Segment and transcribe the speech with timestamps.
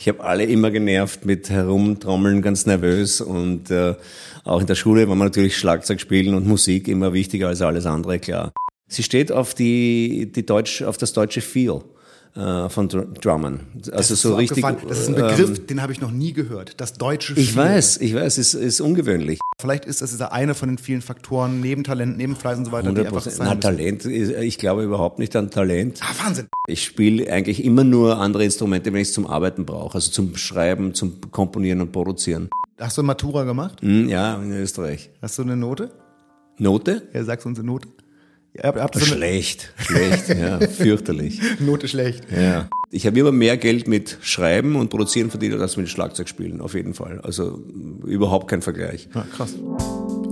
[0.00, 3.94] Ich habe alle immer genervt mit Herumtrommeln, ganz nervös und äh,
[4.44, 7.84] auch in der Schule war man natürlich Schlagzeug spielen und Musik immer wichtiger als alles
[7.84, 8.50] andere, klar.
[8.88, 11.82] Sie steht auf die, die Deutsch, auf das deutsche Feel
[12.34, 13.60] äh, von Drummern.
[13.92, 14.64] Also so, so richtig.
[14.88, 16.80] Das ist ein Begriff, ähm, den habe ich noch nie gehört.
[16.80, 17.42] Das deutsche Feel.
[17.42, 19.40] Ich weiß, ich weiß, es ist, ist ungewöhnlich.
[19.60, 22.72] Vielleicht ist das dieser eine von den vielen Faktoren, neben Talent, neben Fleiß und so
[22.72, 26.00] weiter, die einfach sein Na, Talent, ich glaube überhaupt nicht an Talent.
[26.02, 26.48] Ah, Wahnsinn.
[26.66, 30.36] Ich spiele eigentlich immer nur andere Instrumente, wenn ich es zum Arbeiten brauche, also zum
[30.36, 32.48] Schreiben, zum Komponieren und Produzieren.
[32.78, 33.82] Hast du Matura gemacht?
[33.82, 35.10] Hm, ja, in Österreich.
[35.20, 35.90] Hast du eine Note?
[36.58, 37.02] Note?
[37.12, 37.88] Ja, sagst du uns eine Note?
[38.58, 41.40] Habt, so schlecht, schlecht, ja, fürchterlich.
[41.60, 42.24] Note schlecht.
[42.30, 42.68] Ja.
[42.90, 46.74] Ich habe immer mehr Geld mit Schreiben und Produzieren verdient als mit Schlagzeug spielen, auf
[46.74, 47.20] jeden Fall.
[47.20, 47.62] Also
[48.04, 49.08] überhaupt kein Vergleich.
[49.14, 49.54] Ja, krass.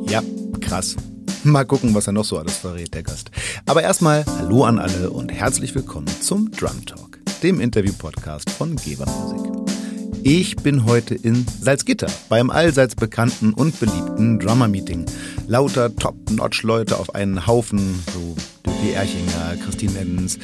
[0.08, 0.22] Ja,
[0.60, 0.96] krass.
[1.44, 3.30] Mal gucken, was er noch so alles verrät, der Gast.
[3.66, 9.06] Aber erstmal Hallo an alle und herzlich willkommen zum Drum Talk, dem Interview-Podcast von Geber
[9.06, 9.77] Music.
[10.22, 15.06] Ich bin heute in Salzgitter beim allseits bekannten und beliebten Drummer-Meeting.
[15.47, 20.38] Lauter Top-Notch-Leute auf einen Haufen, so Döpi Erchinger, Christine Eddens.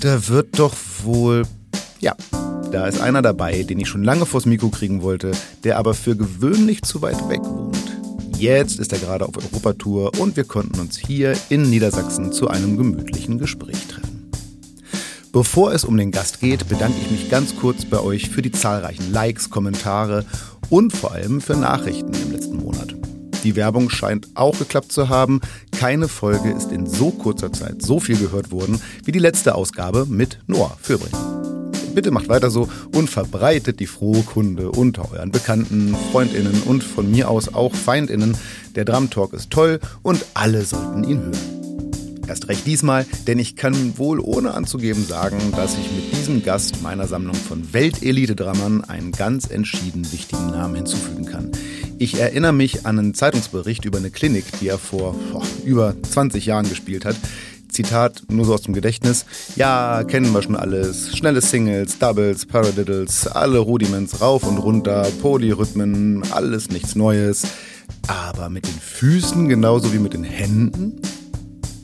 [0.00, 0.74] Da wird doch
[1.04, 1.42] wohl,
[2.00, 2.14] ja,
[2.72, 6.16] da ist einer dabei, den ich schon lange vors Mikro kriegen wollte, der aber für
[6.16, 7.78] gewöhnlich zu weit weg wohnt.
[8.38, 12.76] Jetzt ist er gerade auf Europatour und wir konnten uns hier in Niedersachsen zu einem
[12.76, 14.13] gemütlichen Gespräch treffen.
[15.34, 18.52] Bevor es um den Gast geht, bedanke ich mich ganz kurz bei euch für die
[18.52, 20.24] zahlreichen Likes, Kommentare
[20.70, 22.94] und vor allem für Nachrichten im letzten Monat.
[23.42, 25.40] Die Werbung scheint auch geklappt zu haben.
[25.72, 30.06] Keine Folge ist in so kurzer Zeit so viel gehört worden wie die letzte Ausgabe
[30.08, 31.10] mit Noah Fürbrich.
[31.96, 37.10] Bitte macht weiter so und verbreitet die frohe Kunde unter euren Bekannten, Freundinnen und von
[37.10, 38.36] mir aus auch Feindinnen.
[38.76, 41.63] Der Drum Talk ist toll und alle sollten ihn hören.
[42.26, 46.82] Erst recht diesmal, denn ich kann wohl ohne anzugeben sagen, dass ich mit diesem Gast
[46.82, 51.52] meiner Sammlung von Weltelite-Drammern einen ganz entschieden wichtigen Namen hinzufügen kann.
[51.98, 56.46] Ich erinnere mich an einen Zeitungsbericht über eine Klinik, die er vor boah, über 20
[56.46, 57.16] Jahren gespielt hat.
[57.68, 59.26] Zitat, nur so aus dem Gedächtnis.
[59.56, 61.16] Ja, kennen wir schon alles.
[61.16, 67.42] Schnelle Singles, Doubles, Paradiddles, alle Rudiments rauf und runter, Polyrhythmen, alles nichts Neues.
[68.06, 71.00] Aber mit den Füßen genauso wie mit den Händen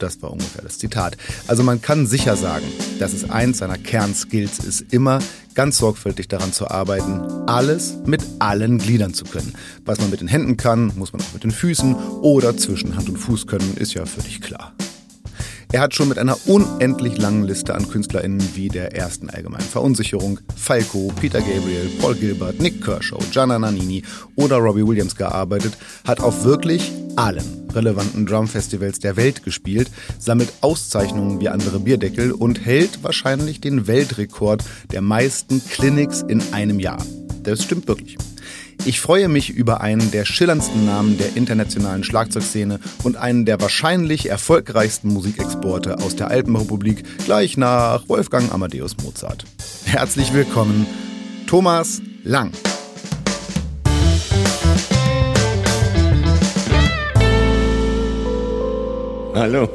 [0.03, 1.17] das war ungefähr das Zitat.
[1.47, 2.67] Also man kann sicher sagen,
[2.99, 5.21] dass es eins seiner Kernskills ist, immer
[5.55, 9.55] ganz sorgfältig daran zu arbeiten, alles mit allen Gliedern zu können.
[9.85, 13.09] Was man mit den Händen kann, muss man auch mit den Füßen oder zwischen Hand
[13.09, 14.73] und Fuß können, ist ja völlig klar.
[15.73, 20.41] Er hat schon mit einer unendlich langen Liste an KünstlerInnen wie der ersten allgemeinen Verunsicherung,
[20.57, 24.03] Falco, Peter Gabriel, Paul Gilbert, Nick Kershaw, Gianna Nannini
[24.35, 25.75] oder Robbie Williams gearbeitet,
[26.05, 32.65] hat auf wirklich allen relevanten Drumfestivals der Welt gespielt, sammelt Auszeichnungen wie andere Bierdeckel und
[32.65, 37.05] hält wahrscheinlich den Weltrekord der meisten Clinics in einem Jahr.
[37.43, 38.19] Das stimmt wirklich.
[38.87, 44.31] Ich freue mich über einen der schillerndsten Namen der internationalen Schlagzeugszene und einen der wahrscheinlich
[44.31, 49.45] erfolgreichsten Musikexporte aus der Alpenrepublik, gleich nach Wolfgang Amadeus Mozart.
[49.85, 50.87] Herzlich willkommen,
[51.47, 52.53] Thomas Lang.
[59.41, 59.71] Hallo.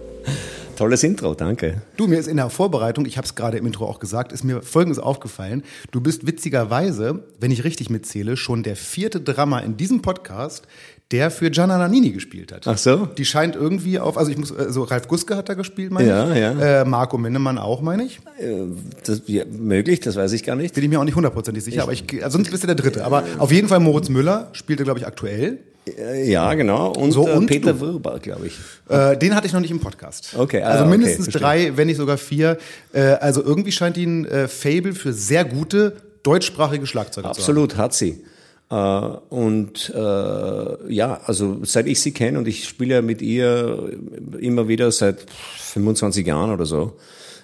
[0.76, 1.82] Tolles Intro, danke.
[1.96, 4.44] Du, mir ist in der Vorbereitung, ich habe es gerade im Intro auch gesagt, ist
[4.44, 5.64] mir Folgendes aufgefallen.
[5.90, 10.68] Du bist witzigerweise, wenn ich richtig mitzähle, schon der vierte Drama in diesem Podcast,
[11.10, 12.68] der für Gianna Nannini gespielt hat.
[12.68, 13.06] Ach so?
[13.06, 16.30] Die scheint irgendwie auf, also ich muss, also Ralf Guske hat da gespielt, meine ja,
[16.30, 16.38] ich.
[16.38, 18.20] Ja, äh, Marco Minnemann auch, meine ich.
[18.38, 18.66] Äh,
[19.04, 20.76] das, ja, möglich, das weiß ich gar nicht.
[20.76, 22.76] Bin ich mir auch nicht hundertprozentig sicher, ich, aber ich, also sonst bist du der
[22.76, 23.04] Dritte.
[23.04, 25.58] Aber auf jeden Fall Moritz Müller spielte, glaube ich, aktuell.
[25.86, 26.92] Äh, ja, genau.
[26.92, 27.80] Und, so, und Peter du.
[27.80, 28.54] Wirber, glaube ich.
[28.88, 30.34] Äh, den hatte ich noch nicht im Podcast.
[30.36, 32.58] Okay, ah, also mindestens okay, drei, wenn nicht sogar vier.
[32.92, 37.84] Äh, also irgendwie scheint ihn äh, Fable für sehr gute deutschsprachige Schlagzeuger Absolut, zu haben.
[37.84, 38.24] hat sie.
[38.68, 43.92] Äh, und äh, ja, also seit ich sie kenne und ich spiele ja mit ihr
[44.40, 45.24] immer wieder seit
[45.58, 46.96] 25 Jahren oder so.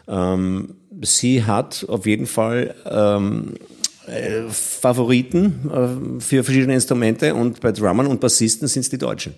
[0.09, 3.54] Ähm, sie hat auf jeden Fall ähm,
[4.12, 9.34] äh, Favoriten äh, für verschiedene Instrumente und bei Drummern und Bassisten sind es die Deutschen.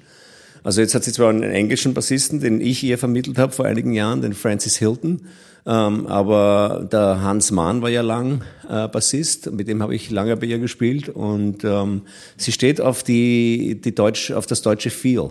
[0.62, 3.92] Also jetzt hat sie zwar einen englischen Bassisten, den ich ihr vermittelt habe vor einigen
[3.92, 5.26] Jahren, den Francis Hilton,
[5.66, 10.36] ähm, aber der Hans Mahn war ja lang äh, Bassist, mit dem habe ich lange
[10.36, 12.02] bei ihr gespielt und ähm,
[12.36, 15.30] sie steht auf die, die Deutsch, auf das deutsche Feel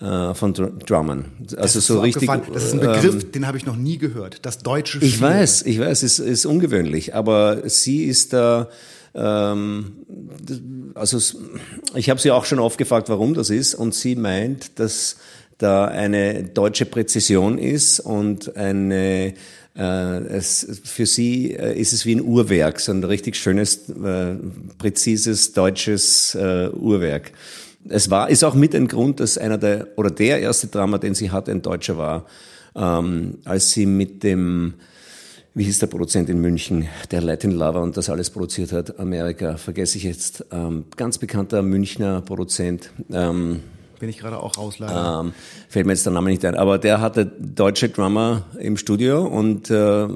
[0.00, 1.26] äh, von Drummern.
[1.56, 2.30] Also so, so richtig.
[2.52, 4.44] Das ist ein Begriff, ähm, den habe ich noch nie gehört.
[4.46, 4.98] Das deutsche.
[4.98, 5.08] Feel.
[5.08, 8.68] Ich weiß, ich weiß, es ist ungewöhnlich, aber sie ist da.
[9.14, 9.92] Ähm,
[10.94, 11.18] also
[11.94, 15.16] ich habe sie auch schon oft gefragt, warum das ist, und sie meint, dass
[15.58, 19.34] da eine deutsche Präzision ist und eine
[19.76, 24.34] Äh, es, für sie äh, ist es wie ein Uhrwerk, so ein richtig schönes, äh,
[24.78, 27.30] präzises deutsches äh, Uhrwerk.
[27.88, 31.14] Es war, ist auch mit ein Grund, dass einer der, oder der erste Drama, den
[31.14, 32.26] sie hatte, ein Deutscher war,
[32.74, 34.74] ähm, als sie mit dem,
[35.54, 39.56] wie hieß der Produzent in München, der Latin Lover und das alles produziert hat, Amerika,
[39.56, 43.60] vergesse ich jetzt, ähm, ganz bekannter Münchner Produzent, ähm,
[44.00, 45.20] bin ich gerade auch raus, leider.
[45.20, 45.34] Ähm,
[45.68, 46.54] fällt mir jetzt der Name nicht ein.
[46.54, 50.08] Aber der hatte deutsche Drummer im Studio und äh,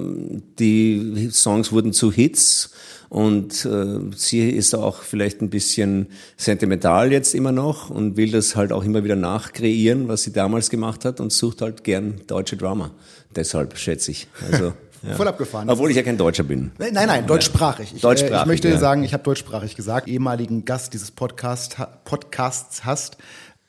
[0.58, 2.70] die Songs wurden zu Hits.
[3.14, 8.56] Und äh, sie ist auch vielleicht ein bisschen sentimental jetzt immer noch und will das
[8.56, 12.56] halt auch immer wieder nachkreieren, was sie damals gemacht hat und sucht halt gern deutsche
[12.56, 12.90] Drummer.
[13.36, 14.26] Deshalb schätze ich.
[14.50, 14.72] Also
[15.06, 15.16] Ja.
[15.16, 15.68] Voll abgefahren.
[15.68, 16.72] Obwohl ich ja kein Deutscher bin.
[16.78, 17.92] Nein, nein, deutschsprachig.
[17.94, 18.78] Ich, deutschsprachig, äh, ich möchte ja.
[18.78, 23.18] sagen, ich habe deutschsprachig gesagt, ehemaligen Gast dieses Podcast, Podcasts hast.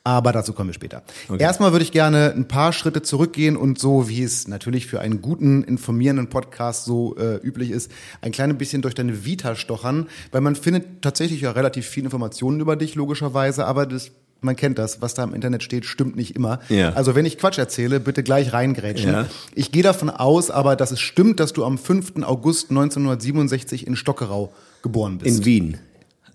[0.06, 1.02] Aber dazu kommen wir später.
[1.28, 1.42] Okay.
[1.42, 5.20] Erstmal würde ich gerne ein paar Schritte zurückgehen und so, wie es natürlich für einen
[5.20, 10.42] guten, informierenden Podcast so äh, üblich ist, ein kleines bisschen durch deine Vita stochern, weil
[10.42, 14.12] man findet tatsächlich ja relativ viele Informationen über dich, logischerweise, aber das
[14.42, 16.60] man kennt das, was da im Internet steht, stimmt nicht immer.
[16.68, 16.92] Ja.
[16.92, 19.10] Also wenn ich Quatsch erzähle, bitte gleich reingrätschen.
[19.10, 19.26] Ja.
[19.54, 22.22] Ich gehe davon aus, aber dass es stimmt, dass du am 5.
[22.22, 24.52] August 1967 in Stockerau
[24.82, 25.38] geboren bist.
[25.38, 25.78] In Wien.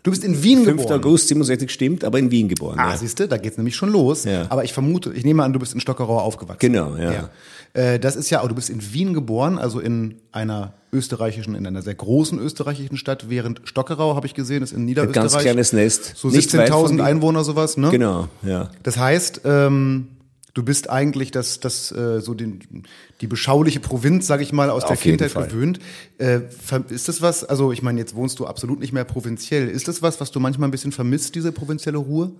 [0.04, 0.78] Du bist in Wien 5.
[0.78, 1.00] geboren.
[1.00, 2.80] August 67 stimmt, aber in Wien geboren.
[2.80, 2.98] Ah, ja.
[2.98, 4.24] siehst du, da geht's nämlich schon los.
[4.24, 4.48] Ja.
[4.50, 6.60] Aber ich vermute, ich nehme an, du bist in Stockerau aufgewachsen.
[6.60, 7.12] Genau, ja.
[7.12, 7.30] ja.
[7.74, 11.68] Äh, das ist ja, oh, du bist in Wien geboren, also in einer österreichischen, in
[11.68, 15.24] einer sehr großen österreichischen Stadt, während Stockerau, habe ich gesehen, ist in Niederösterreich.
[15.24, 16.14] Ein ganz kleines Nest.
[16.16, 17.02] So Nicht weit von 17.000 Wien.
[17.02, 17.90] Einwohner, sowas, ne?
[17.92, 18.72] Genau, ja.
[18.84, 20.08] Das heißt, ähm,
[20.54, 22.84] du bist eigentlich das, das äh, so den,
[23.22, 25.48] die beschauliche Provinz, sag ich mal, aus der Auf jeden Kindheit Fall.
[25.48, 25.80] gewöhnt.
[26.18, 26.42] Äh,
[26.90, 27.44] ist das was?
[27.44, 29.70] Also ich meine, jetzt wohnst du absolut nicht mehr provinziell.
[29.70, 32.32] Ist das was, was du manchmal ein bisschen vermisst, diese provinzielle Ruhe?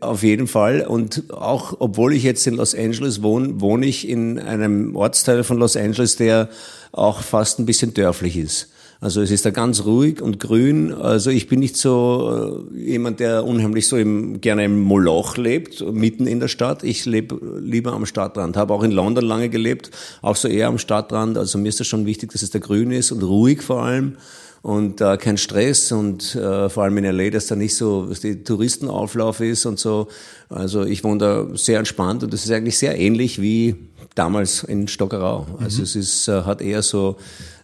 [0.00, 0.86] Auf jeden Fall.
[0.86, 5.58] Und auch, obwohl ich jetzt in Los Angeles wohne, wohne ich in einem Ortsteil von
[5.58, 6.48] Los Angeles, der
[6.92, 8.71] auch fast ein bisschen dörflich ist.
[9.02, 10.94] Also es ist da ganz ruhig und grün.
[10.94, 15.84] Also ich bin nicht so äh, jemand, der unheimlich so im, gerne im Moloch lebt,
[15.92, 16.84] mitten in der Stadt.
[16.84, 18.56] Ich lebe lieber am Stadtrand.
[18.56, 19.90] Habe auch in London lange gelebt,
[20.22, 21.36] auch so eher am Stadtrand.
[21.36, 24.18] Also mir ist das schon wichtig, dass es da grün ist und ruhig vor allem
[24.62, 28.20] und äh, kein Stress und äh, vor allem in LA, dass da nicht so dass
[28.20, 30.06] die Touristenauflauf ist und so.
[30.48, 33.74] Also ich wohne da sehr entspannt und das ist eigentlich sehr ähnlich wie
[34.14, 35.46] damals in Stockerau.
[35.58, 37.16] Also es ist äh, hat eher so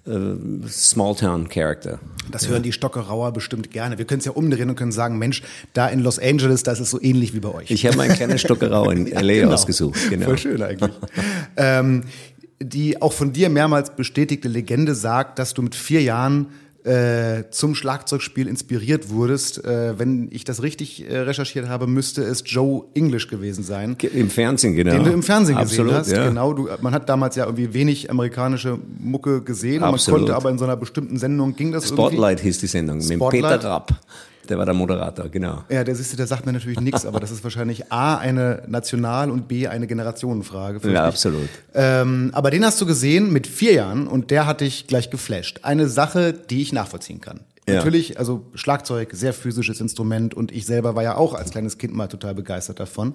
[0.06, 1.99] äh, Small Town Character.
[2.31, 3.97] Das hören die Stockerauer bestimmt gerne.
[3.99, 5.43] Wir können es ja umdrehen und können sagen, Mensch,
[5.73, 7.71] da in Los Angeles, das ist so ähnlich wie bei euch.
[7.71, 9.53] Ich habe mal ein kleines Stockerau in LA Genau.
[9.55, 9.99] ausgesucht.
[10.11, 10.27] Genau.
[10.27, 10.93] Voll schön eigentlich.
[11.56, 12.05] ähm,
[12.61, 16.47] die auch von dir mehrmals bestätigte Legende sagt, dass du mit vier Jahren
[16.85, 19.65] äh, zum Schlagzeugspiel inspiriert wurdest.
[19.65, 23.97] Äh, wenn ich das richtig äh, recherchiert habe, müsste es Joe English gewesen sein.
[24.15, 24.93] Im Fernsehen, genau.
[24.93, 26.29] Den du im Fernsehen Absolut, gesehen hast, ja.
[26.29, 26.53] genau.
[26.53, 29.77] Du, man hat damals ja irgendwie wenig amerikanische Mucke gesehen.
[29.77, 30.21] und Man Absolut.
[30.21, 32.03] konnte aber in so einer bestimmten Sendung ging das irgendwie.
[32.03, 33.43] Spotlight hieß die Sendung mit Spotlight.
[33.43, 33.95] Peter Rapp.
[34.49, 35.65] Der war der Moderator, genau.
[35.69, 38.62] Ja, der, siehst du, der sagt mir natürlich nichts, aber das ist wahrscheinlich A, eine
[38.67, 40.89] National- und B, eine Generationenfrage.
[40.91, 41.49] Ja, absolut.
[41.75, 45.61] Ähm, aber den hast du gesehen mit vier Jahren und der hat dich gleich geflasht.
[45.62, 47.41] Eine Sache, die ich nachvollziehen kann.
[47.69, 47.75] Ja.
[47.75, 51.95] Natürlich, also Schlagzeug, sehr physisches Instrument und ich selber war ja auch als kleines Kind
[51.95, 53.15] mal total begeistert davon.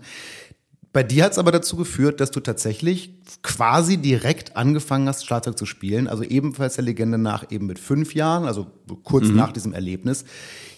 [0.93, 5.57] Bei dir hat es aber dazu geführt, dass du tatsächlich quasi direkt angefangen hast, Schlagzeug
[5.57, 6.07] zu spielen.
[6.07, 8.67] Also ebenfalls der Legende nach, eben mit fünf Jahren, also
[9.01, 10.23] kurz nach diesem Erlebnis.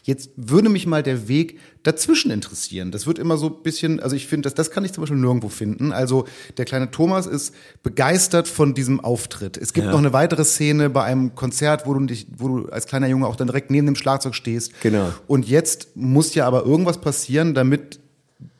[0.08, 2.92] Jetzt würde mich mal der Weg dazwischen interessieren.
[2.92, 5.18] Das wird immer so ein bisschen, also ich finde, das, das kann ich zum Beispiel
[5.18, 5.92] nirgendwo finden.
[5.92, 6.26] Also
[6.58, 9.58] der kleine Thomas ist begeistert von diesem Auftritt.
[9.58, 9.92] Es gibt Ja.
[9.92, 13.26] noch eine weitere Szene bei einem Konzert, wo du dich, wo du als kleiner Junge
[13.26, 14.80] auch dann direkt neben dem Schlagzeug stehst.
[14.82, 15.10] Genau.
[15.26, 18.00] Und jetzt muss ja aber irgendwas passieren, damit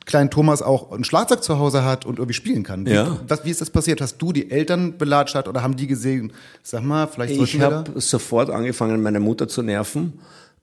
[0.04, 2.86] kleinen Thomas auch ein Schlagzeug zu Hause hat und irgendwie spielen kann.
[2.86, 3.20] Wie, Ja.
[3.28, 4.00] was, wie ist das passiert?
[4.00, 6.32] Hast du die Eltern belatscht oder haben die gesehen,
[6.64, 10.14] sag mal, vielleicht Ich habe sofort angefangen, meine Mutter zu nerven.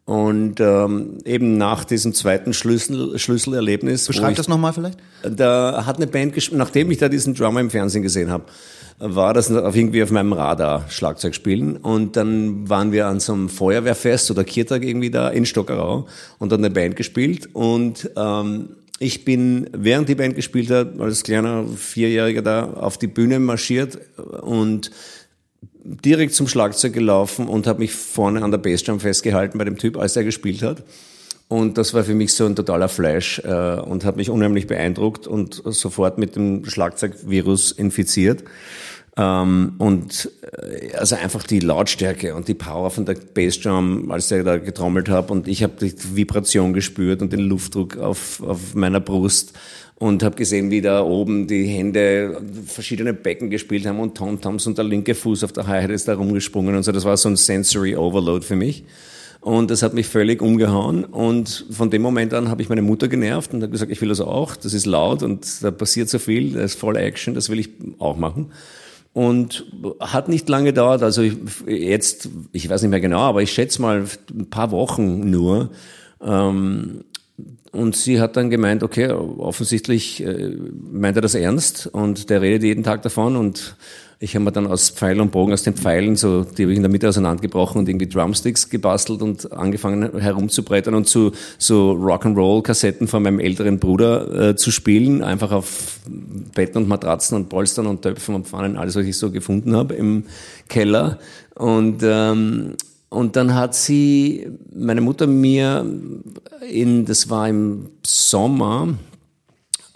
[0.05, 4.99] Und ähm, eben nach diesem zweiten Schlüssel, Schlüsselerlebnis, Beschreib ich, das nochmal vielleicht.
[5.23, 8.45] da hat eine Band gespielt, nachdem ich da diesen Drummer im Fernsehen gesehen habe,
[8.99, 13.33] war das auf irgendwie auf meinem Radar Schlagzeug spielen und dann waren wir an so
[13.33, 16.07] einem Feuerwehrfest oder Kirtag irgendwie da in Stockerau
[16.37, 18.69] und hat eine Band gespielt und ähm,
[18.99, 23.99] ich bin, während die Band gespielt hat, als kleiner Vierjähriger da auf die Bühne marschiert
[24.41, 24.91] und
[25.83, 29.97] direkt zum Schlagzeug gelaufen und habe mich vorne an der Bassdrum festgehalten bei dem Typ,
[29.97, 30.83] als er gespielt hat.
[31.49, 35.27] Und das war für mich so ein totaler Flash äh, und hat mich unheimlich beeindruckt
[35.27, 38.43] und sofort mit dem Schlagzeugvirus infiziert.
[39.15, 44.43] Ähm, und äh, also einfach die Lautstärke und die Power von der Bassdrum, als der
[44.43, 48.99] da getrommelt hat und ich habe die Vibration gespürt und den Luftdruck auf, auf meiner
[48.99, 49.53] Brust
[49.95, 54.77] und habe gesehen, wie da oben die Hände verschiedene Becken gespielt haben und Tom-Toms und
[54.77, 56.91] der linke Fuß auf der Hi-Hat ist da rumgesprungen und so.
[56.91, 58.83] Das war so ein Sensory Overload für mich.
[59.43, 61.03] Und das hat mich völlig umgehauen.
[61.03, 64.07] Und von dem Moment an habe ich meine Mutter genervt und habe gesagt, ich will
[64.07, 64.55] das auch.
[64.55, 66.53] Das ist laut und da passiert so viel.
[66.53, 67.33] Das ist voll Action.
[67.33, 67.69] Das will ich
[67.99, 68.53] auch machen.
[69.11, 69.65] Und
[69.99, 71.03] hat nicht lange gedauert.
[71.03, 71.23] Also
[71.67, 75.71] jetzt, ich weiß nicht mehr genau, aber ich schätze mal ein paar Wochen nur.
[76.21, 77.03] Ähm,
[77.73, 80.55] und sie hat dann gemeint, okay, offensichtlich äh,
[80.91, 81.87] meint er das ernst?
[81.87, 83.35] Und der redet jeden Tag davon.
[83.35, 83.75] Und
[84.19, 86.77] ich habe mir dann aus Pfeil und Bogen, aus den Pfeilen, so, die habe ich
[86.77, 93.07] in der Mitte auseinandergebrochen und irgendwie Drumsticks gebastelt und angefangen herumzubrettern und zu so Rock'n'Roll-Kassetten
[93.07, 95.99] von meinem älteren Bruder äh, zu spielen, einfach auf
[96.53, 99.95] Betten und Matratzen und Polstern und Töpfen und Pfannen, alles, was ich so gefunden habe
[99.95, 100.25] im
[100.69, 101.17] Keller.
[101.55, 102.75] Und ähm,
[103.13, 105.85] und dann hat sie, meine Mutter mir
[106.67, 108.95] in, das war im Sommer,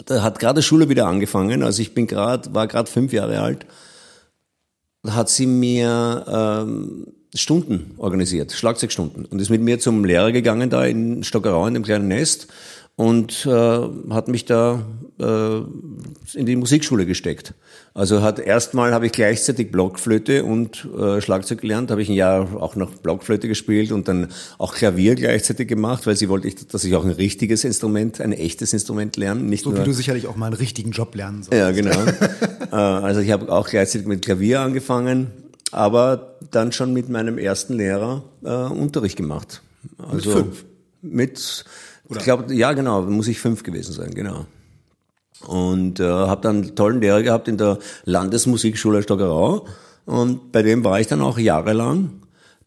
[0.06, 3.66] da hat gerade Schule wieder angefangen, also ich bin gerade, war gerade fünf Jahre alt.
[5.04, 9.24] Hat sie mir ähm, Stunden organisiert, Schlagzeugstunden.
[9.24, 12.46] Und ist mit mir zum Lehrer gegangen da in Stockerau in dem kleinen Nest
[12.98, 13.78] und äh,
[14.10, 14.84] hat mich da
[15.20, 15.58] äh,
[16.34, 17.54] in die Musikschule gesteckt.
[17.94, 22.60] Also hat erstmal habe ich gleichzeitig Blockflöte und äh, Schlagzeug gelernt, habe ich ein Jahr
[22.60, 24.26] auch noch Blockflöte gespielt und dann
[24.58, 28.72] auch Klavier gleichzeitig gemacht, weil sie wollte, dass ich auch ein richtiges Instrument, ein echtes
[28.72, 31.56] Instrument lerne, nicht so nur, wie du sicherlich auch mal einen richtigen Job lernen sollst.
[31.56, 32.00] Ja, genau.
[32.72, 35.28] äh, also ich habe auch gleichzeitig mit Klavier angefangen,
[35.70, 39.62] aber dann schon mit meinem ersten Lehrer äh, Unterricht gemacht.
[39.98, 40.64] Also mit fünf.
[41.00, 41.64] Mit
[42.08, 42.18] oder?
[42.18, 44.46] Ich glaube, ja, genau, muss ich fünf gewesen sein, genau.
[45.46, 49.66] Und äh, habe dann einen tollen Lehrer gehabt in der Landesmusikschule Stockerau.
[50.04, 52.22] Und bei dem war ich dann auch jahrelang,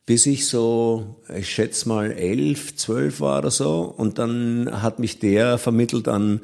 [0.06, 3.94] bis ich so, ich schätze mal elf, zwölf war oder so.
[3.98, 6.42] Und dann hat mich der vermittelt an,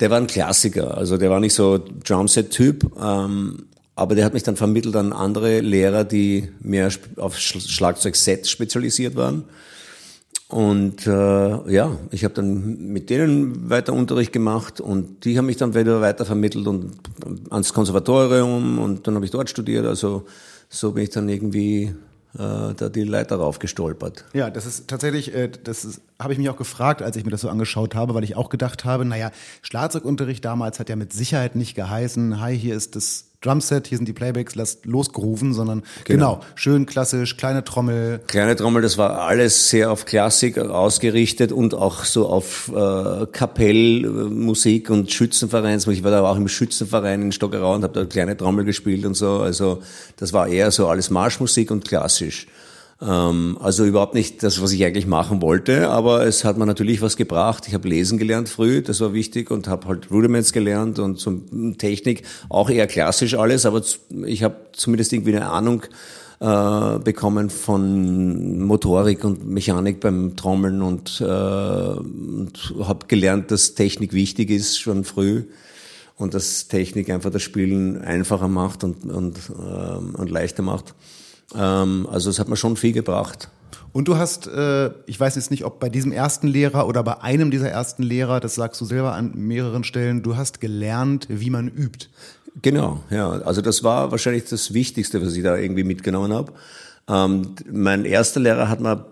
[0.00, 4.42] der war ein Klassiker, also der war nicht so Drumset-Typ, ähm, aber der hat mich
[4.42, 9.44] dann vermittelt an andere Lehrer, die mehr auf Schlagzeug-Set spezialisiert waren.
[10.50, 15.58] Und äh, ja, ich habe dann mit denen weiter Unterricht gemacht und die haben mich
[15.58, 16.96] dann wieder weiter vermittelt und
[17.50, 19.86] ans Konservatorium und dann habe ich dort studiert.
[19.86, 20.26] Also
[20.68, 21.94] so bin ich dann irgendwie
[22.34, 24.24] äh, da die Leiter raufgestolpert.
[24.32, 27.42] Ja, das ist tatsächlich, äh, das habe ich mich auch gefragt, als ich mir das
[27.42, 29.30] so angeschaut habe, weil ich auch gedacht habe, naja,
[29.62, 34.06] Schlagzeugunterricht damals hat ja mit Sicherheit nicht geheißen, hi, hier ist das Drumset, hier sind
[34.06, 36.34] die Playbacks, lasst losgerufen, sondern genau.
[36.34, 36.46] genau.
[36.56, 38.20] schön klassisch, kleine Trommel.
[38.26, 44.90] Kleine Trommel, das war alles sehr auf Klassik ausgerichtet und auch so auf äh, Kapellmusik
[44.90, 46.00] und Schützenvereinsmusik.
[46.00, 49.14] Ich war da auch im Schützenverein in Stockerau und habe da kleine Trommel gespielt und
[49.14, 49.38] so.
[49.38, 49.82] Also
[50.16, 52.46] das war eher so alles Marschmusik und klassisch.
[53.02, 57.00] Ähm, also überhaupt nicht das, was ich eigentlich machen wollte, aber es hat mir natürlich
[57.00, 57.66] was gebracht.
[57.66, 61.78] Ich habe lesen gelernt früh, das war wichtig und habe halt Rudiments gelernt und zum
[61.78, 63.82] Technik auch eher klassisch alles, aber
[64.26, 65.82] ich habe zumindest irgendwie eine Ahnung
[66.40, 74.12] äh, bekommen von Motorik und Mechanik beim Trommeln und, äh, und habe gelernt, dass Technik
[74.12, 75.44] wichtig ist schon früh
[76.16, 80.94] und dass Technik einfach das Spielen einfacher macht und, und, äh, und leichter macht.
[81.54, 83.48] Ähm, also es hat mir schon viel gebracht.
[83.92, 87.20] Und du hast, äh, ich weiß jetzt nicht, ob bei diesem ersten Lehrer oder bei
[87.22, 91.50] einem dieser ersten Lehrer, das sagst du selber an mehreren Stellen, du hast gelernt, wie
[91.50, 92.06] man übt.
[92.62, 93.30] Genau, ja.
[93.30, 96.52] Also das war wahrscheinlich das Wichtigste, was ich da irgendwie mitgenommen habe.
[97.08, 99.06] Ähm, mein erster Lehrer hat mir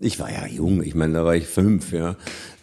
[0.00, 2.16] ich war ja jung, ich meine, da war ich fünf, ja.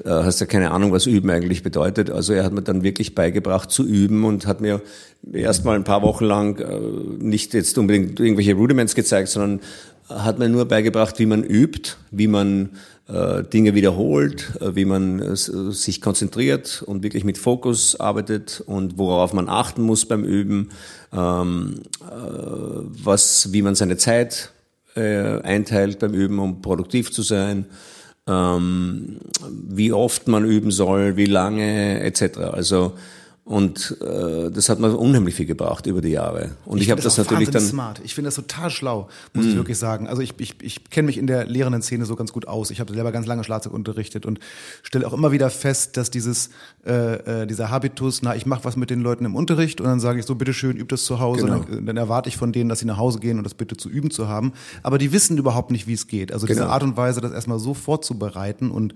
[0.04, 2.10] Da hast ja keine Ahnung, was üben eigentlich bedeutet.
[2.10, 4.82] Also er hat mir dann wirklich beigebracht zu üben und hat mir
[5.32, 9.62] erst mal ein paar Wochen lang äh, nicht jetzt unbedingt irgendwelche Rudiments gezeigt, sondern
[10.10, 12.70] hat mir nur beigebracht, wie man übt, wie man
[13.08, 18.98] äh, Dinge wiederholt, äh, wie man äh, sich konzentriert und wirklich mit Fokus arbeitet und
[18.98, 20.70] worauf man achten muss beim Üben,
[21.14, 24.52] ähm, äh, was, wie man seine Zeit
[24.98, 27.66] äh, einteilt beim Üben, um produktiv zu sein,
[28.28, 32.40] ähm, wie oft man üben soll, wie lange etc.
[32.40, 32.94] Also
[33.48, 36.52] und äh, das hat mir unheimlich viel gebracht über die Jahre.
[36.66, 38.02] Und ich, ich habe das, das natürlich dann smart.
[38.04, 39.50] Ich finde das total schlau, muss mm.
[39.50, 40.10] ich wirklich sagen.
[40.10, 42.72] Also ich, ich, ich kenne mich in der lehrenden Szene so ganz gut aus.
[42.72, 44.42] Ich habe selber ganz lange Schlagzeug unterrichtet und
[44.84, 46.50] stelle auch immer wieder fest, dass dieses
[46.86, 50.02] äh, äh, dieser Habitus, na ich mache was mit den Leuten im Unterricht und dann
[50.02, 51.46] sage ich so bitteschön übt das zu Hause.
[51.46, 51.60] Genau.
[51.60, 53.90] Dann, dann, erwarte ich von denen, dass sie nach Hause gehen und das bitte zu
[53.90, 54.52] üben zu haben.
[54.84, 56.34] Aber die wissen überhaupt nicht, wie es geht.
[56.34, 56.60] Also genau.
[56.60, 58.94] diese Art und Weise, das erstmal so vorzubereiten und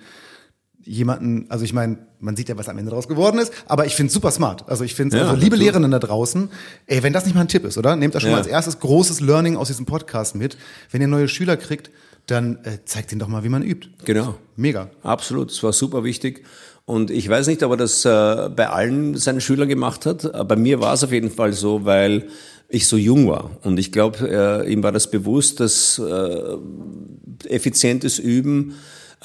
[0.84, 3.96] jemanden, also ich meine, man sieht ja, was am Ende draus geworden ist, aber ich
[3.96, 4.68] finde es super smart.
[4.70, 6.50] Also ich finde es, ja, also liebe Lehrenden da draußen,
[6.88, 7.96] ey, wenn das nicht mal ein Tipp ist, oder?
[7.96, 8.38] Nehmt das schon ja.
[8.38, 10.58] mal als erstes großes Learning aus diesem Podcast mit.
[10.92, 11.92] Wenn ihr neue Schüler kriegt,
[12.28, 13.90] dann äh, zeigt ihnen doch mal, wie man übt.
[14.06, 14.36] Genau.
[14.56, 14.90] Mega.
[15.04, 16.44] Absolut, es war super wichtig.
[16.86, 20.48] Und ich weiß nicht, ob er das äh, bei allen seinen Schülern gemacht hat.
[20.48, 22.28] Bei mir war es auf jeden Fall so, weil
[22.70, 23.52] ich so jung war.
[23.64, 26.58] Und ich glaube, äh, ihm war das bewusst, dass äh,
[27.48, 28.76] effizientes Üben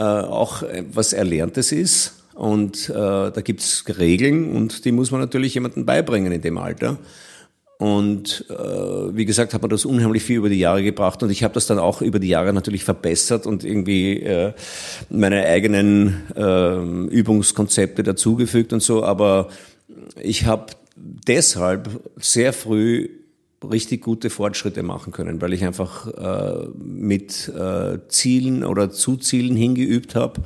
[0.03, 0.63] auch
[0.93, 2.15] was Erlerntes ist.
[2.35, 6.99] Und äh, da gibt's Regeln und die muss man natürlich jemandem beibringen in dem Alter.
[7.79, 11.45] Und äh, wie gesagt, hat man das unheimlich viel über die Jahre gebracht und ich
[11.45, 14.53] habe das dann auch über die Jahre natürlich verbessert und irgendwie äh,
[15.11, 19.05] meine eigenen äh, Übungskonzepte dazugefügt und so.
[19.05, 19.49] Aber
[20.23, 23.09] ich habe deshalb sehr früh
[23.65, 29.57] richtig gute Fortschritte machen können, weil ich einfach äh, mit äh, Zielen oder zu Zielen
[29.57, 30.43] hingeübt habe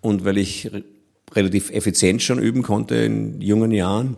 [0.00, 0.70] und weil ich
[1.34, 4.16] relativ effizient schon üben konnte in jungen Jahren.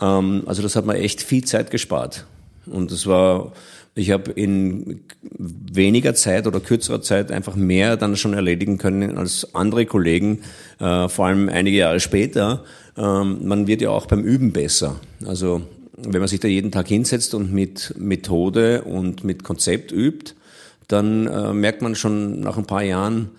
[0.00, 2.26] Ähm, also das hat mir echt viel Zeit gespart.
[2.66, 3.52] Und das war,
[3.94, 5.00] ich habe in
[5.38, 10.40] weniger Zeit oder kürzerer Zeit einfach mehr dann schon erledigen können als andere Kollegen,
[10.80, 12.64] äh, vor allem einige Jahre später.
[12.96, 15.00] Ähm, man wird ja auch beim Üben besser.
[15.26, 15.62] Also
[16.06, 20.34] wenn man sich da jeden Tag hinsetzt und mit Methode und mit Konzept übt,
[20.88, 23.30] dann äh, merkt man schon nach ein paar Jahren,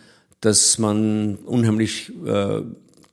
[0.42, 2.62] dass man unheimlich äh,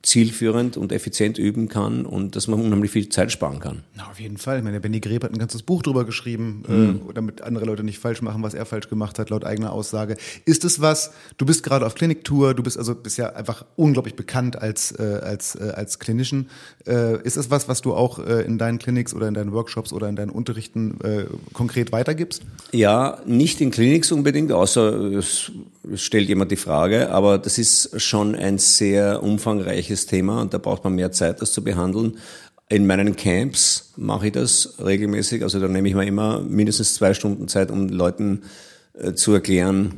[0.03, 3.85] zielführend und effizient üben kann und dass man unheimlich viel Zeit sparen kann.
[3.95, 4.59] Na, auf jeden Fall.
[4.59, 7.03] Ich meine, Benny Greb hat ein ganzes Buch drüber geschrieben, mhm.
[7.09, 10.17] äh, damit andere Leute nicht falsch machen, was er falsch gemacht hat, laut eigener Aussage.
[10.45, 14.17] Ist es was, du bist gerade auf Kliniktour, du bist also bist ja einfach unglaublich
[14.17, 16.49] bekannt als, äh, als, äh, als Clinician.
[16.87, 19.93] Äh, ist es was, was du auch äh, in deinen Clinics oder in deinen Workshops
[19.93, 22.43] oder in deinen Unterrichten äh, konkret weitergibst?
[22.73, 25.53] Ja, nicht in Clinics unbedingt, außer es
[25.95, 30.85] stellt jemand die Frage, aber das ist schon ein sehr umfangreiches Thema und da braucht
[30.85, 32.19] man mehr Zeit, das zu behandeln.
[32.69, 37.15] In meinen Camps mache ich das regelmäßig, also da nehme ich mir immer mindestens zwei
[37.15, 38.43] Stunden Zeit, um Leuten
[39.15, 39.95] zu erklären,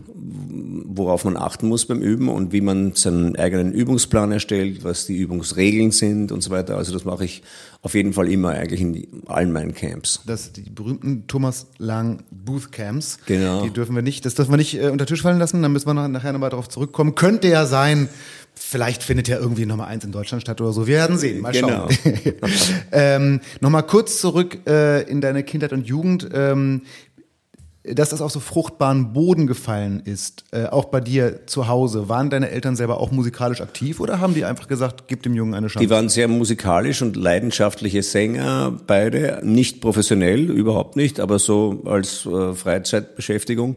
[0.86, 5.16] worauf man achten muss beim Üben und wie man seinen eigenen Übungsplan erstellt, was die
[5.16, 6.76] Übungsregeln sind und so weiter.
[6.76, 7.42] Also das mache ich
[7.82, 10.22] auf jeden Fall immer eigentlich in allen meinen Camps.
[10.26, 13.18] Das die berühmten Thomas Lang Booth Camps.
[13.26, 13.64] Genau.
[13.64, 15.60] Die dürfen wir nicht, das dürfen wir nicht äh, unter Tisch fallen lassen.
[15.60, 17.16] Dann müssen wir nachher nochmal darauf zurückkommen.
[17.16, 18.08] Könnte ja sein,
[18.56, 20.86] Vielleicht findet ja irgendwie Nummer eins in Deutschland statt oder so.
[20.86, 21.40] Wir werden sehen.
[21.40, 21.88] Mal schauen.
[22.04, 22.34] Genau.
[22.92, 26.28] ähm, Nochmal kurz zurück äh, in deine Kindheit und Jugend.
[26.32, 26.82] Ähm,
[27.84, 32.08] dass das auf so fruchtbaren Boden gefallen ist, äh, auch bei dir zu Hause.
[32.08, 35.54] Waren deine Eltern selber auch musikalisch aktiv oder haben die einfach gesagt, gib dem Jungen
[35.54, 35.84] eine Chance?
[35.86, 42.24] Die waren sehr musikalisch und leidenschaftliche Sänger, beide, nicht professionell, überhaupt nicht, aber so als
[42.24, 43.76] äh, Freizeitbeschäftigung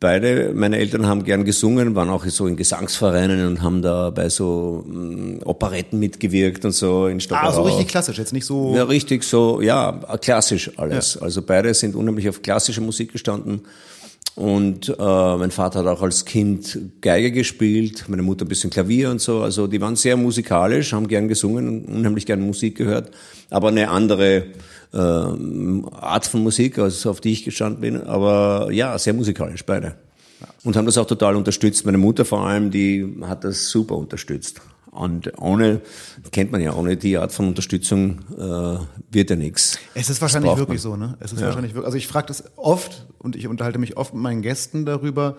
[0.00, 4.28] beide, meine Eltern haben gern gesungen, waren auch so in Gesangsvereinen und haben da bei
[4.28, 7.48] so mh, mm, Operetten mitgewirkt und so in Stockerau.
[7.48, 8.74] Ah, so richtig klassisch, jetzt nicht so...
[8.74, 11.14] Ja, richtig so, ja, klassisch alles.
[11.14, 11.22] Ja.
[11.22, 13.62] Also beide sind unheimlich auf klassische Musik gestanden.
[14.34, 19.10] Und äh, mein Vater hat auch als Kind Geige gespielt, meine Mutter ein bisschen Klavier
[19.10, 19.40] und so.
[19.40, 23.12] Also die waren sehr musikalisch, haben gern gesungen, unheimlich gern Musik gehört,
[23.48, 24.44] aber eine andere
[24.92, 28.02] äh, Art von Musik, also auf die ich gestanden bin.
[28.02, 29.96] Aber ja, sehr musikalisch beide.
[30.64, 31.86] Und haben das auch total unterstützt.
[31.86, 34.60] Meine Mutter vor allem, die hat das super unterstützt.
[34.90, 35.82] Und ohne,
[36.32, 38.78] kennt man ja, ohne die Art von Unterstützung äh,
[39.12, 39.78] wird ja nichts.
[39.94, 40.92] Es ist wahrscheinlich wirklich man.
[40.92, 41.16] so, ne?
[41.20, 41.46] Es ist ja.
[41.46, 41.86] wahrscheinlich wirklich.
[41.86, 45.36] Also ich frage das oft und ich unterhalte mich oft mit meinen Gästen darüber.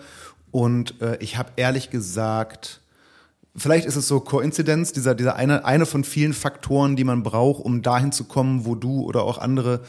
[0.52, 2.80] Und äh, ich habe ehrlich gesagt,
[3.58, 7.64] vielleicht ist es so Koinzidenz, dieser, dieser eine, eine von vielen Faktoren, die man braucht,
[7.64, 9.80] um dahin zu kommen, wo du oder auch andere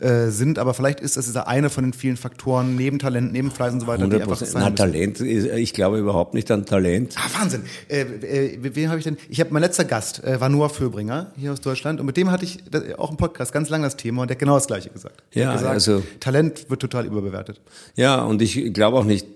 [0.00, 3.50] äh, sind, aber vielleicht ist das dieser eine von den vielen Faktoren neben Talent, neben
[3.50, 7.16] Fleiß und so weiter, die einfach sein Na, Talent, ich glaube überhaupt nicht an Talent.
[7.16, 7.62] Ah, Wahnsinn.
[7.88, 9.16] Äh, äh, wen habe ich denn?
[9.28, 12.30] Ich habe mein letzter Gast äh, war Noah Föbringer hier aus Deutschland und mit dem
[12.30, 12.60] hatte ich
[12.96, 15.20] auch im Podcast ganz lang das Thema und der hat genau das gleiche gesagt.
[15.32, 17.60] Ja, gesagt, also Talent wird total überbewertet.
[17.96, 19.26] Ja, und ich glaube auch nicht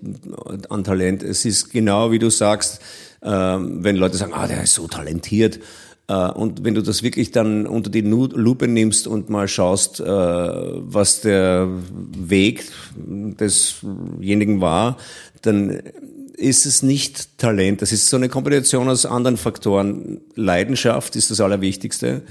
[0.69, 1.23] an Talent.
[1.23, 2.79] Es ist genau wie du sagst,
[3.25, 5.59] wenn Leute sagen, ah, der ist so talentiert,
[6.07, 10.03] äh, und wenn du das wirklich dann unter die Lupe nimmst und mal schaust, äh,
[10.05, 14.97] was der Weg desjenigen war,
[15.41, 15.81] dann
[16.35, 17.81] ist es nicht Talent.
[17.81, 20.21] Das ist so eine Kombination aus anderen Faktoren.
[20.35, 22.23] Leidenschaft ist das Allerwichtigste.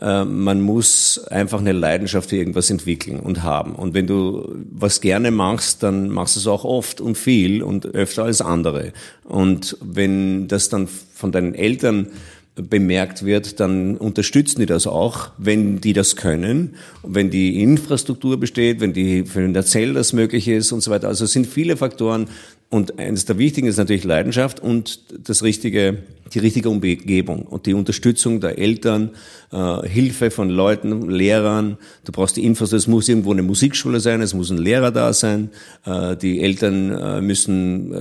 [0.00, 3.74] Äh, man muss einfach eine Leidenschaft für irgendwas entwickeln und haben.
[3.74, 7.86] Und wenn du was gerne machst, dann machst du es auch oft und viel und
[7.86, 8.92] öfter als andere.
[9.24, 12.08] Und wenn das dann von deinen Eltern
[12.56, 18.80] bemerkt wird, dann unterstützen die das auch, wenn die das können, wenn die Infrastruktur besteht,
[18.80, 21.08] wenn die wenn der Zell das möglich ist und so weiter.
[21.08, 22.28] Also es sind viele Faktoren,
[22.68, 25.98] Und eines der wichtigen ist natürlich Leidenschaft und das richtige,
[26.34, 29.10] die richtige Umgebung und die Unterstützung der Eltern,
[29.52, 31.78] äh, Hilfe von Leuten, Lehrern.
[32.04, 35.12] Du brauchst die Infos, es muss irgendwo eine Musikschule sein, es muss ein Lehrer da
[35.12, 35.50] sein.
[35.84, 37.94] Äh, die Eltern äh, müssen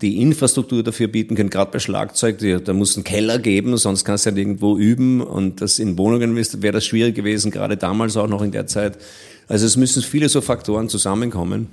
[0.00, 2.38] die Infrastruktur dafür bieten können, gerade bei Schlagzeug.
[2.64, 5.20] Da muss ein Keller geben, sonst kannst du ja nirgendwo üben.
[5.20, 8.98] Und das in Wohnungen wäre das schwierig gewesen, gerade damals auch noch in der Zeit.
[9.48, 11.66] Also es müssen viele so Faktoren zusammenkommen.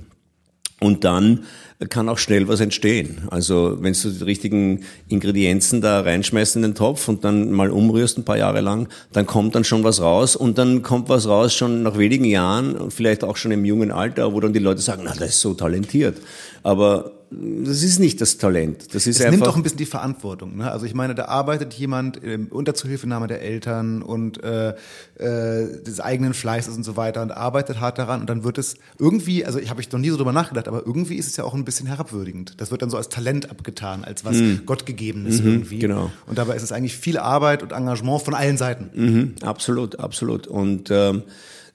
[0.80, 1.46] Und dann
[1.90, 3.28] kann auch schnell was entstehen.
[3.30, 8.18] Also wenn du die richtigen Ingredienzen da reinschmeißt in den Topf und dann mal umrührst
[8.18, 11.54] ein paar Jahre lang, dann kommt dann schon was raus und dann kommt was raus
[11.54, 14.82] schon nach wenigen Jahren und vielleicht auch schon im jungen Alter, wo dann die Leute
[14.82, 16.18] sagen, na, das ist so talentiert.
[16.64, 18.96] Aber das ist nicht das Talent.
[18.96, 19.32] Das ist es einfach.
[19.32, 20.58] nimmt doch ein bisschen die Verantwortung.
[20.58, 20.72] Ne?
[20.72, 26.34] Also ich meine, da arbeitet jemand unter Zuhilfenahme der Eltern und äh, äh, des eigenen
[26.34, 29.70] Fleißes und so weiter und arbeitet hart daran und dann wird es irgendwie, also ich
[29.70, 31.86] habe ich noch nie so drüber nachgedacht, aber irgendwie ist es ja auch ein bisschen
[31.86, 32.56] herabwürdigend.
[32.58, 34.62] Das wird dann so als Talent abgetan, als was mhm.
[34.66, 35.80] Gottgegebenes mhm, irgendwie.
[35.80, 36.12] Genau.
[36.26, 38.90] Und dabei ist es eigentlich viel Arbeit und Engagement von allen Seiten.
[38.96, 40.48] Mhm, absolut, absolut.
[40.48, 41.24] Und ähm,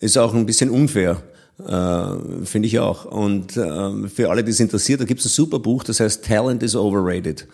[0.01, 1.23] ist auch ein bisschen unfair
[1.67, 3.05] äh, Finde ich auch.
[3.05, 6.25] Und äh, für alle, die es interessiert, da gibt es ein super Buch, das heißt
[6.25, 7.47] Talent is Overrated.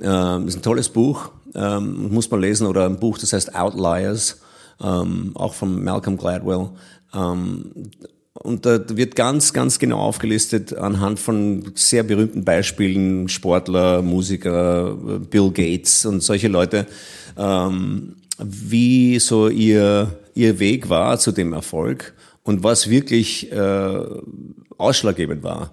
[0.00, 4.40] Äh, ist ein tolles Buch, ähm, muss man lesen, oder ein Buch, das heißt Outliers,
[4.80, 6.70] ähm, auch von Malcolm Gladwell.
[7.14, 7.90] Ähm,
[8.42, 14.96] und da wird ganz, ganz genau aufgelistet anhand von sehr berühmten Beispielen, Sportler, Musiker,
[15.30, 16.86] Bill Gates und solche Leute,
[17.38, 24.00] ähm, wie so ihr, ihr Weg war zu dem Erfolg und was wirklich äh,
[24.76, 25.72] ausschlaggebend war.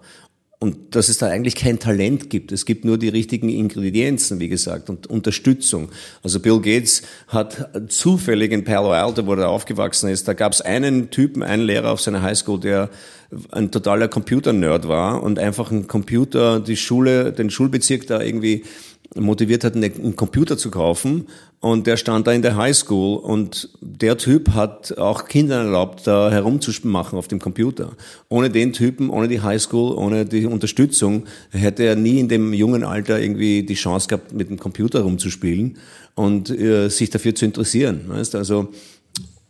[0.61, 2.51] Und dass es da eigentlich kein Talent gibt.
[2.51, 5.87] Es gibt nur die richtigen Ingredienzen, wie gesagt, und Unterstützung.
[6.21, 10.59] Also Bill Gates hat zufällig in Palo Alto, wo er aufgewachsen ist, da gab es
[10.59, 12.89] einen Typen, einen Lehrer auf seiner Highschool, der
[13.51, 18.63] ein totaler Computer-Nerd war und einfach ein Computer, die Schule, den Schulbezirk da irgendwie
[19.15, 21.27] motiviert hat, einen Computer zu kaufen.
[21.61, 26.31] Und der stand da in der Highschool und der Typ hat auch Kindern erlaubt, da
[26.31, 27.91] herumzumachen auf dem Computer.
[28.29, 32.85] Ohne den Typen, ohne die Highschool, ohne die Unterstützung hätte er nie in dem jungen
[32.85, 35.77] Alter irgendwie die Chance gehabt, mit dem Computer rumzuspielen
[36.15, 38.05] und äh, sich dafür zu interessieren.
[38.07, 38.35] Weißt?
[38.35, 38.69] Also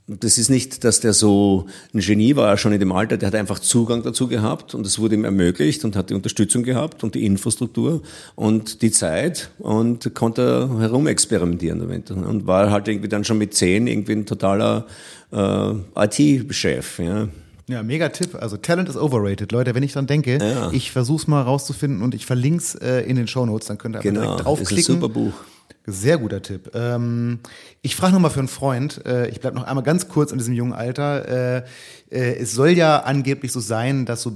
[0.09, 3.35] das ist nicht, dass der so ein Genie war, schon in dem Alter, der hat
[3.35, 7.13] einfach Zugang dazu gehabt und es wurde ihm ermöglicht und hat die Unterstützung gehabt und
[7.13, 8.01] die Infrastruktur
[8.35, 13.85] und die Zeit und konnte herumexperimentieren damit und war halt irgendwie dann schon mit zehn
[13.85, 14.87] irgendwie ein totaler
[15.31, 16.99] äh, IT-Chef.
[16.99, 17.27] Ja.
[17.67, 18.33] Ja, mega Tipp.
[18.33, 19.51] Also Talent is overrated.
[19.51, 20.71] Leute, wenn ich dran denke, ja.
[20.71, 24.01] ich versuch's mal rauszufinden und ich verlink's äh, in den Show Notes, dann könnt ihr
[24.01, 24.77] genau, direkt draufklicken.
[24.79, 25.33] Ist ein super Buch.
[25.85, 26.71] Sehr guter Tipp.
[26.75, 27.39] Ähm,
[27.81, 30.37] ich frage noch mal für einen Freund, äh, ich bleib noch einmal ganz kurz in
[30.37, 31.27] diesem jungen Alter.
[31.27, 31.63] Äh,
[32.11, 34.33] äh, es soll ja angeblich so sein, dass so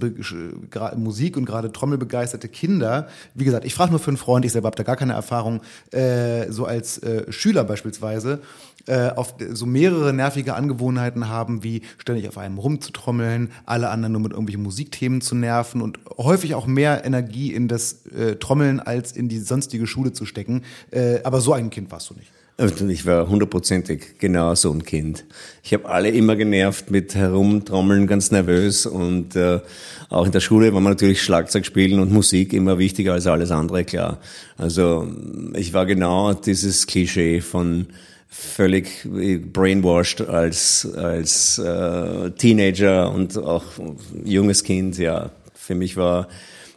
[0.95, 4.67] Musik und gerade Trommelbegeisterte Kinder, wie gesagt, ich frage nur für einen Freund, ich selber
[4.67, 8.39] habe da gar keine Erfahrung, äh, so als äh, Schüler beispielsweise,
[8.87, 14.21] äh, auf so mehrere nervige Angewohnheiten haben, wie ständig auf einem rumzutrommeln, alle anderen nur
[14.21, 19.13] mit irgendwelchen Musikthemen zu nerven und häufig auch mehr Energie in das äh, Trommeln als
[19.13, 20.63] in die sonstige Schule zu stecken.
[20.91, 22.31] Äh, aber so ein Kind warst du nicht.
[22.87, 25.25] Ich war hundertprozentig genau so ein Kind.
[25.63, 29.59] Ich habe alle immer genervt mit Herumtrommeln, ganz nervös und äh,
[30.09, 33.49] auch in der Schule war man natürlich Schlagzeug spielen und Musik immer wichtiger als alles
[33.49, 34.19] andere, klar.
[34.55, 35.07] Also
[35.55, 37.87] ich war genau dieses Klischee von
[38.33, 39.07] völlig
[39.53, 43.63] brainwashed als als äh, Teenager und auch
[44.25, 44.97] junges Kind.
[44.97, 46.27] Ja, für mich war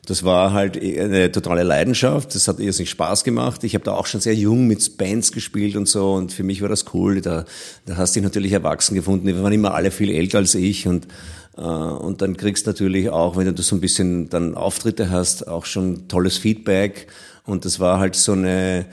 [0.06, 2.34] das war halt eine totale Leidenschaft.
[2.34, 3.64] Das hat irrsinnig Spaß gemacht.
[3.64, 6.12] Ich habe da auch schon sehr jung mit Bands gespielt und so.
[6.12, 7.20] Und für mich war das cool.
[7.20, 7.44] Da,
[7.86, 9.26] da hast du dich natürlich erwachsen gefunden.
[9.26, 10.86] Die waren immer alle viel älter als ich.
[10.86, 11.08] Und,
[11.56, 15.48] äh, und dann kriegst du natürlich auch, wenn du so ein bisschen dann Auftritte hast,
[15.48, 17.08] auch schon tolles Feedback.
[17.44, 18.84] Und das war halt so eine äh,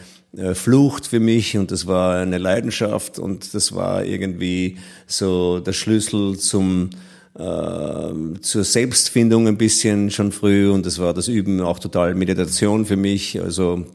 [0.54, 6.40] Flucht für mich und das war eine Leidenschaft und das war irgendwie so der Schlüssel
[6.40, 6.90] zum
[7.36, 12.86] äh, zur Selbstfindung ein bisschen schon früh und das war das Üben auch total Meditation
[12.86, 13.86] für mich, also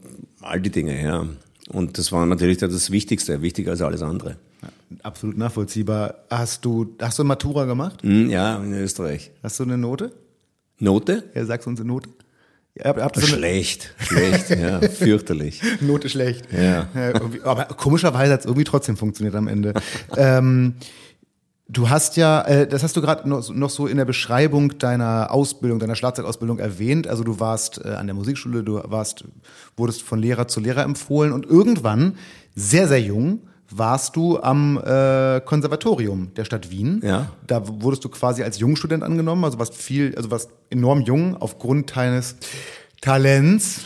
[0.41, 1.25] all die Dinge, ja.
[1.69, 4.37] Und das war natürlich das Wichtigste, wichtiger als alles andere.
[4.61, 4.69] Ja,
[5.03, 6.15] absolut nachvollziehbar.
[6.29, 8.03] Hast du, hast du eine Matura gemacht?
[8.03, 9.31] Mm, ja, in Österreich.
[9.43, 10.11] Hast du eine Note?
[10.79, 11.23] Note?
[11.35, 12.09] Ja, sagst du uns eine Note?
[13.19, 15.61] So schlecht, schlecht, ja, fürchterlich.
[15.81, 16.45] Note schlecht.
[16.51, 16.87] Ja.
[17.43, 19.73] Aber komischerweise hat es irgendwie trotzdem funktioniert am Ende.
[20.17, 20.75] ähm,
[21.71, 25.29] Du hast ja, äh, das hast du gerade noch, noch so in der Beschreibung deiner
[25.29, 27.07] Ausbildung, deiner Schlagzeugausbildung erwähnt.
[27.07, 29.25] Also du warst äh, an der Musikschule, du warst,
[29.77, 32.17] wurdest von Lehrer zu Lehrer empfohlen und irgendwann,
[32.55, 37.01] sehr, sehr jung, warst du am äh, Konservatorium der Stadt Wien.
[37.03, 37.31] Ja.
[37.45, 41.95] Da wurdest du quasi als Jungstudent angenommen, also warst viel, also warst enorm jung aufgrund
[41.95, 42.35] deines
[43.01, 43.81] Talents.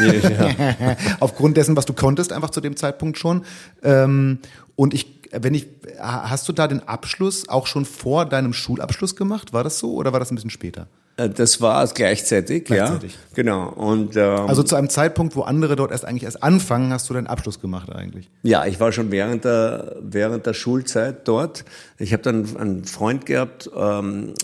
[0.00, 0.96] Ja.
[1.20, 3.44] Aufgrund dessen, was du konntest, einfach zu dem Zeitpunkt schon.
[3.82, 4.38] Ähm,
[4.76, 5.66] und ich, wenn ich,
[5.98, 9.52] hast du da den Abschluss auch schon vor deinem Schulabschluss gemacht?
[9.52, 10.86] War das so oder war das ein bisschen später?
[11.16, 13.12] Äh, das war gleichzeitig, gleichzeitig.
[13.12, 13.18] ja.
[13.34, 13.68] Genau.
[13.68, 17.14] Und, ähm, also zu einem Zeitpunkt, wo andere dort erst eigentlich erst anfangen, hast du
[17.14, 18.30] deinen Abschluss gemacht eigentlich?
[18.42, 21.64] Ja, ich war schon während der, während der Schulzeit dort.
[21.98, 24.34] Ich habe dann einen Freund gehabt, ähm,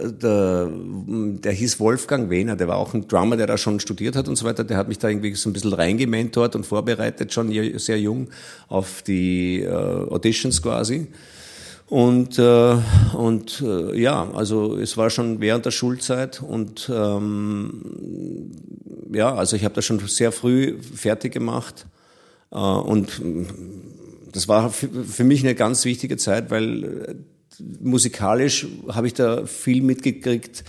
[0.00, 4.28] der, der hieß Wolfgang Wehner, der war auch ein Drummer, der da schon studiert hat
[4.28, 4.64] und so weiter.
[4.64, 8.28] Der hat mich da irgendwie so ein bisschen reingementort und vorbereitet, schon sehr jung
[8.68, 11.08] auf die äh, Auditions quasi.
[11.88, 12.76] Und, äh,
[13.16, 18.50] und äh, ja, also es war schon während der Schulzeit und ähm,
[19.12, 21.86] ja, also ich habe das schon sehr früh fertig gemacht
[22.50, 23.22] äh, und
[24.32, 27.14] das war für mich eine ganz wichtige Zeit, weil äh,
[27.80, 30.64] musikalisch habe ich da viel mitgekriegt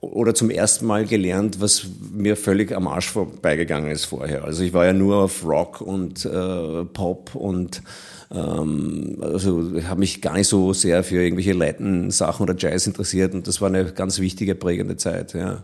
[0.00, 4.44] oder zum ersten Mal gelernt, was mir völlig am Arsch vorbeigegangen ist vorher.
[4.44, 7.82] Also ich war ja nur auf Rock und äh, Pop und
[8.30, 13.34] ähm, also ich habe mich gar nicht so sehr für irgendwelche Latin-Sachen oder Jazz interessiert
[13.34, 15.34] und das war eine ganz wichtige, prägende Zeit.
[15.34, 15.62] Ja.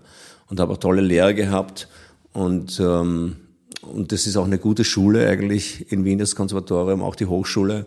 [0.48, 1.88] Und habe auch tolle Lehrer gehabt
[2.32, 3.36] und, ähm,
[3.80, 7.86] und das ist auch eine gute Schule eigentlich in Wien, das Konservatorium, auch die Hochschule.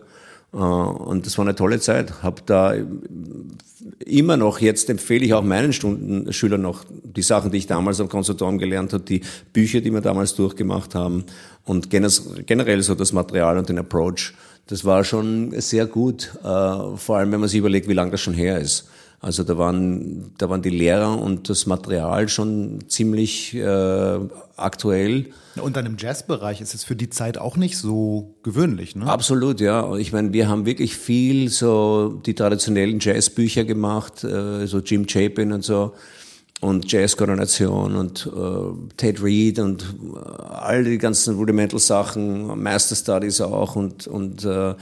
[0.52, 2.22] Äh, und das war eine tolle Zeit.
[2.22, 2.74] Habe da
[4.04, 8.08] immer noch, jetzt empfehle ich auch meinen Stundenschülern noch die Sachen, die ich damals am
[8.08, 11.24] Konservatorium gelernt habe, die Bücher, die wir damals durchgemacht haben
[11.64, 14.34] und generell so das Material und den Approach
[14.66, 18.20] das war schon sehr gut, äh, vor allem wenn man sich überlegt, wie lange das
[18.20, 18.88] schon her ist.
[19.20, 24.18] Also da waren, da waren die Lehrer und das Material schon ziemlich äh,
[24.56, 25.30] aktuell.
[25.60, 29.06] Und dann im Jazzbereich ist es für die Zeit auch nicht so gewöhnlich, ne?
[29.06, 29.96] Absolut, ja.
[29.96, 35.52] Ich meine, wir haben wirklich viel so die traditionellen Jazzbücher gemacht, äh, so Jim Chapin
[35.52, 35.94] und so
[36.60, 40.18] und Jazzkoordination und äh, Ted Reed und äh,
[40.52, 44.74] all die ganzen Rudimental-Sachen, Master Studies auch und, und äh,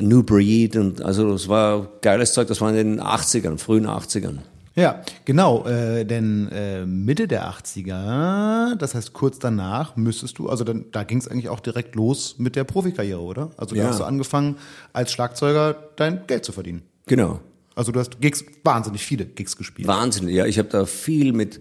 [0.00, 4.38] New Breed und also das war geiles Zeug, das war in den 80ern, frühen 80ern.
[4.74, 10.64] Ja, genau, äh, denn äh, Mitte der 80er, das heißt kurz danach, müsstest du, also
[10.64, 13.50] dann, da ging es eigentlich auch direkt los mit der Profikarriere, oder?
[13.56, 13.88] Also da ja.
[13.88, 14.56] hast du angefangen,
[14.92, 16.82] als Schlagzeuger dein Geld zu verdienen.
[17.06, 17.40] Genau.
[17.76, 19.86] Also du hast Gigs, wahnsinnig viele Gigs gespielt.
[19.86, 20.46] Wahnsinnig, ja.
[20.46, 21.60] Ich habe da viel mit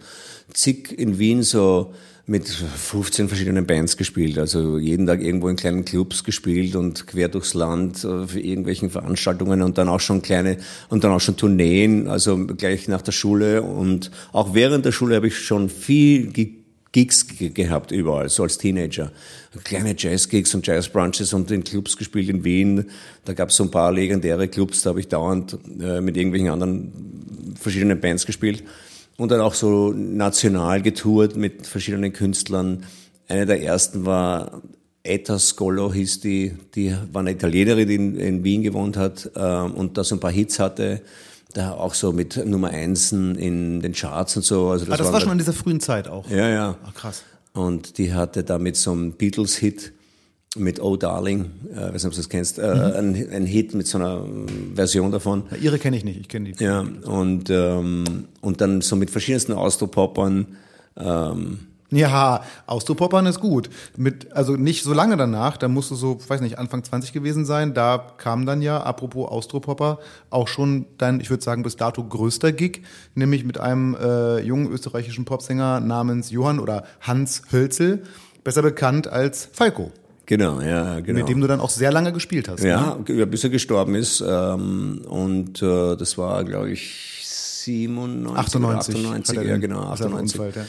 [0.54, 1.93] zig in Wien so
[2.25, 4.39] mit 15 verschiedenen Bands gespielt.
[4.39, 8.89] Also jeden Tag irgendwo in kleinen Clubs gespielt und quer durchs Land äh, für irgendwelchen
[8.89, 10.58] Veranstaltungen und dann auch schon kleine
[10.89, 15.17] und dann auch schon Tourneen, also gleich nach der Schule und auch während der Schule
[15.17, 16.32] habe ich schon viel
[16.95, 19.12] Gigs gehabt überall, so als Teenager.
[19.65, 22.86] Kleine Jazz-Gigs und Jazz-Brunches und in Clubs gespielt in Wien.
[23.25, 26.49] Da gab es so ein paar legendäre Clubs, da habe ich dauernd äh, mit irgendwelchen
[26.49, 28.63] anderen verschiedenen Bands gespielt.
[29.17, 32.86] Und dann auch so national getourt mit verschiedenen Künstlern.
[33.27, 34.62] Eine der ersten war
[35.03, 39.39] Etta Scolo hieß die, die war eine Italienerin, die in, in Wien gewohnt hat äh,
[39.39, 41.01] und da so ein paar Hits hatte
[41.53, 44.69] da auch so mit Nummer Einsen in den Charts und so.
[44.69, 46.29] Also das, ah, das war schon in dieser frühen Zeit auch.
[46.29, 46.77] Ja, ja.
[46.86, 47.23] Ach, krass.
[47.53, 49.93] Und die hatte da mit so einem Beatles-Hit
[50.58, 53.15] mit Oh Darling, äh, weiß nicht, ob du das kennst, äh, mhm.
[53.15, 54.25] ein, ein, Hit mit so einer
[54.73, 55.43] Version davon.
[55.51, 56.63] Ja, ihre kenne ich nicht, ich kenne die.
[56.63, 60.47] Ja, und, ähm, und dann so mit verschiedensten Austropoppern.
[60.97, 61.60] Ähm,
[61.91, 63.69] ja, Austropoppern ist gut.
[63.95, 67.45] Mit, also nicht so lange danach, da musst du so, weiß nicht, Anfang 20 gewesen
[67.45, 67.74] sein.
[67.74, 72.52] Da kam dann ja, apropos Austropopper, auch schon dein, ich würde sagen, bis dato größter
[72.52, 72.82] Gig,
[73.13, 78.04] nämlich mit einem äh, jungen österreichischen Popsänger namens Johann oder Hans Hölzel,
[78.43, 79.91] besser bekannt als Falco.
[80.26, 81.19] Genau, ja, genau.
[81.19, 82.63] Mit dem du dann auch sehr lange gespielt hast.
[82.63, 83.28] Ja, ne?
[83.28, 84.24] bis er gestorben ist.
[84.28, 90.39] Ähm, und äh, das war, glaube ich, 97, 98, 98 ja, genau, 98.
[90.39, 90.67] Unfall, ja.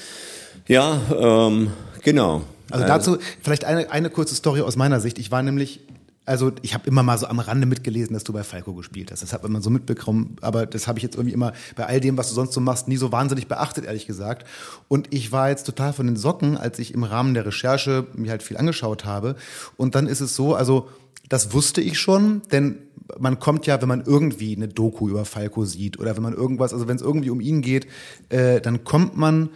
[0.68, 1.70] Ja, ähm,
[2.02, 2.42] genau.
[2.70, 5.18] Also dazu vielleicht eine, eine kurze Story aus meiner Sicht.
[5.18, 5.81] Ich war nämlich
[6.26, 9.22] also ich habe immer mal so am Rande mitgelesen, dass du bei Falco gespielt hast.
[9.22, 12.00] Das hat man immer so mitbekommen, aber das habe ich jetzt irgendwie immer bei all
[12.00, 14.46] dem, was du sonst so machst, nie so wahnsinnig beachtet, ehrlich gesagt.
[14.88, 18.33] Und ich war jetzt total von den Socken, als ich im Rahmen der Recherche mir
[18.33, 19.37] halt viel angeschaut habe.
[19.76, 20.88] Und dann ist es so, also
[21.29, 22.79] das wusste ich schon, denn
[23.18, 26.72] man kommt ja, wenn man irgendwie eine Doku über Falco sieht oder wenn man irgendwas,
[26.72, 27.87] also wenn es irgendwie um ihn geht,
[28.31, 29.50] äh, dann kommt man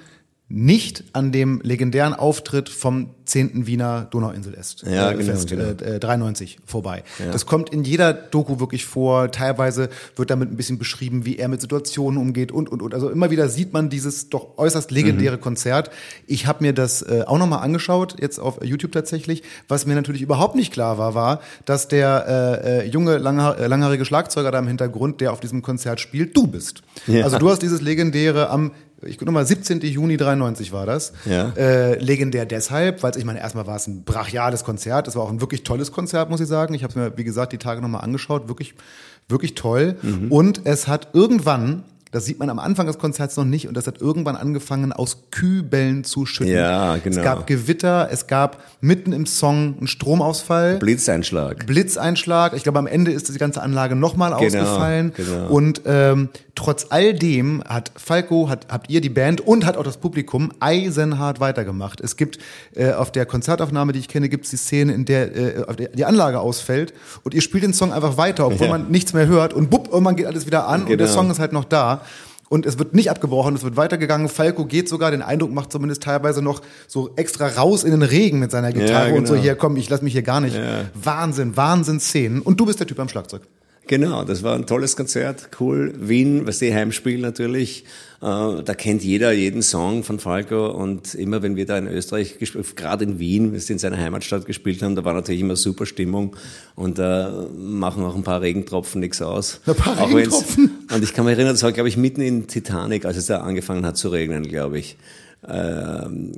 [0.52, 3.68] nicht an dem legendären Auftritt vom 10.
[3.68, 4.82] Wiener Donauinsel ist.
[4.82, 5.62] Ja, äh, genau, Fest, genau.
[5.62, 7.04] Äh, 93 vorbei.
[7.20, 7.30] Ja.
[7.30, 9.30] Das kommt in jeder Doku wirklich vor.
[9.30, 12.94] Teilweise wird damit ein bisschen beschrieben, wie er mit Situationen umgeht und und und.
[12.94, 15.40] Also immer wieder sieht man dieses doch äußerst legendäre mhm.
[15.40, 15.90] Konzert.
[16.26, 19.44] Ich habe mir das äh, auch nochmal angeschaut, jetzt auf YouTube tatsächlich.
[19.68, 22.24] Was mir natürlich überhaupt nicht klar war, war, dass der
[22.66, 26.36] äh, äh junge, langha äh, langhaarige Schlagzeuger da im Hintergrund, der auf diesem Konzert spielt,
[26.36, 26.82] du bist.
[27.06, 27.22] Ja.
[27.22, 29.80] Also du hast dieses legendäre am ich gucke nochmal, 17.
[29.80, 31.12] Juni 93 war das.
[31.24, 31.50] Ja.
[31.56, 35.08] Äh, legendär deshalb, weil ich meine, erstmal war es ein brachiales Konzert.
[35.08, 36.74] Es war auch ein wirklich tolles Konzert, muss ich sagen.
[36.74, 38.48] Ich habe es mir, wie gesagt, die Tage nochmal angeschaut.
[38.48, 38.74] Wirklich,
[39.28, 39.96] wirklich toll.
[40.02, 40.30] Mhm.
[40.30, 43.87] Und es hat irgendwann das sieht man am Anfang des Konzerts noch nicht und das
[43.87, 46.53] hat irgendwann angefangen aus Kübeln zu schütten.
[46.53, 47.18] Ja, genau.
[47.18, 50.79] Es gab Gewitter, es gab mitten im Song einen Stromausfall.
[50.79, 51.66] Blitzeinschlag.
[51.66, 52.55] Blitzeinschlag.
[52.55, 55.12] Ich glaube, am Ende ist die ganze Anlage nochmal Genau, ausgefallen.
[55.16, 55.49] genau.
[55.49, 59.85] Und ähm, trotz all dem hat Falco, hat, habt ihr die Band und hat auch
[59.85, 62.01] das Publikum eisenhart weitergemacht.
[62.01, 62.38] Es gibt
[62.75, 65.88] äh, auf der Konzertaufnahme, die ich kenne, gibt es die Szene, in der, äh, der
[65.90, 66.92] die Anlage ausfällt
[67.23, 68.73] und ihr spielt den Song einfach weiter, obwohl Ja.
[68.73, 71.09] man nichts mehr hört und bupp, irgendwann geht alles wieder an und der Genau.
[71.11, 71.99] Song ist halt noch da.
[72.48, 74.28] Und es wird nicht abgebrochen, es wird weitergegangen.
[74.28, 78.40] Falco geht sogar, den Eindruck macht zumindest teilweise noch so extra raus in den Regen
[78.40, 79.44] mit seiner Gitarre Ja, und so, genau.
[79.44, 80.56] hier komm, ich lass mich hier gar nicht.
[80.56, 80.86] Ja.
[80.94, 82.42] Wahnsinn, Wahnsinn Szenen.
[82.42, 83.42] Und du bist der Typ am Schlagzeug.
[83.87, 85.93] Genau, das war ein tolles Konzert, cool.
[85.99, 87.85] Wien, was die Heimspiel natürlich.
[88.23, 92.38] Äh, da kennt jeder jeden Song von Falco und immer wenn wir da in Österreich
[92.38, 95.57] gespielt, gerade in Wien, wir sind in seiner Heimatstadt gespielt haben, da war natürlich immer
[95.57, 96.37] super Stimmung
[96.77, 99.61] und da machen auch ein paar Regentropfen nichts aus.
[99.66, 100.87] Ein paar Regentropfen?
[100.93, 103.38] Und ich kann mich erinnern, das war glaube ich mitten in Titanic, als es da
[103.38, 104.99] angefangen hat zu regnen, glaube ich.
[105.48, 106.33] Ähm,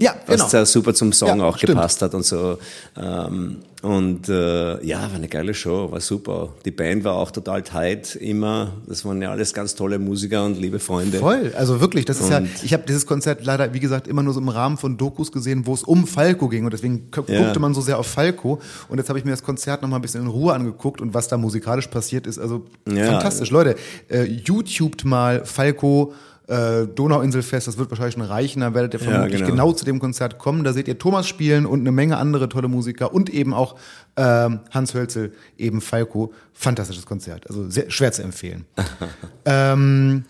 [0.00, 0.64] Ja, was genau.
[0.64, 1.74] super zum Song Ja, auch stimmt.
[1.74, 2.58] gepasst hat und so.
[3.00, 6.48] Ähm, und äh, ja, war eine geile Show, war super.
[6.64, 8.72] Die Band war auch total tight, immer.
[8.86, 11.18] Das waren ja alles ganz tolle Musiker und liebe Freunde.
[11.18, 14.22] Voll, also wirklich, das ist ja, Und- ich habe dieses Konzert leider, wie gesagt, immer
[14.22, 17.24] nur so im Rahmen von Dokus gesehen, wo es um Falco ging und deswegen gu-
[17.28, 17.44] Ja.
[17.44, 19.96] guckte man so sehr auf Falco und jetzt habe ich mir das Konzert noch mal
[19.96, 23.04] ein bisschen in Ruhe angeguckt und was da musikalisch passiert ist, also Ja.
[23.12, 23.50] fantastisch.
[23.50, 23.76] Leute,
[24.10, 26.14] äh, YouTubet mal Falco
[26.48, 29.50] äh, Donauinselfest, das wird wahrscheinlich schon reichen, da werdet ihr Ja, vermutlich genau.
[29.50, 29.72] genau.
[29.72, 30.64] zu dem Konzert kommen.
[30.64, 33.76] Da seht ihr Thomas spielen und eine Menge andere tolle Musiker und eben auch
[34.16, 36.32] ähm, Hans Hölzel, eben Falco.
[36.52, 38.64] Fantastisches Konzert, also sehr schwer zu empfehlen.
[39.44, 40.24] ähm,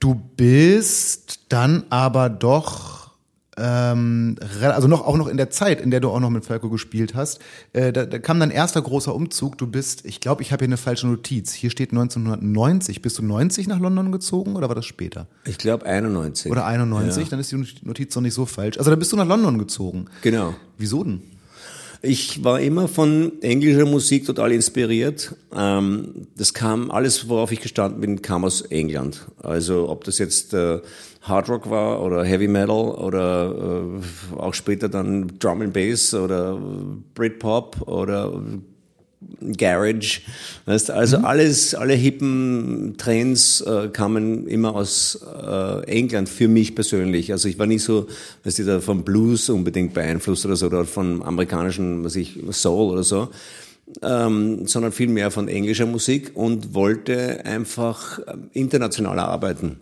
[0.00, 2.99] Du bist dann aber doch,
[3.60, 6.70] ähm, also noch auch noch in der Zeit, in der du auch noch mit Falco
[6.70, 7.40] gespielt hast,
[7.72, 9.58] äh, da, da kam dein erster großer Umzug.
[9.58, 11.52] Du bist, ich glaube, ich habe hier eine falsche Notiz.
[11.52, 13.02] Hier steht 1990.
[13.02, 15.26] Bist du 90 nach London gezogen oder war das später?
[15.44, 16.50] Ich glaube 91.
[16.50, 17.28] Oder 91?
[17.28, 18.78] Dann ist die Notiz noch nicht so falsch.
[18.78, 20.06] Also da bist du nach London gezogen.
[20.22, 20.54] Genau.
[20.78, 21.22] Wieso denn?
[22.02, 25.34] Ich war immer von englischer Musik total inspiriert.
[25.54, 29.26] Ähm, das kam, alles, worauf ich gestanden bin, kam aus England.
[29.42, 30.54] Also ob das jetzt
[31.22, 33.90] Hard Rock war oder Heavy Metal oder
[34.34, 36.58] äh, auch später dann Drum and Bass oder
[37.14, 38.32] Britpop oder
[39.56, 40.22] Garage,
[40.64, 47.30] weißt, also alles, alle hippen Trends äh, kamen immer aus äh, England für mich persönlich.
[47.30, 48.06] Also ich war nicht so,
[48.44, 52.92] weißt du, da vom Blues unbedingt beeinflusst oder so oder von amerikanischen, was ich Soul
[52.92, 53.28] oder so,
[54.00, 59.80] ähm, sondern viel mehr von englischer Musik und wollte einfach äh, internationaler arbeiten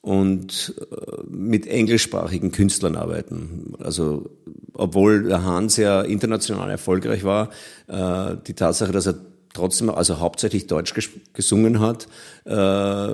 [0.00, 3.74] und äh, mit englischsprachigen Künstlern arbeiten.
[3.78, 4.30] Also
[4.74, 7.50] obwohl der Hans ja international erfolgreich war,
[7.88, 9.16] äh, die Tatsache, dass er
[9.52, 12.06] trotzdem, also hauptsächlich Deutsch ges gesungen hat,
[12.44, 13.08] äh,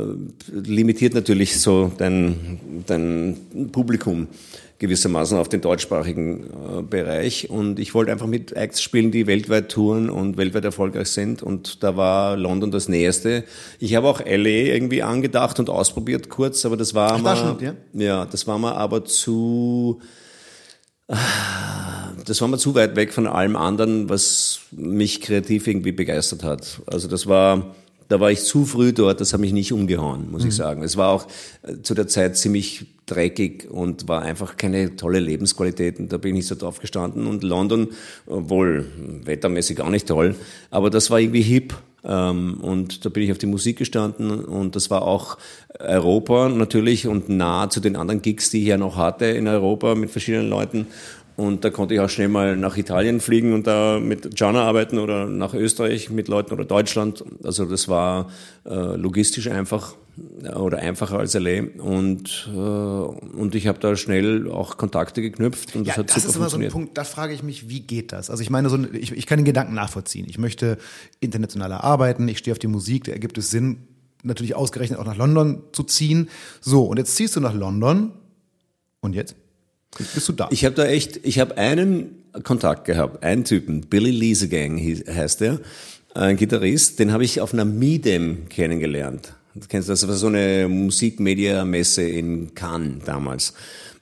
[0.52, 4.28] limitiert natürlich so dein, dein Publikum
[4.78, 7.48] gewissermaßen auf den deutschsprachigen äh, Bereich.
[7.50, 11.42] Und ich wollte einfach mit Acts spielen, die weltweit touren und weltweit erfolgreich sind.
[11.42, 13.44] Und da war London das Nächste.
[13.78, 17.74] Ich habe auch LA irgendwie angedacht und ausprobiert kurz, aber das war Ach, mal, ja?
[17.92, 20.00] ja, das war mal aber zu,
[21.06, 26.82] das war mal zu weit weg von allem anderen, was mich kreativ irgendwie begeistert hat.
[26.86, 27.74] Also das war,
[28.08, 30.82] da war ich zu früh dort, das hat mich nicht umgehauen, muss ich sagen.
[30.82, 31.26] Es war auch
[31.62, 36.30] äh, zu der Zeit ziemlich dreckig und war einfach keine tolle Lebensqualität und da bin
[36.30, 37.26] ich nicht so drauf gestanden.
[37.26, 37.88] Und London,
[38.26, 38.86] obwohl
[39.24, 40.34] wettermäßig auch nicht toll,
[40.70, 41.74] aber das war irgendwie hip.
[42.06, 45.38] Ähm, und da bin ich auf die Musik gestanden und das war auch
[45.78, 49.94] Europa natürlich und nah zu den anderen Gigs, die ich ja noch hatte in Europa
[49.94, 50.86] mit verschiedenen Leuten.
[51.36, 54.98] Und da konnte ich auch schnell mal nach Italien fliegen und da mit Gianna arbeiten
[54.98, 57.24] oder nach Österreich mit Leuten oder Deutschland.
[57.42, 58.30] Also das war
[58.64, 59.94] äh, logistisch einfach
[60.44, 61.62] äh, oder einfacher als LA.
[61.78, 66.14] Und, äh, und ich habe da schnell auch Kontakte geknüpft und das Ja, hat das
[66.22, 66.68] super ist immer so ein.
[66.68, 68.30] Punkt, da frage ich mich, wie geht das?
[68.30, 70.26] Also ich meine, so, ein- ich, ich kann den Gedanken nachvollziehen.
[70.28, 70.78] Ich möchte
[71.18, 73.78] internationaler arbeiten, ich stehe auf die Musik, da ergibt es Sinn,
[74.22, 76.28] natürlich ausgerechnet auch nach London zu ziehen.
[76.60, 78.12] So, und jetzt ziehst du nach London
[79.00, 79.34] und jetzt?
[79.98, 80.48] Bist du da.
[80.50, 85.60] Ich habe da echt, ich habe einen Kontakt gehabt, einen Typen, Billy Liesegang heißt der,
[86.14, 89.34] ein Gitarrist, den habe ich auf einer Midem kennengelernt.
[89.54, 93.54] Du kennst das war so eine Musikmedia-Messe in Cannes damals.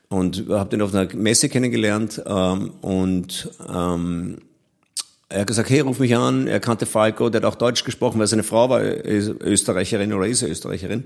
[0.08, 4.38] Und habe den auf einer Messe kennengelernt ähm, und ähm,
[5.30, 6.46] er hat gesagt, hey, ruf mich an.
[6.46, 10.42] Er kannte Falco, der hat auch Deutsch gesprochen, weil seine Frau war Österreicherin oder ist
[10.42, 11.04] Österreicherin.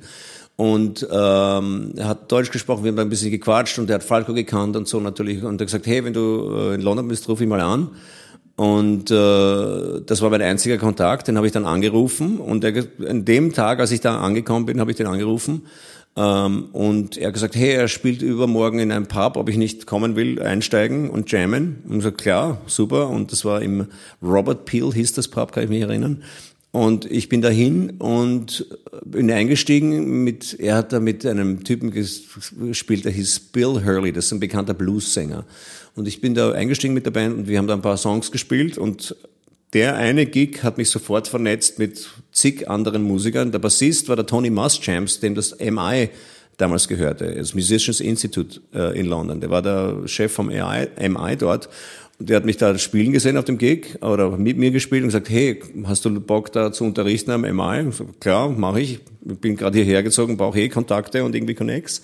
[0.56, 4.32] Und ähm, er hat Deutsch gesprochen, wir haben ein bisschen gequatscht und er hat Falco
[4.32, 5.42] gekannt und so natürlich.
[5.42, 7.90] Und er hat gesagt, hey, wenn du äh, in London bist, ruf ich mal an.
[8.56, 12.38] Und äh, das war mein einziger Kontakt, den habe ich dann angerufen.
[12.38, 15.66] Und er, an dem Tag, als ich da angekommen bin, habe ich den angerufen.
[16.16, 19.86] Ähm, und er hat gesagt, hey, er spielt übermorgen in einem Pub, ob ich nicht
[19.86, 21.82] kommen will, einsteigen und jammen.
[21.84, 23.10] Und ich gesagt, klar, super.
[23.10, 23.88] Und das war im
[24.22, 26.22] Robert Peel, hieß das Pub, kann ich mich erinnern.
[26.72, 28.66] Und ich bin dahin und
[29.04, 34.26] bin eingestiegen mit, er hat da mit einem Typen gespielt, der hieß Bill Hurley, das
[34.26, 35.46] ist ein bekannter Blues-Sänger.
[35.94, 38.30] Und ich bin da eingestiegen mit der Band und wir haben da ein paar Songs
[38.30, 39.16] gespielt und
[39.72, 43.52] der eine Gig hat mich sofort vernetzt mit zig anderen Musikern.
[43.52, 46.10] Der Bassist war der Tony Muschamps, dem das MI
[46.56, 49.40] damals gehörte, das Musicians Institute äh, in London.
[49.40, 51.68] Der war der Chef vom MI dort
[52.18, 55.28] der hat mich da spielen gesehen auf dem Gig oder mit mir gespielt und gesagt,
[55.28, 57.92] hey, hast du Bock da zu unterrichten am MI?
[57.92, 59.00] So, klar, mache ich.
[59.28, 62.02] Ich bin gerade hierher gezogen, brauche eh Kontakte und irgendwie Connects.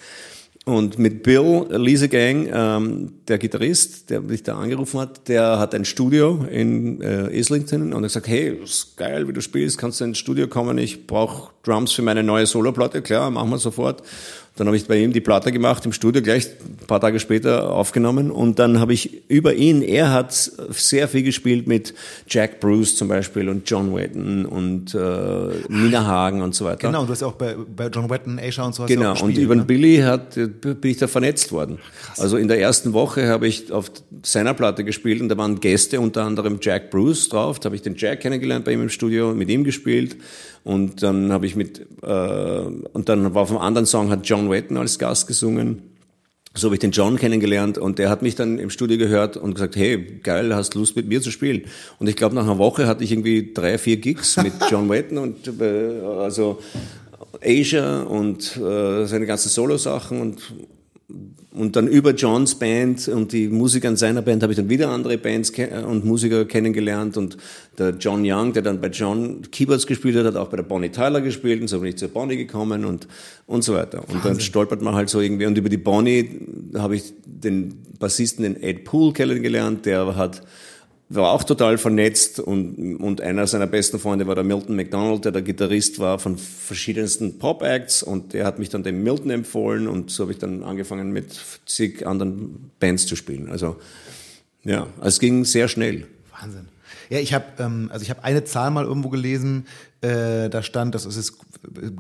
[0.65, 5.75] Und mit Bill Lise Gang, ähm, der Gitarrist, der mich da angerufen hat, der hat
[5.75, 10.01] ein Studio in äh, Islington und er gesagt, hey, ist geil, wie du spielst, kannst
[10.01, 14.05] du ins Studio kommen, ich brauche Drums für meine neue Soloplatte, klar, machen wir sofort.
[14.57, 17.71] Dann habe ich bei ihm die Platte gemacht im Studio, gleich ein paar Tage später
[17.71, 18.31] aufgenommen.
[18.31, 21.95] Und dann habe ich über ihn, er hat sehr viel gespielt mit
[22.29, 24.99] Jack Bruce zum Beispiel und John Wetton und äh,
[25.69, 26.89] Nina Hagen und so weiter.
[26.89, 29.39] Genau, du hast ja auch bei, bei John Wetton, Asia und so Genau, ja gespielt,
[29.39, 29.65] und über ne?
[29.65, 31.79] Billy hat, bin ich da vernetzt worden.
[32.03, 32.21] Krass.
[32.21, 33.91] Also in der ersten Woche habe ich auf
[34.23, 37.59] seiner Platte gespielt und da waren Gäste, unter anderem Jack Bruce drauf.
[37.59, 40.17] Da habe ich den Jack kennengelernt bei ihm im Studio, mit ihm gespielt.
[40.65, 42.61] Und dann habe ich mit, äh,
[42.93, 45.83] und dann war auf einem anderen Song hat John Wetton als Gast gesungen.
[46.55, 49.55] So habe ich den John kennengelernt und der hat mich dann im Studio gehört und
[49.55, 51.63] gesagt, hey, geil, hast Lust mit mir zu spielen?
[51.99, 55.17] Und ich glaube, nach einer Woche hatte ich irgendwie drei, vier Gigs mit John Wetton
[55.17, 56.61] und äh, also
[57.43, 60.43] Asia und äh, seine ganzen Solo-Sachen und
[61.55, 64.89] und dann über Johns Band und die Musiker in seiner Band habe ich dann wieder
[64.89, 65.53] andere Bands
[65.87, 67.37] und Musiker kennengelernt und
[67.79, 70.89] der John Young, der dann bei John Keyboards gespielt hat, hat auch bei der Bonnie
[70.89, 73.07] Tyler gespielt und so bin ich zur Bonnie gekommen und,
[73.47, 73.99] und so weiter.
[74.01, 74.33] Und Wahnsinn.
[74.33, 76.41] dann stolpert man halt so irgendwie und über die Bonnie
[76.75, 80.43] habe ich den Bassisten, den Ed Poole kennengelernt, der hat
[81.15, 85.33] war auch total vernetzt und, und einer seiner besten Freunde war der Milton McDonald, der
[85.33, 90.11] der Gitarrist war von verschiedensten Pop-Acts und der hat mich dann dem Milton empfohlen und
[90.11, 93.51] so habe ich dann angefangen mit zig anderen Bands zu spielen.
[93.51, 93.77] Also
[94.65, 96.07] ja, es ging sehr schnell.
[96.41, 96.69] Wahnsinn.
[97.11, 99.67] Ja, ich habe ähm, also ich eine Zahl mal irgendwo gelesen,
[100.01, 101.39] äh, da stand, das ist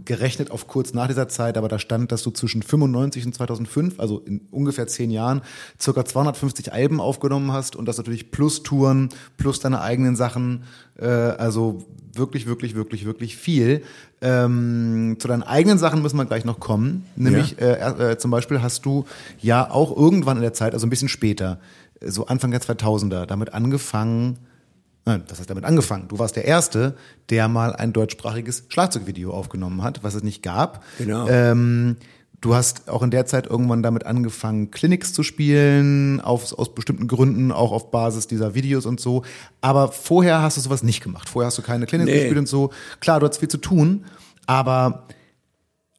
[0.04, 4.00] gerechnet auf kurz nach dieser Zeit, aber da stand, dass du zwischen 95 und 2005,
[4.00, 5.42] also in ungefähr zehn Jahren,
[5.80, 10.64] circa 250 Alben aufgenommen hast und das natürlich plus Touren, plus deine eigenen Sachen,
[10.98, 11.84] äh, also
[12.14, 13.82] wirklich, wirklich, wirklich, wirklich viel.
[14.20, 17.66] Ähm, zu deinen eigenen Sachen müssen wir gleich noch kommen, nämlich ja.
[17.66, 19.04] äh, äh, zum Beispiel hast du
[19.40, 21.60] ja auch irgendwann in der Zeit, also ein bisschen später,
[22.04, 24.38] so Anfang der 2000er, damit angefangen,
[25.04, 26.06] Nein, das heißt damit angefangen.
[26.08, 26.96] Du warst der Erste,
[27.28, 30.84] der mal ein deutschsprachiges Schlagzeugvideo aufgenommen hat, was es nicht gab.
[30.98, 31.28] Genau.
[31.28, 31.96] Ähm,
[32.40, 37.08] du hast auch in der Zeit irgendwann damit angefangen, Clinics zu spielen, auf, aus bestimmten
[37.08, 39.24] Gründen, auch auf Basis dieser Videos und so.
[39.60, 41.28] Aber vorher hast du sowas nicht gemacht.
[41.28, 42.18] Vorher hast du keine Clinics nee.
[42.18, 42.70] gespielt und so.
[43.00, 44.04] Klar, du hast viel zu tun,
[44.46, 45.06] aber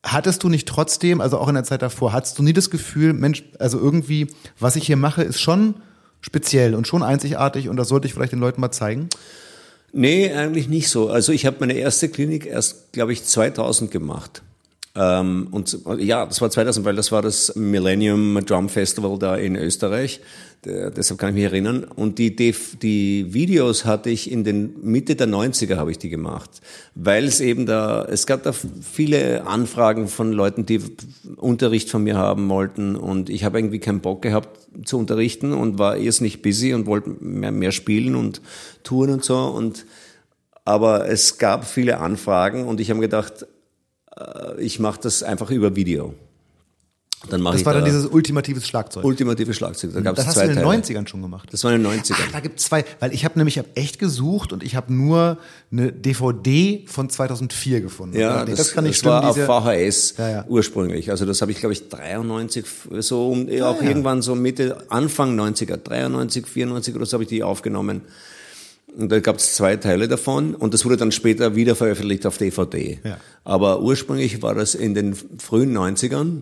[0.06, 3.14] Hattest du nicht trotzdem, also auch in der Zeit davor, hattest du nie das Gefühl,
[3.14, 4.28] Mensch, also irgendwie,
[4.60, 5.76] was ich hier mache, ist schon
[6.24, 9.10] speziell und schon einzigartig und das sollte ich vielleicht den Leuten mal zeigen?
[9.92, 11.10] Nee, eigentlich nicht so.
[11.10, 14.42] Also ich habe meine erste Klinik erst, glaube ich, 2000 gemacht.
[14.96, 19.56] Ähm, und ja, das war 2000, weil das war das Millennium Drum Festival da in
[19.56, 20.20] Österreich.
[20.66, 21.84] Der, deshalb kann ich mich erinnern.
[21.84, 26.10] Und die, die, die Videos hatte ich in den Mitte der 90er habe ich die
[26.10, 26.50] gemacht,
[26.96, 30.80] weil es eben da, es gab da viele Anfragen von Leuten, die
[31.38, 35.80] Unterricht von mir haben wollten und ich habe irgendwie keinen Bock gehabt zu unterrichten und
[35.80, 38.42] war erst nicht busy und wollte mehr, mehr spielen und
[38.84, 39.86] touren und so und
[40.66, 43.46] aber es gab viele Anfragen und ich habe gedacht, äh,
[44.60, 46.14] ich mache das einfach über Video.
[47.30, 49.06] Dann mache das war da dann dieses ultimatives Schlagzeug.
[49.06, 49.92] Ultimatives Schlagzeug.
[49.94, 50.82] Da gab's das hast zwei du in den Teile.
[50.82, 51.48] 90ern schon gemacht.
[51.52, 52.16] Das war in den 90ern.
[52.28, 55.38] Ach, da gibt's zwei, weil ich habe nämlich hab echt gesucht und ich habe nur
[55.72, 58.20] eine DVD von 2004 gefunden.
[58.20, 60.46] Ja, das, das kann nicht das war auf VHS ja, ja.
[60.48, 61.12] ursprünglich.
[61.12, 62.66] Also das habe ich glaube ich 93
[63.00, 67.30] so um, ja, auch irgendwann so Mitte Anfang 90er, 93, 94 oder so habe ich
[67.30, 68.02] die aufgenommen.
[68.98, 72.38] Und da gab es zwei Teile davon und das wurde dann später wieder veröffentlicht auf
[72.38, 73.00] DVD.
[73.04, 73.18] Ja.
[73.44, 76.42] Aber ursprünglich war das in den frühen 90ern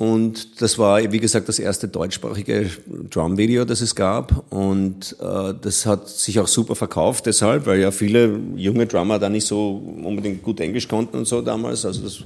[0.00, 2.70] Und das war, wie gesagt, das erste deutschsprachige
[3.10, 4.50] Drum-Video, das es gab.
[4.50, 9.28] Und äh, das hat sich auch super verkauft deshalb, weil ja viele junge Drummer da
[9.28, 11.84] nicht so unbedingt gut Englisch konnten und so damals.
[11.84, 12.24] Also das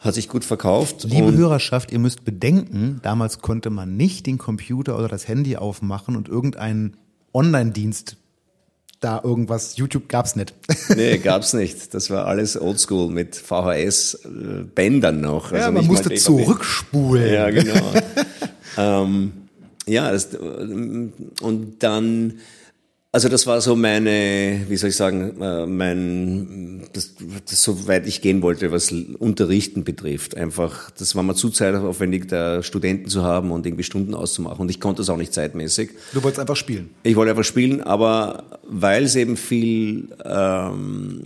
[0.00, 1.04] hat sich gut verkauft.
[1.04, 6.16] Liebe Hörerschaft, ihr müsst bedenken, damals konnte man nicht den Computer oder das Handy aufmachen
[6.16, 6.98] und irgendeinen
[7.32, 8.16] Online-Dienst
[9.00, 10.54] da irgendwas, YouTube gab's nicht.
[10.94, 11.94] nee, gab's nicht.
[11.94, 15.52] Das war alles oldschool mit VHS-Bändern noch.
[15.52, 17.32] Also ja, man musste zurückspulen.
[17.32, 17.92] Ja, genau.
[18.76, 19.32] ähm,
[19.86, 22.34] ja, das, und dann
[23.12, 27.14] also das war so meine, wie soll ich sagen, äh, mein, das,
[27.48, 30.36] das so weit ich gehen wollte, was Unterrichten betrifft.
[30.36, 34.60] Einfach, das war mir zu zeitaufwendig, da Studenten zu haben und irgendwie Stunden auszumachen.
[34.60, 35.90] Und ich konnte das auch nicht zeitmäßig.
[36.12, 36.90] Du wolltest einfach spielen?
[37.02, 41.24] Ich wollte einfach spielen, aber weil es eben viel ähm,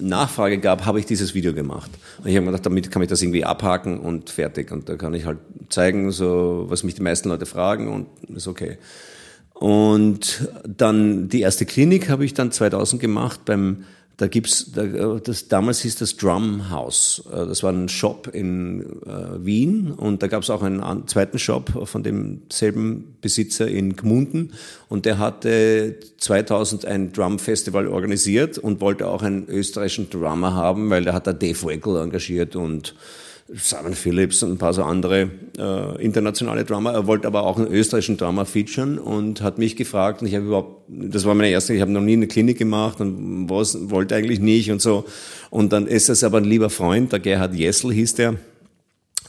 [0.00, 1.90] Nachfrage gab, habe ich dieses Video gemacht.
[2.18, 4.72] Und ich habe mir gedacht, damit kann ich das irgendwie abhaken und fertig.
[4.72, 8.48] Und da kann ich halt zeigen, so was mich die meisten Leute fragen und ist
[8.48, 8.78] okay.
[9.58, 13.84] Und dann die erste Klinik habe ich dann 2000 gemacht beim
[14.18, 17.22] da gibt's, da, das, damals hieß das Drum House.
[17.30, 21.38] Äh, das war ein Shop in äh, Wien und da gab es auch einen zweiten
[21.38, 24.52] Shop von demselben Besitzer in Gmunden
[24.88, 30.88] und der hatte 2000 ein Drum Festival organisiert und wollte auch einen österreichischen Drummer haben,
[30.88, 32.94] weil der hat da Dave Weckel engagiert und
[33.54, 36.92] Simon Phillips und ein paar so andere äh, internationale Drummer.
[36.92, 40.46] Er wollte aber auch einen österreichischen Drummer featuren und hat mich gefragt und ich habe
[40.46, 44.16] überhaupt, das war meine erste, ich habe noch nie eine Klinik gemacht und was, wollte
[44.16, 45.04] eigentlich nicht und so.
[45.50, 48.34] Und dann ist es aber ein lieber Freund, der Gerhard Jessel hieß der,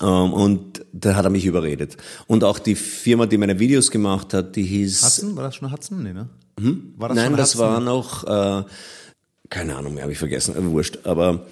[0.01, 1.97] ähm, und da hat er mich überredet.
[2.27, 5.03] Und auch die Firma, die meine Videos gemacht hat, die hieß...
[5.03, 5.35] Hudson?
[5.35, 6.03] War das schon Hudson?
[6.03, 6.29] Nee, ne?
[6.59, 6.93] Hm?
[6.97, 7.67] War das Nein, das Hudson?
[7.67, 8.23] war noch...
[8.23, 8.63] Äh,
[9.49, 10.99] keine Ahnung mehr, habe ich vergessen, wurscht.
[11.05, 11.45] Aber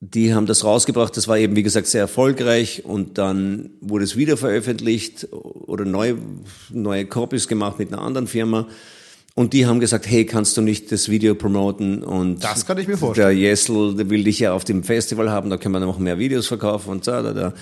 [0.00, 4.16] die haben das rausgebracht, das war eben, wie gesagt, sehr erfolgreich und dann wurde es
[4.16, 6.14] wieder veröffentlicht oder neu,
[6.70, 8.66] neue Copies gemacht mit einer anderen Firma.
[9.34, 12.02] Und die haben gesagt, hey, kannst du nicht das Video promoten?
[12.02, 13.28] Und das kann ich mir vorstellen.
[13.28, 16.18] Der Jessel, der will dich ja auf dem Festival haben, da können wir noch mehr
[16.18, 17.54] Videos verkaufen und so, da, da.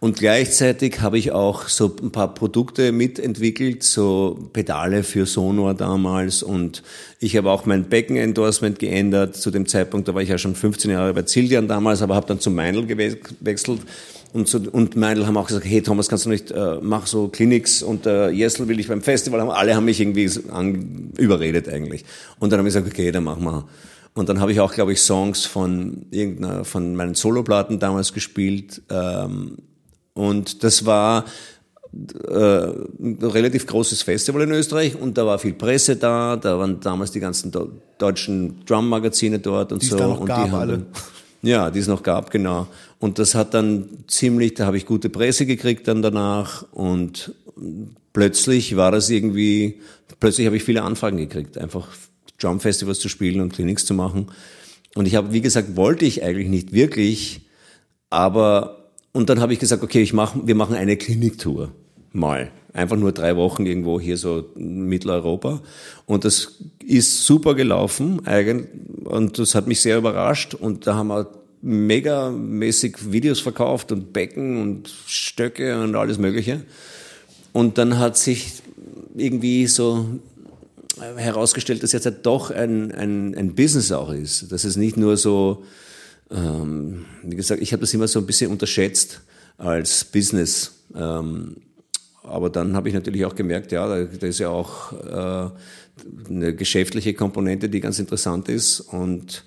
[0.00, 6.44] Und gleichzeitig habe ich auch so ein paar Produkte mitentwickelt, so Pedale für Sonor damals.
[6.44, 6.84] Und
[7.18, 9.34] ich habe auch mein Becken-Endorsement geändert.
[9.34, 12.28] Zu dem Zeitpunkt, da war ich ja schon 15 Jahre bei Zildian damals, aber habe
[12.28, 13.80] dann zu Meindl gewechselt.
[14.32, 17.26] Und, so, und Meindl haben auch gesagt, hey Thomas, kannst du nicht, äh, mach so
[17.26, 19.50] Clinics und äh, Jessel will ich beim Festival haben.
[19.50, 22.04] Alle haben mich irgendwie an, überredet eigentlich.
[22.38, 23.66] Und dann habe ich gesagt, okay, dann machen wir.
[24.14, 28.82] Und dann habe ich auch, glaube ich, Songs von irgendeiner, von meinen Soloplatten damals gespielt.
[28.90, 29.56] Ähm,
[30.18, 31.26] und das war
[31.92, 36.80] äh, ein relativ großes Festival in Österreich und da war viel Presse da, da waren
[36.80, 37.52] damals die ganzen
[37.98, 39.94] deutschen Drum-Magazine dort und die so.
[39.94, 40.86] Es da noch und gab, die haben, alle.
[41.42, 42.66] Ja, die es noch gab, genau.
[42.98, 47.32] Und das hat dann ziemlich, da habe ich gute Presse gekriegt dann danach und
[48.12, 49.80] plötzlich war das irgendwie,
[50.18, 51.86] plötzlich habe ich viele Anfragen gekriegt, einfach
[52.40, 54.32] Drum-Festivals zu spielen und Clinics zu machen.
[54.96, 57.42] Und ich habe, wie gesagt, wollte ich eigentlich nicht wirklich,
[58.10, 58.77] aber
[59.18, 61.72] und dann habe ich gesagt, okay, ich mach, wir machen eine Kliniktour
[62.12, 62.52] mal.
[62.72, 65.60] Einfach nur drei Wochen irgendwo hier so in Mitteleuropa.
[66.06, 68.20] Und das ist super gelaufen
[69.02, 70.54] und das hat mich sehr überrascht.
[70.54, 71.26] Und da haben wir
[71.62, 76.60] megamäßig Videos verkauft und Becken und Stöcke und alles Mögliche.
[77.52, 78.62] Und dann hat sich
[79.16, 80.06] irgendwie so
[81.16, 84.52] herausgestellt, dass jetzt halt doch ein, ein, ein Business auch ist.
[84.52, 85.64] Dass es nicht nur so
[86.30, 89.20] ähm, wie gesagt, ich habe das immer so ein bisschen unterschätzt
[89.56, 90.72] als Business.
[90.94, 91.56] Ähm,
[92.22, 95.50] aber dann habe ich natürlich auch gemerkt, ja, da, da ist ja auch äh,
[96.28, 99.44] eine geschäftliche Komponente, die ganz interessant ist und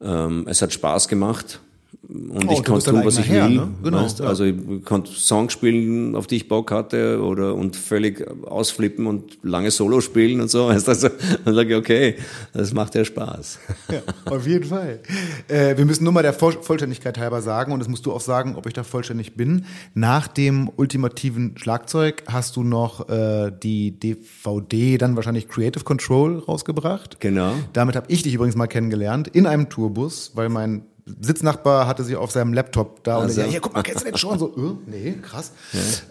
[0.00, 1.60] ähm, es hat Spaß gemacht.
[2.08, 3.56] Und oh, ich konnte tun, was ich her, will.
[3.56, 3.68] Ne?
[3.82, 4.20] Genau, weißt?
[4.20, 4.26] ja.
[4.26, 9.38] Also ich konnte Songs spielen, auf die ich Bock hatte, oder und völlig ausflippen und
[9.42, 10.68] lange Solo spielen und so.
[10.68, 10.88] Weißt?
[10.88, 11.08] Also
[11.44, 12.14] dann sage ich, okay,
[12.54, 13.58] das macht ja Spaß.
[13.90, 15.00] Ja, auf jeden Fall.
[15.48, 18.54] Äh, wir müssen nur mal der Vollständigkeit halber sagen, und das musst du auch sagen,
[18.56, 19.64] ob ich da vollständig bin.
[19.94, 27.18] Nach dem ultimativen Schlagzeug hast du noch äh, die DVD, dann wahrscheinlich Creative Control rausgebracht.
[27.20, 27.54] Genau.
[27.72, 30.82] Damit habe ich dich übrigens mal kennengelernt, in einem Tourbus, weil mein
[31.20, 33.40] Sitznachbar hatte sie auf seinem Laptop da also.
[33.40, 34.38] und ja, hier, guck mal, kennst du den schon?
[34.38, 35.52] So, äh, nee, krass.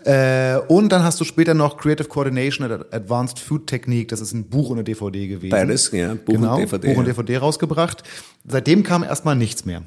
[0.05, 0.55] Ja.
[0.55, 4.33] Äh, und dann hast du später noch Creative Coordination at Advanced Food Technique, das ist
[4.33, 5.51] ein Buch und eine DVD gewesen.
[5.51, 6.87] Beides, ja, Buch genau, und DVD.
[6.89, 8.03] Buch und DVD rausgebracht.
[8.47, 9.83] Seitdem kam erstmal nichts mehr.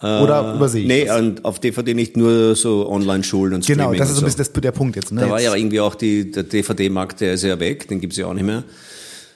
[0.00, 1.18] Oder äh, übersehe ich Nee, das?
[1.18, 4.44] und auf DVD nicht nur so Online-Schulen und Streaming Genau, das ist so ein bisschen
[4.52, 5.10] das, der Punkt jetzt.
[5.10, 5.22] Ne?
[5.22, 8.26] Da war ja irgendwie auch die, der DVD-Markt, der ist ja weg, den gibt's ja
[8.26, 8.62] auch nicht mehr.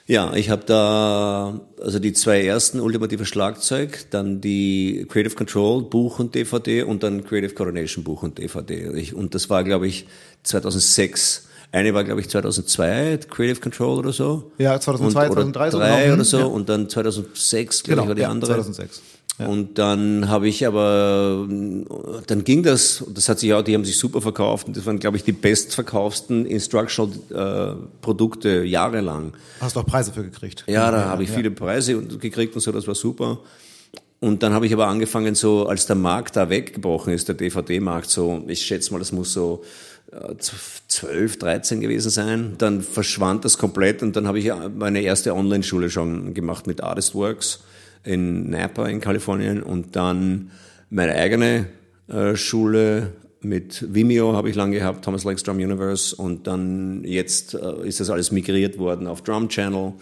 [0.05, 6.19] Ja, ich habe da also die zwei ersten Ultimative Schlagzeug, dann die Creative Control Buch
[6.19, 8.91] und DVD und dann Creative Coronation Buch und DVD.
[8.95, 10.07] Ich, und das war, glaube ich,
[10.43, 11.47] 2006.
[11.71, 14.51] Eine war, glaube ich, 2002, Creative Control oder so.
[14.57, 16.39] Ja, 2002, und, 2003 oder 2003 oder so.
[16.39, 16.45] Ja.
[16.45, 18.53] Und dann 2006, glaube genau, ich, war die ja, andere.
[18.55, 19.01] 2006.
[19.39, 19.47] Ja.
[19.47, 21.47] Und dann habe ich aber,
[22.27, 24.99] dann ging das, das hat sich auch, die haben sich super verkauft und das waren,
[24.99, 29.33] glaube ich, die bestverkaufsten Instructional äh, Produkte jahrelang.
[29.59, 30.63] Hast du auch Preise für gekriegt?
[30.67, 31.35] Ja, da ja, habe ich ja.
[31.35, 33.39] viele Preise gekriegt und so, das war super.
[34.19, 38.09] Und dann habe ich aber angefangen, so als der Markt da weggebrochen ist, der DVD-Markt,
[38.09, 39.63] so, ich schätze mal, das muss so
[40.87, 42.55] 12, 13 gewesen sein.
[42.57, 47.63] Dann verschwand das komplett und dann habe ich meine erste Online-Schule schon gemacht mit Artistworks
[48.03, 50.51] in Napa in Kalifornien und dann
[50.89, 51.67] meine eigene
[52.07, 57.53] äh, Schule mit Vimeo habe ich lange gehabt, Thomas Lakes Drum Universe und dann jetzt
[57.53, 59.93] äh, ist das alles migriert worden auf Drum Channel.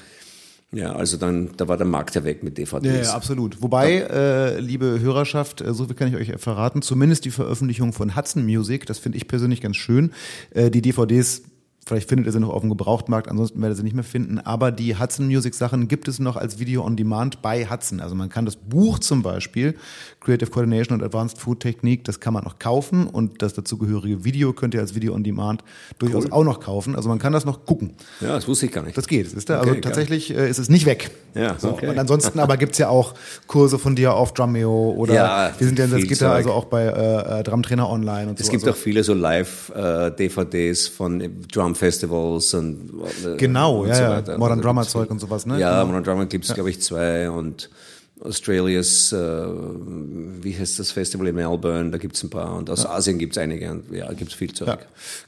[0.73, 2.85] Ja, also dann, da war der Markt ja weg mit DVDs.
[2.85, 3.61] Ja, ja absolut.
[3.61, 8.15] Wobei, äh, liebe Hörerschaft, äh, so viel kann ich euch verraten, zumindest die Veröffentlichung von
[8.15, 10.13] Hudson Music, das finde ich persönlich ganz schön.
[10.51, 11.43] Äh, die DVDs
[11.83, 14.37] Vielleicht findet ihr sie noch auf dem Gebrauchtmarkt, ansonsten werdet ihr sie nicht mehr finden.
[14.37, 17.99] Aber die Hudson Music Sachen gibt es noch als Video on Demand bei Hudson.
[17.99, 19.75] Also man kann das Buch zum Beispiel,
[20.19, 24.53] Creative Coordination und Advanced Food Technique, das kann man noch kaufen und das dazugehörige Video
[24.53, 25.63] könnt ihr als Video on Demand
[25.97, 26.33] durchaus cool.
[26.33, 26.95] auch noch kaufen.
[26.95, 27.93] Also man kann das noch gucken.
[28.21, 28.95] Ja, das wusste ich gar nicht.
[28.95, 29.33] Das geht.
[29.33, 29.61] Ist da?
[29.61, 31.09] Okay, also tatsächlich äh, ist es nicht weg.
[31.33, 31.69] Ja, so.
[31.69, 31.87] okay.
[31.87, 33.15] Und ansonsten aber gibt's ja auch
[33.47, 36.83] Kurse von dir auf Drumeo oder ja, wir sind ja in Salzgitter, also auch bei
[36.83, 38.49] äh, äh, Drumtrainer Online und es so.
[38.49, 42.91] Es gibt also, auch viele so Live-DVDs äh, von Drum Festivals und
[43.25, 44.37] äh, Genau, und ja, so ja.
[44.37, 45.59] Modern also, Drummer Zeug und sowas, ne?
[45.59, 45.87] Ja, genau.
[45.87, 46.55] Modern Drummer gibt's ja.
[46.55, 47.69] glaube ich zwei und
[48.23, 52.91] Australias, äh, wie heißt das Festival in Melbourne, da gibt's ein paar und aus ja.
[52.91, 54.67] Asien gibt's einige und ja, gibt's viel Zeug.
[54.67, 54.77] Ja.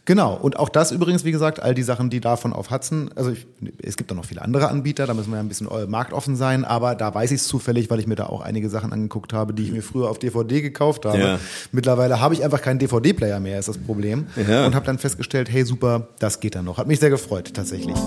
[0.06, 3.32] Genau, und auch das übrigens, wie gesagt, all die Sachen, die davon auf Hudson, also
[3.32, 3.48] ich,
[3.82, 6.36] es gibt auch noch viele andere Anbieter, da müssen wir ja ein bisschen äh, marktoffen
[6.36, 9.34] sein, aber da weiß ich es zufällig, weil ich mir da auch einige Sachen angeguckt
[9.34, 11.20] habe, die ich mir früher auf DVD gekauft habe.
[11.20, 11.40] Ja.
[11.72, 14.28] Mittlerweile habe ich einfach keinen DVD-Player mehr, ist das Problem.
[14.36, 16.78] Und habe dann festgestellt, hey super, das geht dann noch.
[16.78, 17.98] Hat mich sehr gefreut, tatsächlich.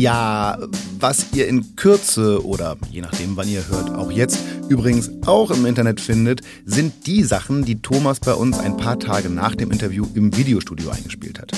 [0.00, 0.56] Ja,
[0.98, 4.38] was ihr in Kürze oder je nachdem, wann ihr hört, auch jetzt
[4.70, 9.28] übrigens auch im Internet findet, sind die Sachen, die Thomas bei uns ein paar Tage
[9.28, 11.52] nach dem Interview im Videostudio eingespielt hat.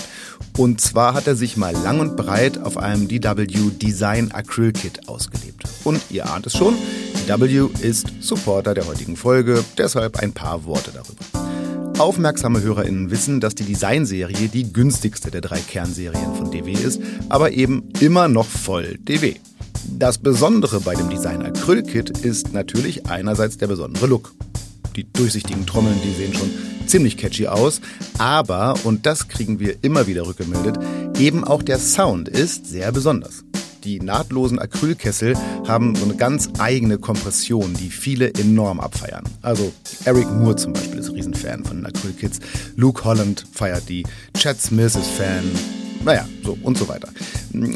[0.59, 5.09] Und zwar hat er sich mal lang und breit auf einem DW Design Acryl Kit
[5.09, 5.63] ausgelebt.
[5.85, 6.75] Und ihr ahnt es schon,
[7.29, 11.72] DW ist Supporter der heutigen Folge, deshalb ein paar Worte darüber.
[11.99, 17.53] Aufmerksame HörerInnen wissen, dass die Designserie die günstigste der drei Kernserien von DW ist, aber
[17.53, 19.35] eben immer noch voll DW.
[19.99, 24.35] Das Besondere bei dem Design Acryl Kit ist natürlich einerseits der besondere Look.
[24.97, 26.51] Die durchsichtigen Trommeln, die sehen schon
[26.87, 27.81] ziemlich catchy aus,
[28.19, 30.79] aber, und das kriegen wir immer wieder rückgemeldet,
[31.19, 33.45] eben auch der Sound ist sehr besonders.
[33.85, 35.35] Die nahtlosen Acrylkessel
[35.67, 39.25] haben so eine ganz eigene Kompression, die viele enorm abfeiern.
[39.43, 39.73] Also
[40.05, 42.39] Eric Moore zum Beispiel ist ein Riesenfan von den Acrylkits.
[42.77, 44.05] Luke Holland feiert die.
[44.39, 45.43] Chad Smith ist Fan.
[46.05, 47.09] Naja, so und so weiter.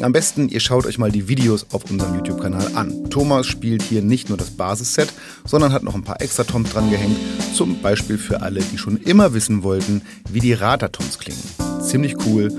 [0.01, 3.09] Am besten, ihr schaut euch mal die Videos auf unserem YouTube-Kanal an.
[3.09, 5.11] Thomas spielt hier nicht nur das Basisset,
[5.45, 7.17] sondern hat noch ein paar extra Toms dran gehängt.
[7.53, 11.43] Zum Beispiel für alle, die schon immer wissen wollten, wie die Ratatoms klingen.
[11.81, 12.49] Ziemlich cool.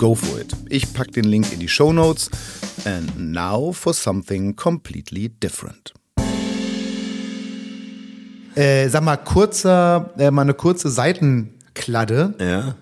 [0.00, 0.56] Go for it.
[0.70, 2.30] Ich pack den Link in die Show Notes.
[2.86, 5.92] And now for something completely different.
[8.54, 12.34] Äh, sag mal, kurzer, äh, mal eine kurze Seitenkladde.
[12.40, 12.76] Ja.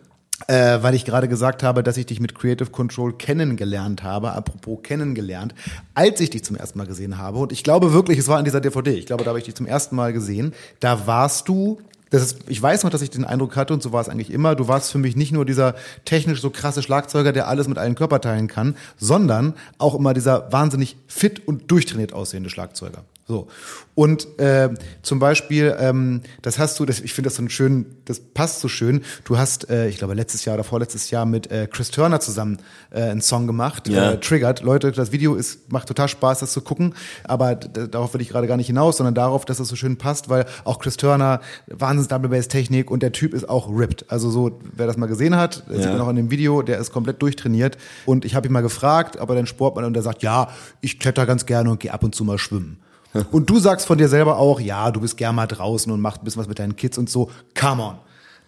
[0.47, 4.31] Äh, weil ich gerade gesagt habe, dass ich dich mit Creative Control kennengelernt habe.
[4.31, 5.57] Apropos kennengelernt,
[5.95, 7.39] als ich dich zum ersten Mal gesehen habe.
[7.39, 8.93] Und ich glaube wirklich, es war an dieser DVD.
[8.93, 10.55] Ich glaube, da habe ich dich zum ersten Mal gesehen.
[10.79, 11.81] Da warst du
[12.11, 14.31] das ist, ich weiß noch, dass ich den Eindruck hatte, und so war es eigentlich
[14.31, 17.79] immer, du warst für mich nicht nur dieser technisch so krasse Schlagzeuger, der alles mit
[17.79, 23.05] allen Körperteilen kann, sondern auch immer dieser wahnsinnig fit und durchtrainiert aussehende Schlagzeuger.
[23.29, 23.47] So.
[23.95, 24.70] Und äh,
[25.03, 28.61] zum Beispiel, ähm, das hast du, das, ich finde das so ein schön, das passt
[28.61, 29.03] so schön.
[29.24, 32.57] Du hast, äh, ich glaube, letztes Jahr oder vorletztes Jahr mit äh, Chris Turner zusammen
[32.91, 34.12] äh, einen Song gemacht, ja.
[34.12, 34.62] äh, Triggered.
[34.62, 38.47] Leute, das Video ist, macht total Spaß, das zu gucken, aber darauf will ich gerade
[38.47, 42.09] gar nicht hinaus, sondern darauf, dass es so schön passt, weil auch Chris Turner, Wahnsinns
[42.09, 44.11] Double Bass Technik und der Typ ist auch ripped.
[44.11, 45.83] Also so, wer das mal gesehen hat, ja.
[45.83, 47.76] sieht man auch in dem Video, der ist komplett durchtrainiert.
[48.07, 50.49] Und ich habe ihn mal gefragt, ob er denn Sport macht und er sagt, ja,
[50.81, 52.79] ich kletter ganz gerne und gehe ab und zu mal schwimmen.
[53.33, 56.21] Und du sagst von dir selber auch, ja, du bist gern mal draußen und machst
[56.21, 57.31] ein bisschen was mit deinen Kids und so.
[57.59, 57.95] Come on.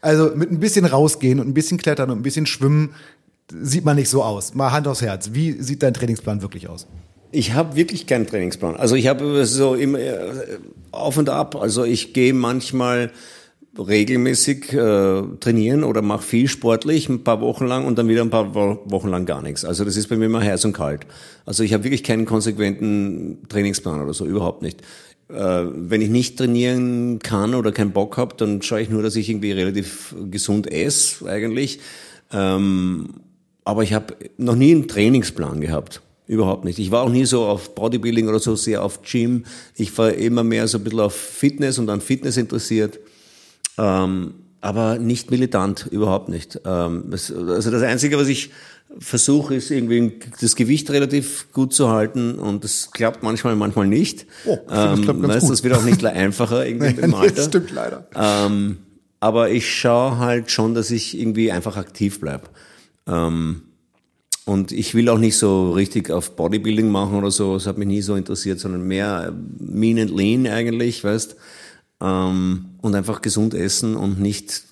[0.03, 2.95] Also mit ein bisschen rausgehen und ein bisschen klettern und ein bisschen schwimmen
[3.53, 4.55] sieht man nicht so aus.
[4.55, 5.31] Mal Hand aufs Herz.
[5.33, 6.87] Wie sieht dein Trainingsplan wirklich aus?
[7.33, 8.77] Ich habe wirklich keinen Trainingsplan.
[8.77, 10.59] Also ich habe so immer äh,
[10.91, 11.57] auf und ab.
[11.57, 13.11] Also ich gehe manchmal
[13.81, 18.31] regelmäßig äh, trainieren oder mache viel sportlich ein paar Wochen lang und dann wieder ein
[18.31, 19.65] paar Wochen lang gar nichts.
[19.65, 21.07] Also das ist bei mir immer heiß und kalt.
[21.47, 24.83] Also ich habe wirklich keinen konsequenten Trainingsplan oder so, überhaupt nicht.
[25.29, 29.17] Äh, wenn ich nicht trainieren kann oder keinen Bock habe, dann schaue ich nur, dass
[29.17, 31.81] ich irgendwie relativ gesund esse eigentlich.
[32.33, 33.09] Ähm,
[33.65, 36.03] aber ich habe noch nie einen Trainingsplan gehabt.
[36.27, 36.79] Überhaupt nicht.
[36.79, 39.45] Ich war auch nie so auf Bodybuilding oder so sehr auf Gym.
[39.75, 43.01] Ich war immer mehr so ein bisschen auf Fitness und an Fitness interessiert.
[43.81, 46.61] Ähm, aber nicht militant, überhaupt nicht.
[46.67, 48.51] Ähm, also das Einzige, was ich
[48.99, 54.27] versuche, ist irgendwie das Gewicht relativ gut zu halten und das klappt manchmal, manchmal nicht.
[54.45, 55.51] Oh, ähm, das weißt, gut.
[55.51, 57.37] Das wird auch nicht einfacher irgendwie im Alter.
[57.37, 58.07] Das stimmt leider.
[58.15, 58.79] Ähm,
[59.19, 62.51] aber ich schaue halt schon, dass ich irgendwie einfach aktiv bleib.
[63.07, 63.63] Ähm,
[64.45, 67.55] und ich will auch nicht so richtig auf Bodybuilding machen oder so.
[67.55, 71.37] Das hat mich nie so interessiert, sondern mehr mean and lean eigentlich, weißt.
[72.01, 74.65] Ähm, und einfach gesund essen und nicht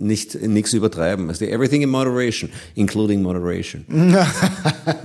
[0.00, 1.28] nicht nichts übertreiben.
[1.28, 3.84] Also everything in moderation, including moderation.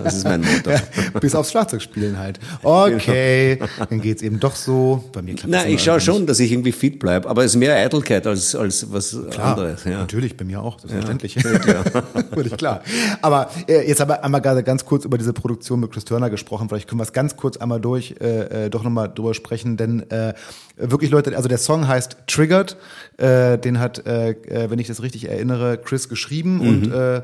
[0.03, 0.71] das ist mein Motto.
[1.19, 2.39] Bis aufs Schlagzeugspielen halt.
[2.63, 5.03] Okay, dann geht's eben doch so.
[5.13, 7.57] Bei mir klappt Nein, ich schaue schon, dass ich irgendwie fit bleibe, aber es ist
[7.57, 9.83] mehr Eitelkeit als als was klar, anderes.
[9.83, 9.99] Ja.
[9.99, 11.35] Natürlich, bei mir auch, selbstverständlich.
[11.35, 11.83] Ja, klar.
[12.33, 12.81] Völlig klar.
[13.21, 16.29] Aber äh, jetzt haben wir einmal gerade ganz kurz über diese Produktion mit Chris Turner
[16.29, 16.69] gesprochen.
[16.69, 20.09] Vielleicht können wir es ganz kurz einmal durch, äh, äh doch nochmal drüber sprechen, denn
[20.09, 20.33] äh,
[20.77, 22.77] wirklich Leute, also der Song heißt Triggered,
[23.17, 26.67] äh, den hat, äh, äh wenn ich das richtig erinnere, Chris geschrieben mhm.
[26.67, 27.21] und äh,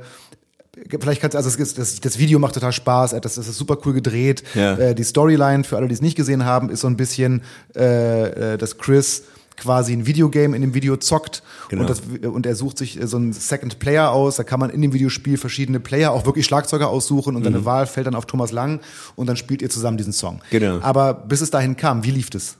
[1.01, 3.77] Vielleicht kannst du, also das, das, das Video macht total Spaß, das, das ist super
[3.85, 4.43] cool gedreht.
[4.55, 4.75] Ja.
[4.77, 7.41] Äh, die Storyline, für alle, die es nicht gesehen haben, ist so ein bisschen,
[7.75, 9.23] äh, äh dass Chris
[9.57, 11.81] quasi ein Videogame in dem Video zockt genau.
[11.81, 14.37] und, das, und er sucht sich so einen Second Player aus.
[14.37, 17.45] Da kann man in dem Videospiel verschiedene Player, auch wirklich Schlagzeuger aussuchen und mhm.
[17.45, 18.79] seine Wahl fällt dann auf Thomas Lang
[19.15, 20.41] und dann spielt ihr zusammen diesen Song.
[20.49, 20.79] Genau.
[20.81, 22.57] Aber bis es dahin kam, wie lief das?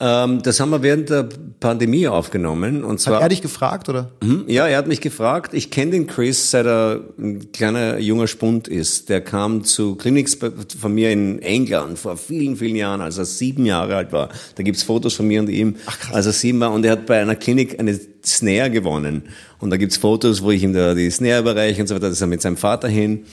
[0.00, 1.28] Ähm, das haben wir während der
[1.60, 2.84] Pandemie aufgenommen.
[2.84, 4.10] Und zwar, hat er dich gefragt, oder?
[4.22, 5.54] Mhm, ja, er hat mich gefragt.
[5.54, 9.08] Ich kenne den Chris, seit er ein kleiner junger Spund ist.
[9.08, 10.36] Der kam zu Clinics
[10.80, 14.30] von mir in England vor vielen, vielen Jahren, als er sieben Jahre alt war.
[14.56, 16.14] Da gibt's Fotos von mir und ihm, Ach, krass.
[16.14, 16.72] als er sieben war.
[16.72, 19.22] Und er hat bei einer Klinik eine Snare gewonnen.
[19.60, 22.06] Und da gibt's Fotos, wo ich ihm da die Snare überreiche und so weiter.
[22.06, 23.24] Da ist er mit seinem Vater hin.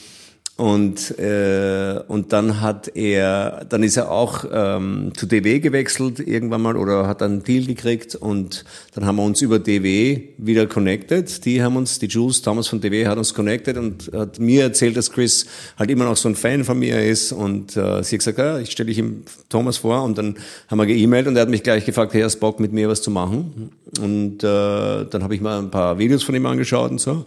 [0.58, 6.60] Und, äh, und dann hat er, dann ist er auch ähm, zu DW gewechselt irgendwann
[6.60, 11.44] mal oder hat einen Deal gekriegt und dann haben wir uns über DW wieder connected.
[11.46, 14.96] Die haben uns, die Jules Thomas von DW hat uns connected und hat mir erzählt,
[14.98, 15.46] dass Chris
[15.78, 18.58] halt immer noch so ein Fan von mir ist und äh, sie hat gesagt, ja,
[18.58, 20.36] ich stelle dich ihm Thomas vor und dann
[20.68, 23.00] haben wir geemailt und er hat mich gleich gefragt, hey, hast Bock mit mir was
[23.00, 23.72] zu machen?
[24.00, 27.24] Und äh, dann habe ich mal ein paar Videos von ihm angeschaut und so.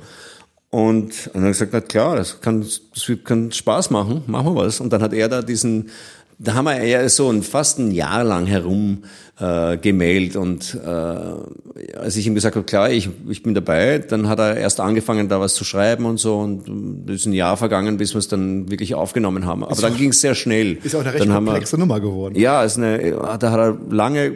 [0.76, 4.48] Und, und dann habe ich gesagt, na klar, das kann, das kann Spaß machen, machen
[4.48, 4.82] wir was.
[4.82, 5.90] Und dann hat er da diesen,
[6.38, 9.06] da haben wir eher so ein, fast ein Jahr lang herum
[9.40, 14.28] äh, gemailt und äh, als ich ihm gesagt habe, klar, ich, ich bin dabei, dann
[14.28, 17.56] hat er erst angefangen, da was zu schreiben und so und es ist ein Jahr
[17.56, 19.64] vergangen, bis wir es dann wirklich aufgenommen haben.
[19.64, 20.78] Aber ist dann ging es sehr schnell.
[20.84, 22.36] Ist auch eine recht dann komplexe wir, Nummer geworden.
[22.38, 24.34] Ja, ist eine, da hat er lange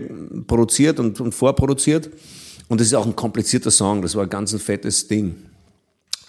[0.47, 2.09] produziert und, und vorproduziert
[2.69, 5.35] und das ist auch ein komplizierter Song, das war ein ganz ein fettes Ding.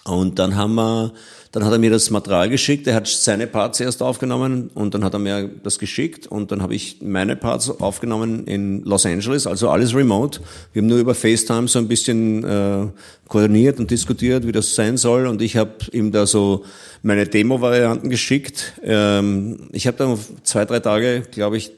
[0.03, 1.13] Und dann haben wir,
[1.51, 2.87] dann hat er mir das Material geschickt.
[2.87, 6.63] Er hat seine Parts erst aufgenommen und dann hat er mir das geschickt und dann
[6.63, 10.39] habe ich meine Parts aufgenommen in Los Angeles, also alles remote.
[10.73, 12.87] Wir haben nur über FaceTime so ein bisschen äh,
[13.27, 16.65] koordiniert und diskutiert, wie das sein soll und ich habe ihm da so
[17.03, 18.73] meine Demo-Varianten geschickt.
[18.83, 21.73] Ähm, ich habe dann zwei, drei Tage, glaube ich,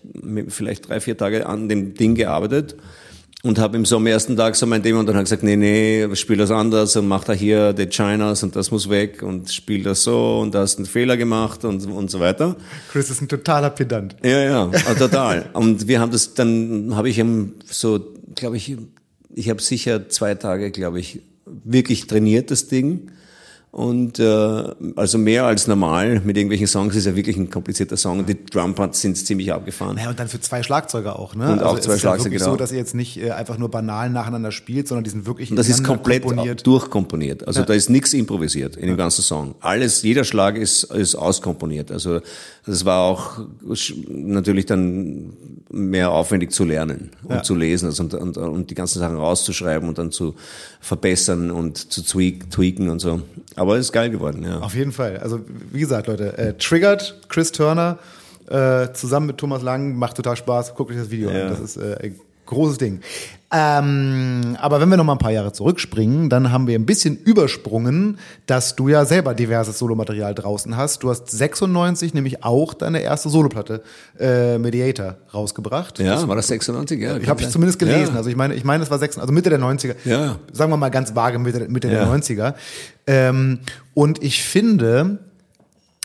[0.48, 2.76] vielleicht drei, vier Tage an dem Ding gearbeitet
[3.46, 5.58] und habe ihm so am ersten Tag so mein Thema und dann hat gesagt, nee,
[5.58, 9.52] nee, spiel das anders und mach da hier die Chinas und das muss weg und
[9.52, 12.56] spiel das so und da hast einen Fehler gemacht und, und so weiter.
[12.90, 14.16] Chris ist ein totaler Pedant.
[14.24, 14.66] Ja, ja,
[14.98, 15.50] total.
[15.54, 18.78] und wir haben das, dann habe ich ihm so, glaube ich,
[19.36, 23.12] ich habe sicher zwei Tage, glaube ich, wirklich trainiert, das Ding.
[23.74, 24.64] Und äh,
[24.96, 28.24] also mehr als normal mit irgendwelchen Songs ist ja wirklich ein komplizierter Song.
[28.24, 29.98] Die Drumparts sind ziemlich abgefahren.
[29.98, 31.52] Ja, und dann für zwei Schlagzeuger auch, ne?
[31.52, 32.52] Und also auch zwei Schlagzeuger, genau.
[32.52, 35.50] so, dass ihr jetzt nicht äh, einfach nur banal nacheinander spielt, sondern die sind wirklich
[35.50, 36.68] und Das ist komplett komponiert.
[36.68, 37.48] durchkomponiert.
[37.48, 37.66] Also ja.
[37.66, 39.56] da ist nichts improvisiert in dem ganzen Song.
[39.60, 41.92] Alles, jeder Schlag ist, ist auskomponiert.
[41.92, 42.22] Also
[42.68, 43.40] das war auch
[44.08, 45.34] natürlich dann
[45.72, 47.42] mehr aufwendig zu lernen und ja.
[47.42, 50.36] zu lesen also und, und, und die ganzen Sachen rauszuschreiben und dann zu
[50.80, 53.22] verbessern und zu tweaken und so.
[53.56, 54.60] Aber es ist geil geworden, ja.
[54.60, 55.18] Auf jeden Fall.
[55.18, 55.40] Also
[55.72, 57.98] wie gesagt, Leute, äh, Triggered, Chris Turner,
[58.50, 60.76] äh, zusammen mit Thomas Lang, macht total Spaß.
[60.76, 61.44] Guckt euch das Video ja.
[61.44, 61.50] an.
[61.50, 62.12] Das ist äh,
[62.54, 63.02] großes Ding.
[63.56, 67.18] Ähm, aber wenn wir noch mal ein paar Jahre zurückspringen, dann haben wir ein bisschen
[67.18, 71.04] übersprungen, dass du ja selber diverses Solomaterial draußen hast.
[71.04, 73.84] Du hast 96 nämlich auch deine erste Soloplatte
[74.20, 76.00] äh, Mediator rausgebracht.
[76.00, 77.00] Ja, das war das 96?
[77.00, 78.14] Ja, ich habe ich zumindest gelesen.
[78.14, 78.18] Ja.
[78.18, 79.96] Also ich meine, ich meine, es war 96, also Mitte der 90er.
[80.04, 80.38] Ja.
[80.52, 82.06] Sagen wir mal ganz vage Mitte, Mitte ja.
[82.06, 82.56] der 90er.
[83.06, 83.60] Ähm,
[83.94, 85.20] und ich finde,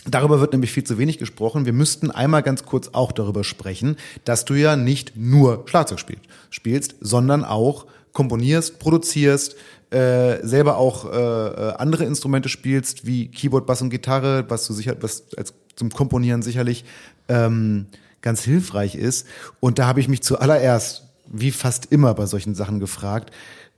[0.05, 1.65] Darüber wird nämlich viel zu wenig gesprochen.
[1.65, 6.23] Wir müssten einmal ganz kurz auch darüber sprechen, dass du ja nicht nur Schlagzeug spielst,
[6.49, 9.55] spielst sondern auch komponierst, produzierst,
[9.91, 14.73] äh, selber auch äh, äh, andere Instrumente spielst, wie Keyboard, Bass und Gitarre, was du
[14.73, 16.85] sicher, was als zum Komponieren sicherlich
[17.27, 17.87] ähm,
[18.21, 19.27] ganz hilfreich ist.
[19.59, 23.31] Und da habe ich mich zuallererst, wie fast immer bei solchen Sachen gefragt,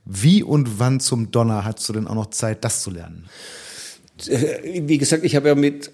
[0.04, 3.26] wie und wann zum Donner hast du denn auch noch Zeit, das zu lernen?
[4.28, 5.90] Äh, wie gesagt, ich habe ja mit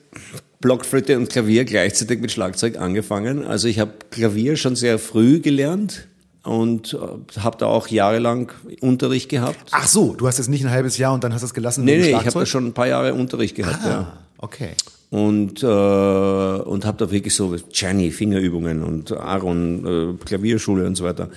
[0.60, 3.44] Blockflöte und Klavier gleichzeitig mit Schlagzeug angefangen.
[3.44, 6.08] Also ich habe Klavier schon sehr früh gelernt
[6.42, 8.50] und äh, habe da auch jahrelang
[8.80, 9.70] Unterricht gehabt.
[9.70, 11.84] Ach so, du hast jetzt nicht ein halbes Jahr und dann hast du es gelassen?
[11.84, 13.84] Nee, nee, ich habe da schon ein paar Jahre Unterricht gehabt.
[13.84, 14.18] Ah, ja.
[14.38, 14.70] okay.
[15.10, 21.04] Und, äh, und habe da wirklich so Gianni, Fingerübungen und Aaron, äh, Klavierschule und so
[21.04, 21.30] weiter.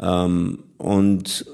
[0.00, 1.46] Ähm, und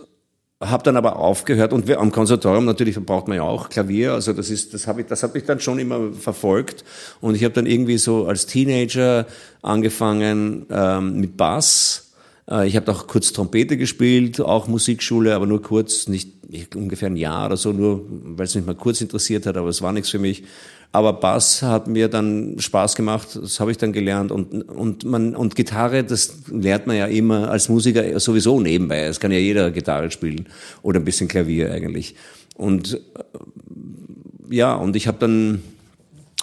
[0.61, 4.33] habe dann aber aufgehört und wir, am Konservatorium natürlich braucht man ja auch Klavier, also
[4.33, 6.85] das ist das habe ich das habe ich dann schon immer verfolgt
[7.21, 9.27] und ich habe dann irgendwie so als Teenager
[9.63, 12.13] angefangen ähm, mit Bass.
[12.51, 16.39] Äh, ich habe auch kurz Trompete gespielt, auch Musikschule, aber nur kurz, nicht
[16.75, 19.83] ungefähr ein Jahr oder so, nur weil es mich mal kurz interessiert hat, aber es
[19.83, 20.45] war nichts für mich.
[20.91, 25.37] Aber Bass hat mir dann Spaß gemacht, das habe ich dann gelernt und, und, man,
[25.37, 29.03] und Gitarre, das lernt man ja immer als Musiker sowieso nebenbei.
[29.03, 30.47] Es kann ja jeder Gitarre spielen
[30.83, 32.15] oder ein bisschen Klavier eigentlich.
[32.57, 35.63] Und äh, ja, und ich habe dann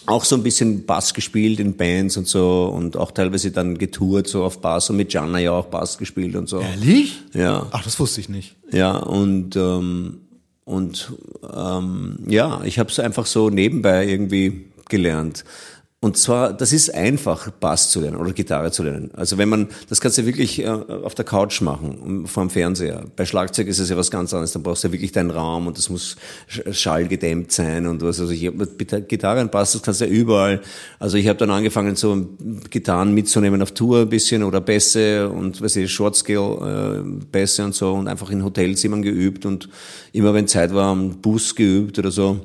[0.05, 4.27] auch so ein bisschen Bass gespielt in Bands und so und auch teilweise dann getourt
[4.27, 6.59] so auf Bass und mit Gianna ja auch Bass gespielt und so.
[6.59, 7.19] Ehrlich?
[7.33, 7.65] Ja.
[7.71, 8.55] Ach, das wusste ich nicht.
[8.71, 10.19] Ja, und ähm,
[10.65, 11.13] und
[11.53, 15.45] ähm, ja, ich habe es einfach so nebenbei irgendwie gelernt.
[16.05, 19.09] Und zwar, das ist einfach, Bass zu lernen oder Gitarre zu lernen.
[19.15, 23.05] Also wenn man, das kannst du wirklich äh, auf der Couch machen, vor dem Fernseher.
[23.15, 24.51] Bei Schlagzeug ist es ja was ganz anderes.
[24.51, 26.15] Dann brauchst du ja wirklich deinen Raum und das muss
[26.47, 28.19] schallgedämmt sein und was.
[28.19, 30.61] Also ich mit Gitarre und Bass, das kannst du ja überall.
[30.99, 32.27] Also ich habe dann angefangen, so
[32.69, 37.65] Gitarren mitzunehmen auf Tour ein bisschen oder Bässe und was ich, Short Scale äh, Bässe
[37.65, 39.69] und so und einfach in Hotelzimmern geübt und
[40.13, 42.41] immer wenn Zeit war, am Bus geübt oder so.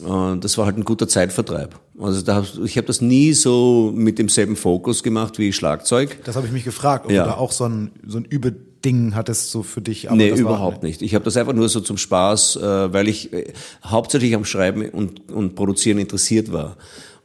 [0.00, 1.78] Das war halt ein guter Zeitvertreib.
[2.00, 6.18] Also da, ich habe das nie so mit demselben Fokus gemacht wie Schlagzeug.
[6.24, 7.24] Das habe ich mich gefragt, ob ja.
[7.24, 10.08] du da auch so ein, so ein Übeding hattest so für dich.
[10.08, 11.00] Aber nee, überhaupt nicht.
[11.00, 13.52] Ich habe das einfach nur so zum Spaß, äh, weil ich äh,
[13.84, 16.76] hauptsächlich am Schreiben und, und Produzieren interessiert war.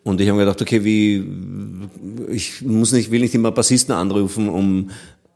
[0.03, 1.26] Und ich habe mir gedacht, okay, wie
[2.30, 4.91] ich muss nicht, will nicht immer Bassisten anrufen, um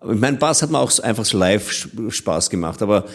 [0.06, 3.06] mein Bass hat mir auch einfach live Spaß gemacht, aber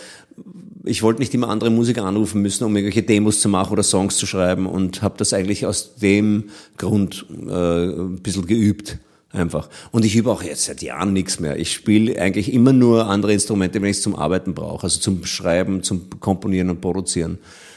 [0.89, 4.17] ich wollte nicht immer andere Musiker anrufen müssen, um irgendwelche Demos zu machen oder Songs
[4.17, 6.45] zu schreiben und habe das eigentlich aus dem
[6.77, 8.99] Grund äh, ein bisschen geübt.
[9.31, 9.69] Einfach.
[9.91, 11.59] Und ich übe auch jetzt seit Jahren nichts mehr.
[11.59, 14.85] Ich spiele eigentlich immer nur andere Instrumente, wenn ich es zum Arbeiten brauche.
[14.85, 17.37] Also zum Schreiben, zum Komponieren und Produzieren.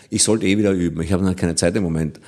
[0.10, 1.02] Ich sollte eh wieder üben.
[1.02, 2.22] Ich habe noch keine Zeit im Moment.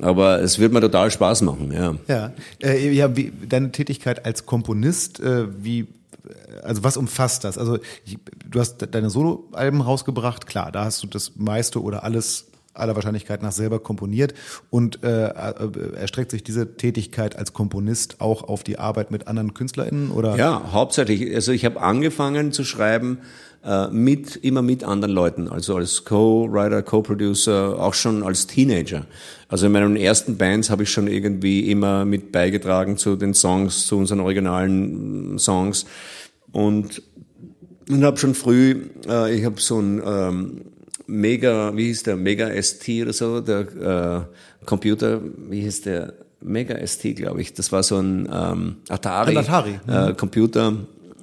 [0.00, 1.94] Aber es wird mir total Spaß machen, ja.
[2.08, 5.86] Ja, äh, ja wie, deine Tätigkeit als Komponist, äh, wie
[6.62, 7.58] also was umfasst das?
[7.58, 8.18] Also ich,
[8.48, 13.42] du hast deine Soloalben rausgebracht, klar, da hast du das meiste oder alles aller Wahrscheinlichkeit
[13.42, 14.34] nach selber komponiert
[14.70, 19.52] und äh, äh, erstreckt sich diese Tätigkeit als Komponist auch auf die Arbeit mit anderen
[19.52, 20.36] KünstlerInnen oder?
[20.36, 21.34] Ja, hauptsächlich.
[21.34, 23.18] Also ich habe angefangen zu schreiben
[23.64, 29.06] äh, mit immer mit anderen Leuten, also als Co-Writer, Co-Producer, auch schon als Teenager.
[29.48, 33.86] Also in meinen ersten Bands habe ich schon irgendwie immer mit beigetragen zu den Songs,
[33.86, 35.86] zu unseren originalen Songs
[36.52, 37.02] und
[37.88, 40.60] und habe schon früh, äh, ich habe so ein ähm,
[41.06, 44.28] Mega, wie hieß der, Mega ST oder so, der
[44.60, 47.54] äh, Computer, wie hieß der, Mega ST, glaube ich.
[47.54, 49.78] Das war so ein ähm, Atari, Atari.
[49.86, 50.16] Äh, mhm.
[50.16, 50.74] Computer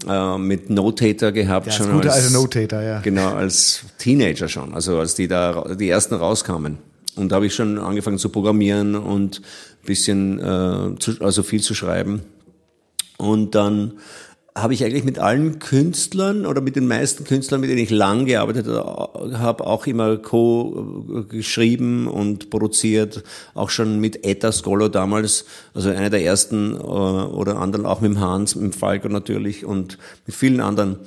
[0.08, 3.00] äh, mit Notator gehabt ja, schon gute als alte Notator, ja.
[3.02, 6.78] Genau als Teenager schon, also als die da die ersten rauskamen.
[7.16, 9.41] Und da habe ich schon angefangen zu programmieren und
[9.86, 12.22] bisschen äh, zu, also viel zu schreiben.
[13.18, 13.93] Und dann
[14.62, 18.26] habe ich eigentlich mit allen Künstlern oder mit den meisten Künstlern, mit denen ich lang
[18.26, 26.10] gearbeitet habe, auch immer co-geschrieben und produziert, auch schon mit Etta Scolo damals, also einer
[26.10, 30.97] der ersten äh, oder anderen, auch mit Hans, mit Falco natürlich und mit vielen anderen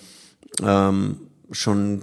[0.62, 1.16] ähm,
[1.50, 2.02] schon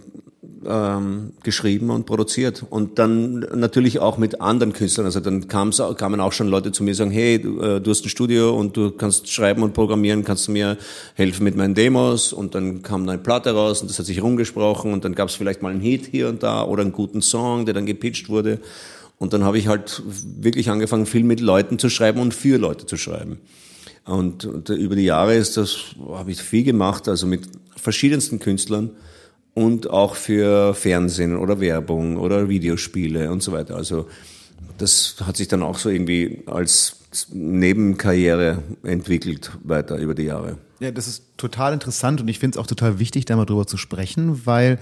[0.66, 2.66] ähm, geschrieben und produziert.
[2.70, 5.06] Und dann natürlich auch mit anderen Künstlern.
[5.06, 8.06] Also dann kam's, kamen auch schon Leute zu mir sagen, hey, du, äh, du hast
[8.06, 10.78] ein Studio und du kannst schreiben und programmieren, kannst du mir
[11.16, 12.34] helfen mit meinen Demos?
[12.34, 15.36] Und dann kam eine Platte raus und das hat sich rumgesprochen und dann gab es
[15.36, 18.60] vielleicht mal einen Hit hier und da oder einen guten Song, der dann gepitcht wurde.
[19.18, 20.02] Und dann habe ich halt
[20.40, 23.40] wirklich angefangen, viel mit Leuten zu schreiben und für Leute zu schreiben.
[24.06, 27.42] Und, und über die Jahre ist das, habe ich viel gemacht, also mit
[27.76, 28.92] verschiedensten Künstlern
[29.54, 33.76] und auch für Fernsehen oder Werbung oder Videospiele und so weiter.
[33.76, 34.08] Also
[34.78, 36.96] das hat sich dann auch so irgendwie als
[37.32, 40.58] Nebenkarriere entwickelt weiter über die Jahre.
[40.80, 43.68] Ja, das ist total interessant und ich finde es auch total wichtig, da mal drüber
[43.68, 44.80] zu sprechen, weil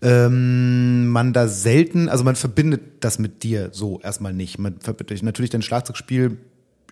[0.00, 4.58] ähm, man da selten, also man verbindet das mit dir so erstmal nicht.
[4.58, 6.38] Man verbindet natürlich dein Schlagzeugspiel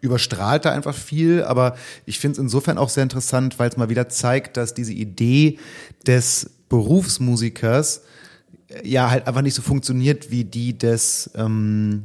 [0.03, 3.89] überstrahlt da einfach viel, aber ich finde es insofern auch sehr interessant, weil es mal
[3.89, 5.59] wieder zeigt, dass diese Idee
[6.07, 8.03] des Berufsmusikers
[8.69, 12.05] äh, ja halt einfach nicht so funktioniert wie die des ähm,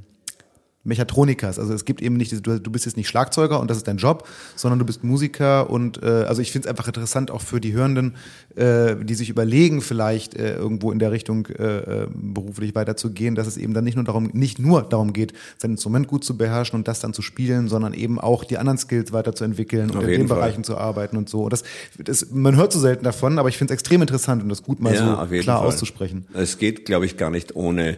[0.88, 1.60] Mechatronikers.
[1.60, 3.98] Also es gibt eben nicht, du, du bist jetzt nicht Schlagzeuger und das ist dein
[3.98, 7.60] Job, sondern du bist Musiker und äh, also ich finde es einfach interessant auch für
[7.60, 8.16] die Hörenden,
[8.56, 13.48] äh, die sich überlegen, vielleicht äh, irgendwo in der Richtung äh, äh, beruflich weiterzugehen, dass
[13.48, 16.80] es eben dann nicht nur darum, nicht nur darum geht, sein Instrument gut zu beherrschen
[16.80, 20.28] und das dann zu spielen, sondern eben auch die anderen Skills weiterzuentwickeln und in den
[20.28, 20.38] Fall.
[20.38, 21.44] Bereichen zu arbeiten und so.
[21.44, 21.64] Und das,
[21.98, 24.80] das, man hört so selten davon, aber ich finde es extrem interessant und das gut
[24.80, 25.68] mal ja, so klar Fall.
[25.68, 26.26] auszusprechen.
[26.34, 27.98] Es geht, glaube ich, gar nicht ohne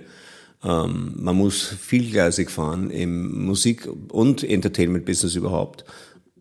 [0.63, 5.85] ähm, man muss vielgleisig fahren im Musik- und Entertainment-Business überhaupt.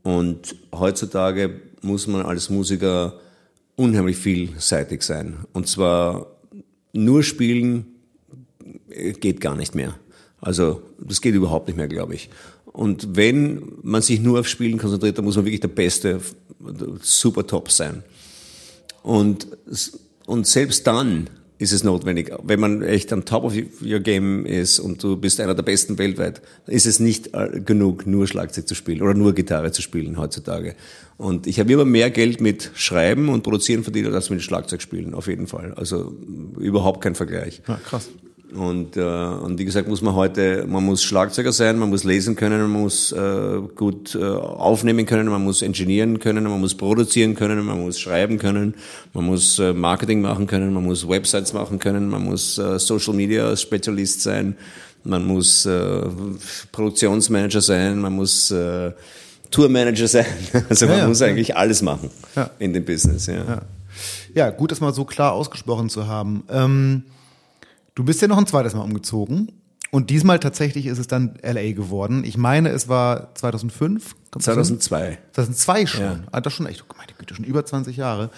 [0.03, 3.21] Und heutzutage muss man als Musiker
[3.77, 5.39] unheimlich vielseitig sein.
[5.53, 6.27] Und zwar
[6.93, 7.87] nur spielen
[9.21, 9.95] geht gar nicht mehr.
[10.41, 12.31] Also das geht überhaupt nicht mehr, glaube ich.
[12.67, 16.21] Und wenn man sich nur auf Spielen konzentriert, dann muss man wirklich der Beste,
[17.01, 18.03] super top sein.
[19.03, 19.47] Und,
[20.27, 22.31] und selbst dann ist es notwendig.
[22.43, 25.99] Wenn man echt am Top of your Game ist und du bist einer der Besten
[25.99, 30.19] weltweit, ist es nicht äh, genug, nur Schlagzeug zu spielen oder nur Gitarre zu spielen
[30.19, 30.77] heutzutage.
[31.17, 35.15] Und ich habe immer mehr Geld mit Schreiben und Produzieren verdient als mit Schlagzeug spielen,
[35.15, 35.75] auf jeden Fall.
[35.75, 36.17] Also
[36.59, 37.61] überhaupt kein Vergleich.
[37.67, 38.09] Ja, krass.
[38.55, 42.35] Und, äh, und wie gesagt, muss man heute, man muss Schlagzeuger sein, man muss lesen
[42.35, 47.35] können, man muss äh, gut äh, aufnehmen können, man muss ingenieren können, man muss produzieren
[47.35, 48.75] können, man muss schreiben können,
[49.13, 53.13] man muss äh, Marketing machen können, man muss Websites machen können, man muss äh, Social
[53.13, 54.57] Media Spezialist sein,
[55.05, 56.07] man muss äh,
[56.73, 58.93] Produktionsmanager sein, man muss äh,
[59.51, 60.27] Tourmanager sein.
[60.71, 61.27] Also man ja, muss ja.
[61.27, 62.51] eigentlich alles machen ja.
[62.59, 63.27] in dem Business.
[63.27, 63.45] Ja.
[63.45, 63.63] ja.
[64.35, 64.51] Ja.
[64.51, 66.45] gut, das mal so klar ausgesprochen zu haben.
[66.51, 67.03] Ähm
[67.99, 69.51] Du bist ja noch ein zweites Mal umgezogen.
[69.91, 72.23] Und diesmal tatsächlich ist es dann LA geworden.
[72.25, 74.15] Ich meine, es war 2005.
[74.39, 75.19] 2002.
[75.33, 76.01] 2002 schon.
[76.03, 76.21] Ja.
[76.31, 78.31] Ah, das schon echt, oh meine Güte, schon über 20 Jahre.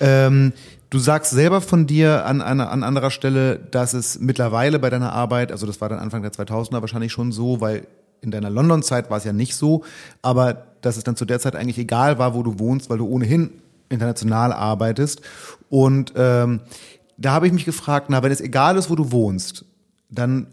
[0.00, 0.54] Ähm,
[0.88, 5.12] du sagst selber von dir an, einer, an anderer Stelle, dass es mittlerweile bei deiner
[5.12, 7.86] Arbeit, also das war dann Anfang der 2000er wahrscheinlich schon so, weil
[8.22, 9.84] in deiner London-Zeit war es ja nicht so,
[10.22, 13.06] aber dass es dann zu der Zeit eigentlich egal war, wo du wohnst, weil du
[13.06, 13.50] ohnehin
[13.90, 15.20] international arbeitest.
[15.68, 16.60] Und ähm,
[17.22, 19.64] da habe ich mich gefragt, na, wenn es egal ist, wo du wohnst,
[20.10, 20.48] dann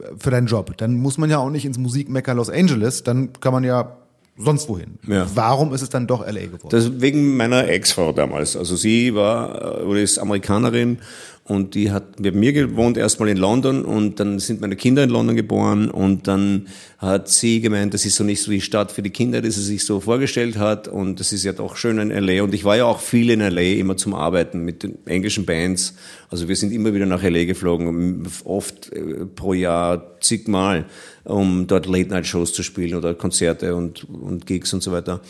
[0.00, 3.32] äh, für deinen Job, dann muss man ja auch nicht ins Musikmecker Los Angeles, dann
[3.34, 3.96] kann man ja
[4.36, 4.98] sonst wohin.
[5.06, 5.26] Ja.
[5.34, 6.68] Warum ist es dann doch LA geworden?
[6.70, 8.56] Das wegen meiner Ex-Frau damals.
[8.56, 10.98] Also sie war äh, oder ist Amerikanerin
[11.46, 15.10] und die hat mit mir gewohnt, erstmal in London und dann sind meine Kinder in
[15.10, 19.02] London geboren und dann hat sie gemeint, das ist so nicht so die Stadt für
[19.02, 22.08] die Kinder, die sie sich so vorgestellt hat und das ist ja doch schön in
[22.08, 25.44] LA und ich war ja auch viel in LA immer zum Arbeiten mit den englischen
[25.44, 25.94] Bands.
[26.30, 30.86] Also wir sind immer wieder nach LA geflogen, oft äh, pro Jahr zigmal,
[31.24, 35.20] um dort Late-Night-Shows zu spielen oder Konzerte und, und Gigs und so weiter.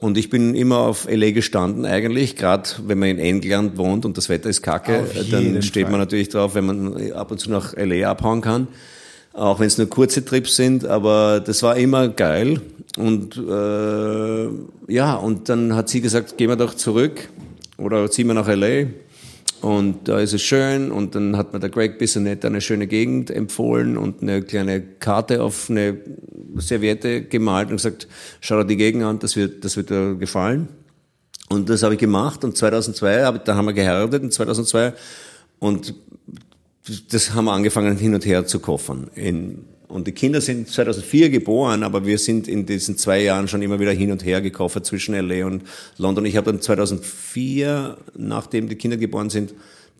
[0.00, 4.16] Und ich bin immer auf LA gestanden eigentlich, gerade wenn man in England wohnt und
[4.16, 5.90] das Wetter ist kacke, dann steht Fall.
[5.90, 8.68] man natürlich drauf, wenn man ab und zu nach LA abhauen kann.
[9.32, 12.60] Auch wenn es nur kurze Trips sind, aber das war immer geil.
[12.96, 17.28] Und äh, ja, und dann hat sie gesagt, gehen wir doch zurück
[17.76, 18.86] oder ziehen wir nach LA.
[19.60, 23.30] Und da ist es schön und dann hat mir der Greg Bissonette eine schöne Gegend
[23.30, 25.98] empfohlen und eine kleine Karte auf eine
[26.56, 28.06] Serviette gemalt und gesagt,
[28.40, 30.68] schau dir die Gegend an, das wird, das wird dir gefallen.
[31.48, 34.92] Und das habe ich gemacht und 2002, da haben wir geheiratet in 2002
[35.58, 35.94] und
[37.10, 39.10] das haben wir angefangen hin und her zu koffern.
[39.14, 43.62] In, und die Kinder sind 2004 geboren, aber wir sind in diesen zwei Jahren schon
[43.62, 45.62] immer wieder hin und her gekoffert zwischen LA und
[45.96, 46.26] London.
[46.26, 49.54] Ich habe dann 2004, nachdem die Kinder geboren sind,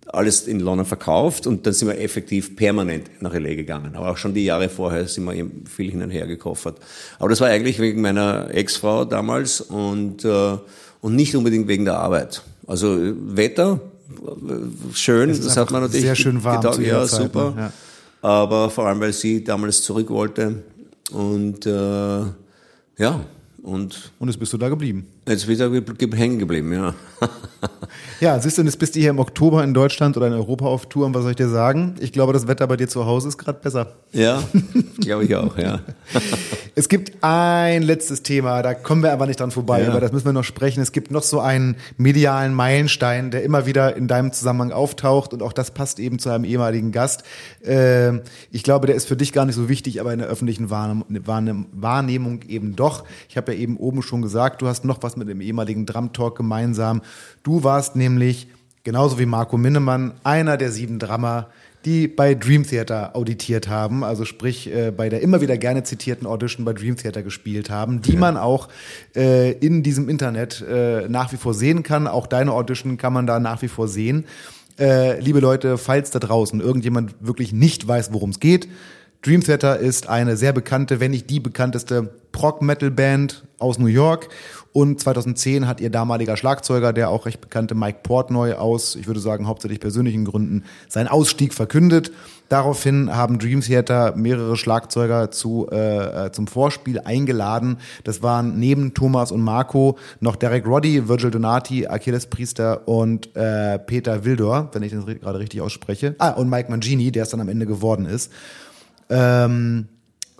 [0.06, 3.94] alles in London verkauft und dann sind wir effektiv permanent nach LA gegangen.
[3.94, 6.76] Aber auch schon die Jahre vorher sind wir viel hin und her gekoffert.
[7.18, 10.56] Aber das war eigentlich wegen meiner Ex-Frau damals und, äh,
[11.00, 12.42] und nicht unbedingt wegen der Arbeit.
[12.66, 13.80] Also Wetter,
[14.94, 15.28] schön.
[15.28, 17.50] Das hat man natürlich sehr schön warm gedacht, ja, Zeit, super.
[17.50, 17.60] Ne?
[17.62, 17.72] Ja.
[18.20, 20.62] Aber vor allem, weil sie damals zurück wollte.
[21.12, 22.20] Und äh,
[22.98, 23.20] ja,
[23.68, 25.06] und, und jetzt bist du da geblieben.
[25.28, 25.70] Jetzt wieder
[26.14, 26.94] hängen geblieben, ja.
[28.20, 30.86] ja, siehst du, jetzt bist du hier im Oktober in Deutschland oder in Europa auf
[30.86, 31.96] Tour und was soll ich dir sagen?
[32.00, 33.94] Ich glaube, das Wetter bei dir zu Hause ist gerade besser.
[34.12, 34.42] Ja,
[35.00, 35.80] glaube ich auch, ja.
[36.74, 39.90] es gibt ein letztes Thema, da kommen wir aber nicht dran vorbei, ja.
[39.90, 40.80] aber das müssen wir noch sprechen.
[40.80, 45.42] Es gibt noch so einen medialen Meilenstein, der immer wieder in deinem Zusammenhang auftaucht und
[45.42, 47.22] auch das passt eben zu einem ehemaligen Gast.
[47.64, 50.70] Ähm, ich glaube, der ist für dich gar nicht so wichtig, aber in der öffentlichen
[50.70, 53.04] Wahrnehmung eben doch.
[53.28, 56.12] Ich habe ja eben oben schon gesagt, du hast noch was mit dem ehemaligen Drum
[56.12, 57.02] Talk gemeinsam.
[57.42, 58.48] Du warst nämlich,
[58.84, 61.48] genauso wie Marco Minnemann, einer der sieben Drummer,
[61.84, 66.26] die bei Dream Theater auditiert haben, also sprich äh, bei der immer wieder gerne zitierten
[66.26, 68.68] Audition bei Dream Theater gespielt haben, die man auch
[69.14, 72.06] äh, in diesem Internet äh, nach wie vor sehen kann.
[72.06, 74.24] Auch deine Audition kann man da nach wie vor sehen.
[74.78, 78.68] Äh, liebe Leute, falls da draußen irgendjemand wirklich nicht weiß, worum es geht,
[79.22, 84.28] Dream Theater ist eine sehr bekannte, wenn nicht die bekannteste Prog-Metal-Band aus New York.
[84.72, 89.18] Und 2010 hat ihr damaliger Schlagzeuger, der auch recht bekannte Mike Portnoy aus, ich würde
[89.18, 92.12] sagen, hauptsächlich persönlichen Gründen, seinen Ausstieg verkündet.
[92.48, 97.78] Daraufhin haben Dream Theater mehrere Schlagzeuger zu, äh, äh, zum Vorspiel eingeladen.
[98.04, 103.80] Das waren neben Thomas und Marco noch Derek Roddy, Virgil Donati, Achilles Priester und äh,
[103.80, 106.14] Peter Wildor, wenn ich den gerade richtig ausspreche.
[106.18, 108.30] Ah, und Mike Mangini, der es dann am Ende geworden ist.
[109.10, 109.88] Ähm,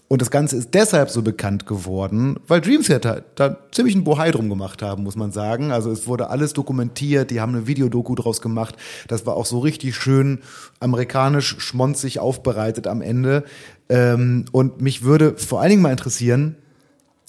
[0.08, 4.30] und das Ganze ist deshalb so bekannt geworden, weil Dream Theater da ziemlich ein Bohai
[4.30, 5.70] drum gemacht haben, muss man sagen.
[5.70, 8.76] Also es wurde alles dokumentiert, die haben eine Videodoku draus gemacht.
[9.06, 10.40] Das war auch so richtig schön
[10.80, 13.44] amerikanisch schmonzig aufbereitet am Ende.
[13.90, 16.56] Ähm, und mich würde vor allen Dingen mal interessieren,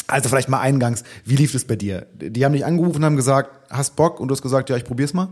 [0.07, 2.07] also vielleicht mal eingangs, wie lief es bei dir?
[2.13, 4.21] Die haben dich angerufen haben gesagt, hast Bock?
[4.21, 5.27] Und du hast gesagt, ja, ich probier's mal.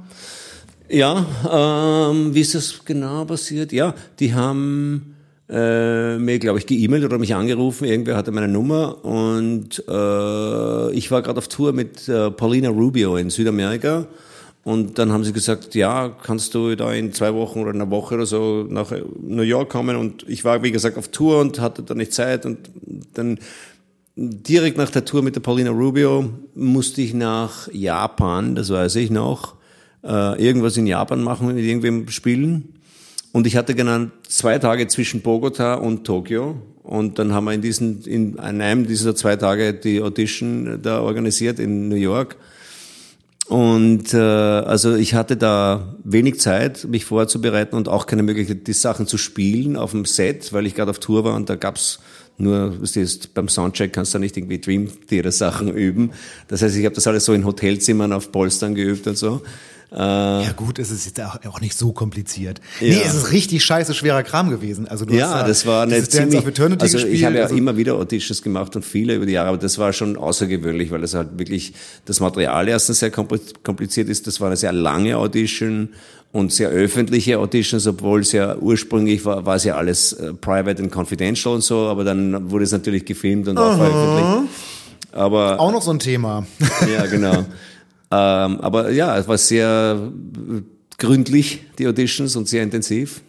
[0.89, 3.71] Ja, ähm, wie ist das genau passiert?
[3.71, 5.16] Ja, die haben
[5.49, 7.85] äh, mir, glaube ich, geemailt oder mich angerufen.
[7.85, 13.15] Irgendwer hatte meine Nummer und äh, ich war gerade auf Tour mit äh, Paulina Rubio
[13.17, 14.07] in Südamerika.
[14.63, 18.15] Und dann haben sie gesagt, ja, kannst du da in zwei Wochen oder einer Woche
[18.15, 18.91] oder so nach
[19.21, 19.95] New York kommen?
[19.95, 22.45] Und ich war, wie gesagt, auf Tour und hatte da nicht Zeit.
[22.45, 22.69] Und
[23.13, 23.39] dann
[24.17, 29.09] direkt nach der Tour mit der Paulina Rubio musste ich nach Japan, das weiß ich
[29.09, 29.55] noch,
[30.03, 32.76] äh, irgendwas in Japan machen, mit irgendwem spielen.
[33.31, 36.55] Und ich hatte genannt zwei Tage zwischen Bogota und Tokio.
[36.83, 41.59] Und dann haben wir in diesen, in einem dieser zwei Tage die Audition da organisiert
[41.59, 42.37] in New York.
[43.47, 48.73] Und äh, also ich hatte da wenig Zeit, mich vorzubereiten und auch keine Möglichkeit, die
[48.73, 51.99] Sachen zu spielen auf dem Set, weil ich gerade auf Tour war und da gab's
[52.37, 56.11] nur, was ist, beim Soundcheck kannst du nicht irgendwie Dream Theater Sachen üben.
[56.47, 59.41] Das heißt, ich habe das alles so in Hotelzimmern auf Polstern geübt und so.
[59.91, 62.59] Äh, ja gut, es ist jetzt auch nicht so kompliziert.
[62.81, 62.89] Ja.
[62.89, 64.87] Nee, es ist richtig scheiße schwerer Kram gewesen.
[64.87, 67.77] Also du ja, hast, das war eine ziemlich, also gespielt, ich habe ja also immer
[67.77, 71.13] wieder Auditions gemacht und viele über die Jahre, aber das war schon außergewöhnlich, weil es
[71.13, 71.73] halt wirklich
[72.03, 74.27] das Material erstens sehr kompliziert ist.
[74.27, 75.89] Das war eine sehr lange Audition
[76.33, 80.83] und sehr öffentliche Auditions, obwohl es ja ursprünglich war, war es ja alles äh, private
[80.83, 84.53] and confidential und so, aber dann wurde es natürlich gefilmt und auch veröffentlicht.
[85.13, 86.45] Aber auch noch so ein Thema.
[86.93, 87.45] Ja, genau.
[88.09, 90.11] Ähm, aber ja, es war sehr
[90.97, 93.21] gründlich, die Auditions, und sehr intensiv.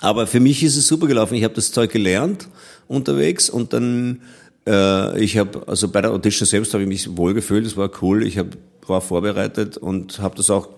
[0.00, 1.34] Aber für mich ist es super gelaufen.
[1.34, 2.48] Ich habe das Zeug gelernt
[2.88, 4.20] unterwegs und dann,
[4.66, 7.90] äh, ich habe, also bei der Audition selbst habe ich mich wohl gefühlt, es war
[8.02, 8.48] cool, ich hab,
[8.86, 10.68] war vorbereitet und habe das auch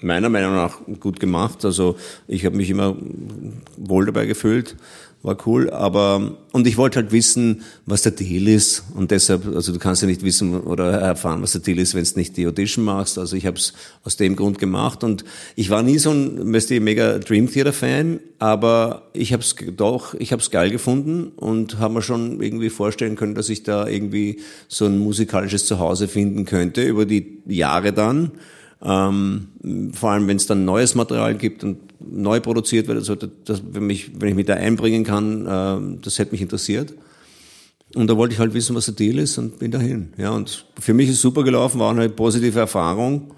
[0.00, 1.64] meiner Meinung nach gut gemacht.
[1.64, 1.96] Also
[2.28, 2.96] ich habe mich immer
[3.76, 4.76] wohl dabei gefühlt
[5.22, 9.72] war cool, aber und ich wollte halt wissen, was der Deal ist und deshalb, also
[9.72, 12.46] du kannst ja nicht wissen oder erfahren, was der Deal ist, wenn du nicht die
[12.46, 13.18] Audition machst.
[13.18, 15.24] Also ich habe es aus dem Grund gemacht und
[15.56, 19.54] ich war nie so ein, weißt du, mega Dream Theater Fan, aber ich habe es
[19.76, 23.62] doch, ich habe es geil gefunden und habe mir schon irgendwie vorstellen können, dass ich
[23.62, 28.30] da irgendwie so ein musikalisches Zuhause finden könnte über die Jahre dann.
[28.82, 33.62] Ähm, vor allem, wenn es dann neues Material gibt und neu produziert wird, also das,
[33.70, 36.94] wenn, mich, wenn ich mich da einbringen kann, äh, das hätte mich interessiert.
[37.94, 40.12] Und da wollte ich halt wissen, was der Deal ist und bin dahin.
[40.16, 43.34] Ja, und für mich ist super gelaufen, war eine positive Erfahrung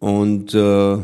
[0.00, 0.98] und äh,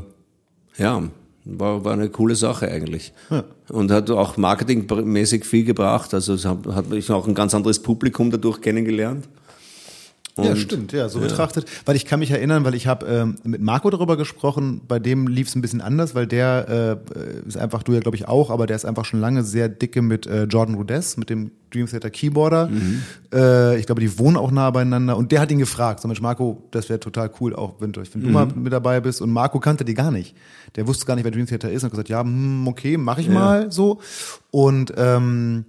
[0.76, 1.02] ja,
[1.44, 3.12] war, war eine coole Sache eigentlich.
[3.30, 3.44] Ja.
[3.68, 6.12] Und hat auch marketingmäßig viel gebracht.
[6.14, 9.28] Also es hat, hat ich auch ein ganz anderes Publikum dadurch kennengelernt.
[10.40, 11.26] Und, ja, stimmt, ja, so ja.
[11.26, 11.66] betrachtet.
[11.84, 15.26] Weil ich kann mich erinnern, weil ich habe ähm, mit Marco darüber gesprochen, bei dem
[15.26, 18.50] lief es ein bisschen anders, weil der äh, ist einfach, du ja glaube ich auch,
[18.50, 21.86] aber der ist einfach schon lange sehr dicke mit äh, Jordan Rudess, mit dem Dream
[21.86, 22.66] Theater Keyboarder.
[22.68, 23.02] Mhm.
[23.32, 25.16] Äh, ich glaube, die wohnen auch nah beieinander.
[25.16, 28.04] Und der hat ihn gefragt, so Mensch, Marco, das wäre total cool, auch wenn, wenn
[28.14, 28.22] mhm.
[28.22, 29.22] du mal mit dabei bist.
[29.22, 30.34] Und Marco kannte die gar nicht.
[30.76, 33.18] Der wusste gar nicht, wer Dream Theater ist und hat gesagt, ja, hm, okay, mach
[33.18, 33.32] ich ja.
[33.32, 34.00] mal so.
[34.50, 35.64] Und ähm,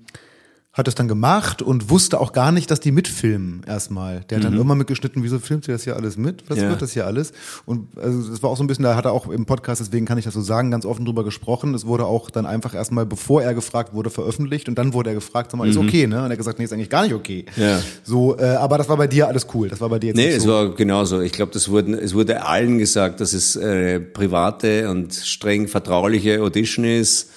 [0.74, 4.22] hat es dann gemacht und wusste auch gar nicht, dass die mitfilmen erstmal.
[4.30, 4.62] Der hat dann mhm.
[4.62, 6.50] immer mitgeschnitten, wieso filmt ihr das hier alles mit?
[6.50, 6.70] Was ja.
[6.70, 7.34] wird das hier alles?
[7.66, 10.06] Und also das war auch so ein bisschen, da hat er auch im Podcast, deswegen
[10.06, 11.74] kann ich das so sagen, ganz offen drüber gesprochen.
[11.74, 15.16] Es wurde auch dann einfach erstmal, bevor er gefragt wurde, veröffentlicht und dann wurde er
[15.16, 15.72] gefragt, sag mal, mhm.
[15.72, 16.20] ist okay, ne?
[16.20, 17.46] Und er hat gesagt, nee, ist eigentlich gar nicht okay.
[17.58, 17.82] Ja.
[18.04, 19.68] So, äh, aber das war bei dir alles cool.
[19.68, 20.52] Das war bei dir jetzt Nee, es so.
[20.52, 21.20] war genauso.
[21.20, 26.42] Ich glaube, das wurden, es wurde allen gesagt, dass es äh, private und streng vertrauliche
[26.42, 27.30] Audition ist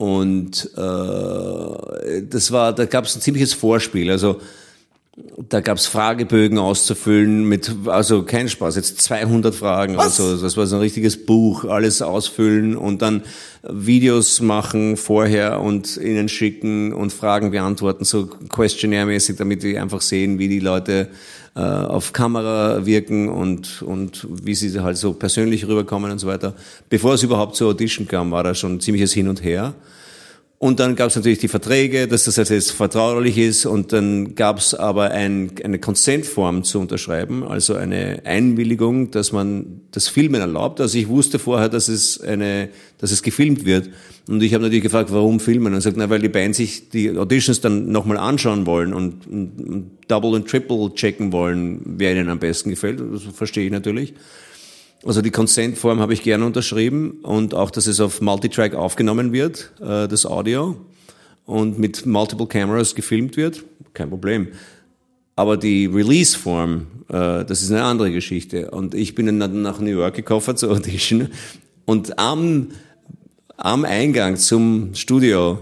[0.00, 4.10] und äh, das war, da gab es ein ziemliches Vorspiel.
[4.10, 4.40] Also
[5.48, 10.20] da gab es Fragebögen auszufüllen mit, also kein Spaß, jetzt 200 Fragen Was?
[10.20, 10.42] oder so.
[10.42, 13.22] Das war so ein richtiges Buch, alles ausfüllen und dann
[13.62, 20.38] Videos machen vorher und ihnen schicken und Fragen beantworten, so questionnaire-mäßig, damit die einfach sehen,
[20.38, 21.08] wie die Leute
[21.54, 26.54] äh, auf Kamera wirken und, und wie sie halt so persönlich rüberkommen und so weiter.
[26.88, 29.74] Bevor es überhaupt zur Audition kam, war da schon ziemliches Hin und Her.
[30.62, 33.64] Und dann gab es natürlich die Verträge, dass das also jetzt vertraulich ist.
[33.64, 39.80] Und dann gab es aber ein, eine Consent-Form zu unterschreiben, also eine Einwilligung, dass man
[39.90, 40.82] das Filmen erlaubt.
[40.82, 42.68] Also ich wusste vorher, dass es eine,
[42.98, 43.88] dass es gefilmt wird.
[44.28, 45.72] Und ich habe natürlich gefragt, warum filmen?
[45.72, 49.66] Und sagt, na, weil die Band sich die Auditions dann nochmal anschauen wollen und, und,
[49.66, 53.00] und Double und Triple checken wollen, wer ihnen am besten gefällt.
[53.00, 54.12] Das verstehe ich natürlich.
[55.04, 59.72] Also die Consent-Form habe ich gerne unterschrieben und auch, dass es auf Multitrack aufgenommen wird,
[59.80, 60.76] äh, das Audio,
[61.46, 63.64] und mit Multiple Cameras gefilmt wird,
[63.94, 64.48] kein Problem.
[65.36, 68.70] Aber die Release-Form, äh, das ist eine andere Geschichte.
[68.70, 71.28] Und ich bin dann nach New York gekoffert zur Audition
[71.86, 72.68] und am,
[73.56, 75.58] am Eingang zum Studio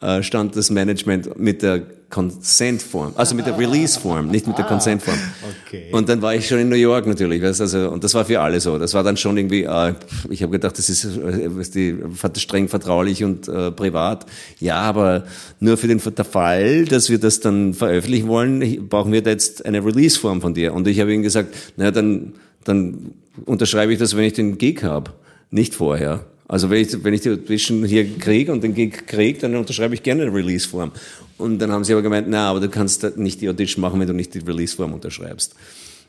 [0.00, 4.68] äh, stand das Management mit der Consent-Form, also mit der Release-Form, nicht mit der ah,
[4.68, 5.18] Consent-Form.
[5.66, 5.88] Okay.
[5.92, 8.40] Und dann war ich schon in New York natürlich, weißt, also und das war für
[8.40, 8.78] alle so.
[8.78, 9.94] Das war dann schon irgendwie, äh,
[10.30, 11.98] ich habe gedacht, das ist äh, die,
[12.36, 14.24] streng vertraulich und äh, privat.
[14.58, 15.24] Ja, aber
[15.60, 19.66] nur für den der Fall, dass wir das dann veröffentlichen wollen, brauchen wir da jetzt
[19.66, 20.72] eine Release-Form von dir.
[20.72, 22.32] Und ich habe ihm gesagt, naja, dann
[22.68, 23.14] dann
[23.46, 25.12] unterschreibe ich das, wenn ich den Gig habe,
[25.50, 26.26] nicht vorher.
[26.48, 29.94] Also wenn ich, wenn ich die Audition hier kriege und den Gig kriege, dann unterschreibe
[29.94, 30.92] ich gerne eine Release-Form.
[31.36, 34.08] Und dann haben sie aber gemeint, na, aber du kannst nicht die Audition machen, wenn
[34.08, 35.54] du nicht die Release-Form unterschreibst.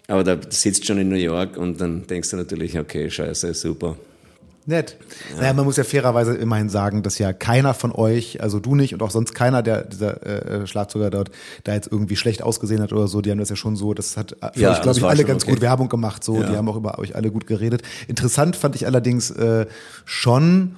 [0.08, 3.98] Aber da sitzt schon in New York und dann denkst du natürlich, okay, scheiße, super.
[4.70, 4.98] Nett.
[5.32, 5.42] Ja.
[5.42, 8.94] Naja, man muss ja fairerweise immerhin sagen, dass ja keiner von euch, also du nicht
[8.94, 11.32] und auch sonst keiner der dieser äh, Schlagzeuger dort,
[11.64, 13.22] da jetzt irgendwie schlecht ausgesehen hat oder so.
[13.22, 15.44] Die haben das ja schon so, das hat für ja, euch, glaube ich, alle ganz
[15.44, 15.54] okay.
[15.54, 16.24] gut Werbung gemacht.
[16.24, 16.50] So, ja.
[16.50, 17.82] die haben auch über euch alle gut geredet.
[18.08, 19.66] Interessant fand ich allerdings äh,
[20.06, 20.76] schon,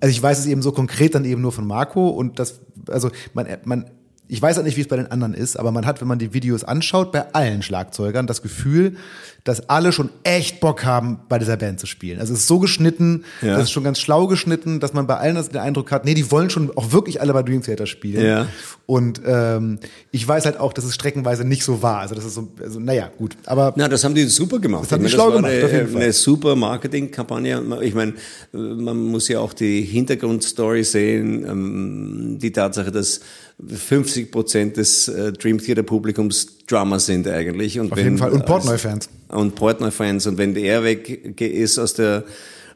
[0.00, 3.10] also ich weiß es eben so konkret dann eben nur von Marco und das, also
[3.34, 3.84] man, man
[4.28, 6.18] ich weiß auch nicht, wie es bei den anderen ist, aber man hat, wenn man
[6.18, 8.96] die Videos anschaut, bei allen Schlagzeugern das Gefühl,
[9.44, 12.20] dass alle schon echt Bock haben, bei dieser Band zu spielen.
[12.20, 13.54] Also es ist so geschnitten, ja.
[13.54, 16.30] das ist schon ganz schlau geschnitten, dass man bei allen den Eindruck hat, nee, die
[16.30, 18.24] wollen schon auch wirklich alle bei Dream Theater spielen.
[18.24, 18.46] Ja.
[18.84, 19.78] Und ähm,
[20.10, 22.00] ich weiß halt auch, dass es streckenweise nicht so war.
[22.00, 23.36] Also das ist so, also, naja, gut.
[23.46, 24.84] Aber Na, das haben die super gemacht.
[24.84, 26.02] Das haben die schlau gemacht, eine, auf jeden Fall.
[26.02, 27.78] Eine super Marketingkampagne.
[27.82, 28.14] Ich meine,
[28.52, 33.20] man muss ja auch die Hintergrundstory sehen, ähm, die Tatsache, dass
[33.66, 37.80] 50 Prozent des äh, Dream Theater Publikums Drummer sind eigentlich.
[37.80, 38.30] Und Auf wenn, jeden Fall.
[38.30, 39.08] Und Portnoy-Fans.
[39.28, 40.26] Und Portnoy-Fans.
[40.26, 42.24] Und wenn der weg ist aus der,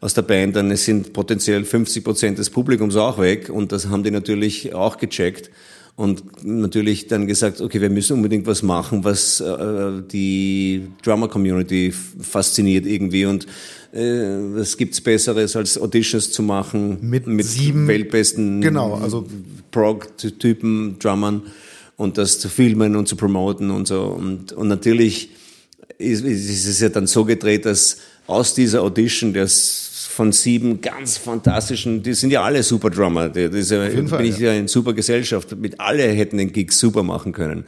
[0.01, 3.49] aus der Band, dann sind potenziell 50 Prozent des Publikums auch weg.
[3.49, 5.51] Und das haben die natürlich auch gecheckt.
[5.95, 12.87] Und natürlich dann gesagt, okay, wir müssen unbedingt was machen, was äh, die Drummer-Community fasziniert
[12.87, 13.27] irgendwie.
[13.27, 13.49] Und äh,
[13.93, 19.27] was gibt's Besseres, als Auditions zu machen mit, mit sieben weltbesten genau, also
[19.71, 21.43] Prog-Typen, Drummern
[21.97, 24.03] und das zu filmen und zu promoten und so.
[24.05, 25.31] Und, und natürlich
[25.99, 31.19] ist, ist es ja dann so gedreht, dass aus dieser Audition, das von sieben ganz
[31.19, 34.95] fantastischen, die sind ja alle super Drummer, ist ja, bin Fall, ich ja in super
[34.95, 37.65] Gesellschaft, mit alle hätten den Gig super machen können.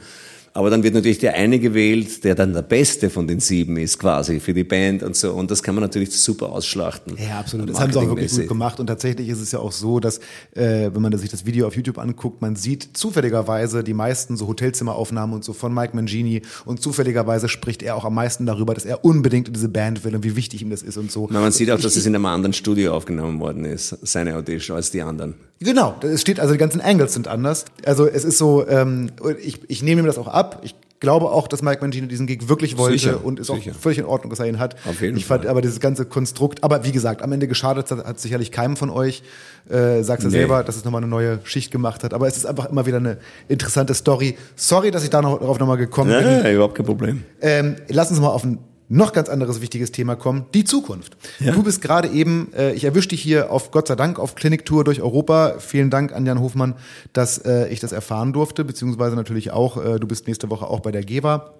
[0.55, 3.99] Aber dann wird natürlich der eine gewählt, der dann der Beste von den sieben ist,
[3.99, 5.33] quasi für die Band und so.
[5.33, 7.17] Und das kann man natürlich super ausschlachten.
[7.17, 7.69] Ja, absolut.
[7.69, 8.79] Das haben sie auch wirklich gut gemacht.
[8.79, 10.19] Und tatsächlich ist es ja auch so, dass,
[10.55, 14.47] äh, wenn man sich das Video auf YouTube anguckt, man sieht zufälligerweise die meisten so
[14.47, 16.41] Hotelzimmeraufnahmen und so von Mike Mangini.
[16.63, 20.15] Und zufälligerweise spricht er auch am meisten darüber, dass er unbedingt in diese Band will
[20.15, 21.27] und wie wichtig ihm das ist und so.
[21.31, 24.77] Na, man sieht auch, dass es in einem anderen Studio aufgenommen worden ist, seine Audition,
[24.77, 25.33] als die anderen.
[25.59, 27.65] Genau, es steht, also die ganzen Angles sind anders.
[27.85, 29.09] Also es ist so, ähm,
[29.41, 30.44] ich, ich nehme ihm das auch ab.
[30.63, 33.71] Ich glaube auch, dass Mike Mangino diesen Gig wirklich wollte Sicher, und ist sicher.
[33.71, 34.75] auch völlig in Ordnung, dass er ihn hat.
[34.87, 35.51] Auf jeden ich fand Fall.
[35.51, 38.89] aber dieses ganze Konstrukt, aber wie gesagt, am Ende geschadet hat, hat sicherlich keinem von
[38.89, 39.21] euch.
[39.69, 40.37] Äh, sagst du Nee.
[40.37, 42.13] selber, dass es nochmal eine neue Schicht gemacht hat.
[42.13, 43.17] Aber es ist einfach immer wieder eine
[43.49, 44.37] interessante Story.
[44.55, 46.21] Sorry, dass ich da noch darauf nochmal gekommen bin.
[46.43, 47.23] Ja, überhaupt kein Problem.
[47.41, 51.17] Ähm, lass uns mal auf ein noch ganz anderes wichtiges Thema kommen, die Zukunft.
[51.39, 51.53] Ja.
[51.53, 54.83] Du bist gerade eben, äh, ich erwische dich hier auf Gott sei Dank auf Kliniktour
[54.83, 55.55] durch Europa.
[55.59, 56.75] Vielen Dank an Jan Hofmann,
[57.13, 60.81] dass äh, ich das erfahren durfte, beziehungsweise natürlich auch, äh, du bist nächste Woche auch
[60.81, 61.53] bei der GEWA.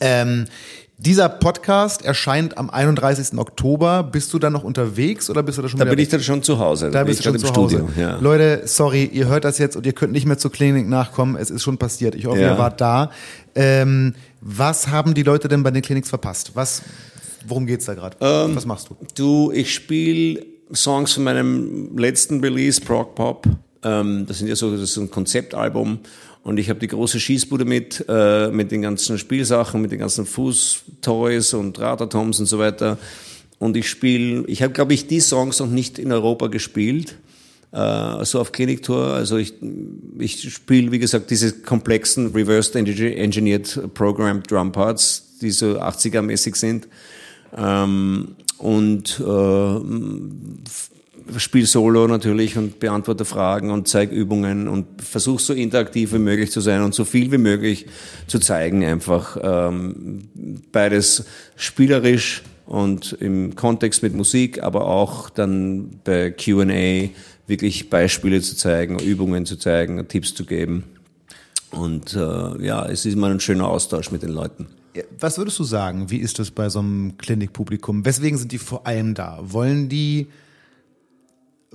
[0.00, 0.46] Ähm,
[0.96, 3.36] dieser Podcast erscheint am 31.
[3.38, 4.04] Oktober.
[4.04, 6.42] Bist du dann noch unterwegs oder bist du da schon Da bin ich dann schon
[6.42, 6.90] zu Hause.
[6.90, 7.92] da bin bist ich du schon gerade zu im Hause.
[7.92, 8.00] Studio.
[8.02, 8.18] Ja.
[8.20, 11.36] Leute, sorry, ihr hört das jetzt und ihr könnt nicht mehr zur Klinik nachkommen.
[11.36, 12.14] Es ist schon passiert.
[12.14, 12.52] Ich hoffe, Ja.
[12.52, 13.10] ihr wart da.
[13.56, 16.52] Ähm, was haben die Leute denn bei den Clinics verpasst?
[16.54, 16.82] Was,
[17.46, 18.16] worum geht's da gerade?
[18.20, 18.96] Ähm, was machst du?
[19.16, 23.46] Du, ich spiele Songs von meinem letzten Release, Prog Pop.
[23.82, 25.98] Ähm, das sind ja so, das ist so ein Konzeptalbum.
[26.44, 30.26] Und ich habe die große Schießbude mit, äh, mit den ganzen Spielsachen, mit den ganzen
[30.26, 32.98] Fußtoys und Radatoms und so weiter.
[33.58, 37.16] Und ich spiele, ich habe, glaube ich, die Songs noch nicht in Europa gespielt.
[37.72, 39.14] Äh, so auf Kliniktour.
[39.14, 39.54] Also ich,
[40.18, 46.88] ich spiele, wie gesagt, diese komplexen Reversed Engineered Programmed Drum Parts, die so 80er-mäßig sind.
[47.56, 49.80] Ähm, und äh,
[51.36, 56.50] spiele Solo natürlich und beantworte Fragen und zeige Übungen und versuche so interaktiv wie möglich
[56.50, 57.86] zu sein und so viel wie möglich
[58.26, 59.36] zu zeigen einfach.
[59.42, 60.28] Ähm,
[60.72, 61.24] beides
[61.56, 67.10] spielerisch und im Kontext mit Musik, aber auch dann bei Q&A
[67.46, 70.84] wirklich Beispiele zu zeigen, Übungen zu zeigen, Tipps zu geben.
[71.70, 74.66] Und äh, ja, es ist immer ein schöner Austausch mit den Leuten.
[75.18, 76.10] Was würdest du sagen?
[76.10, 78.04] Wie ist das bei so einem Klinikpublikum?
[78.04, 79.40] Weswegen sind die vor allem da?
[79.42, 80.28] Wollen die,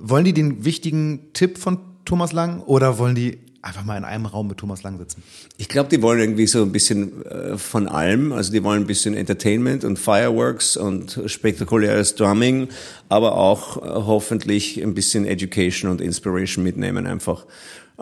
[0.00, 4.26] wollen die den wichtigen Tipp von Thomas Lang oder wollen die einfach mal in einem
[4.26, 5.22] Raum mit Thomas Lang sitzen?
[5.58, 8.32] Ich glaube, die wollen irgendwie so ein bisschen äh, von allem.
[8.32, 12.68] Also die wollen ein bisschen Entertainment und Fireworks und spektakuläres Drumming,
[13.08, 17.44] aber auch äh, hoffentlich ein bisschen Education und Inspiration mitnehmen einfach.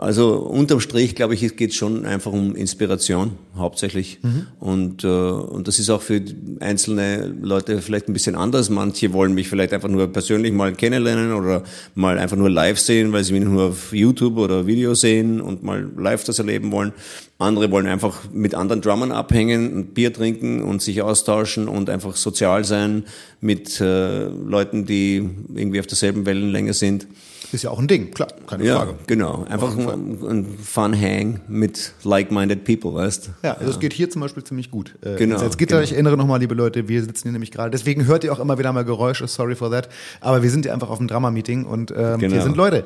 [0.01, 4.19] Also unterm Strich, glaube ich, es geht schon einfach um Inspiration hauptsächlich.
[4.61, 6.21] Und, äh, und das ist auch für
[6.61, 8.69] einzelne Leute vielleicht ein bisschen anders.
[8.69, 11.63] Manche wollen mich vielleicht einfach nur persönlich mal kennenlernen oder
[11.95, 15.63] mal einfach nur live sehen, weil sie mich nur auf YouTube oder Video sehen und
[15.63, 16.93] mal live das erleben wollen.
[17.37, 22.15] Andere wollen einfach mit anderen Drummern abhängen, ein Bier trinken und sich austauschen und einfach
[22.15, 23.03] sozial sein
[23.41, 27.05] mit äh, Leuten, die irgendwie auf derselben Wellenlänge sind.
[27.51, 28.95] Ist ja auch ein Ding, klar, keine Ja, Frage.
[29.07, 29.43] genau.
[29.49, 34.21] Einfach ein, ein Fun Hang mit like-minded people, weißt Ja, also es geht hier zum
[34.21, 34.95] Beispiel ziemlich gut.
[35.01, 35.83] Äh, Genau, Als Gitter, genau.
[35.83, 37.71] ich erinnere nochmal, liebe Leute, wir sitzen hier nämlich gerade.
[37.71, 39.89] Deswegen hört ihr auch immer wieder mal Geräusche, sorry for that.
[40.21, 42.35] Aber wir sind ja einfach auf dem Drama-Meeting und ähm, Genau.
[42.35, 42.85] wir sind Leute.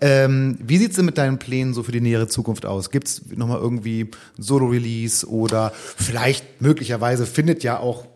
[0.00, 2.90] ähm, wie sieht's denn mit deinen Plänen so für die nähere Zukunft aus?
[2.90, 8.06] Gibt's nochmal irgendwie Solo-Release oder vielleicht möglicherweise findet ja auch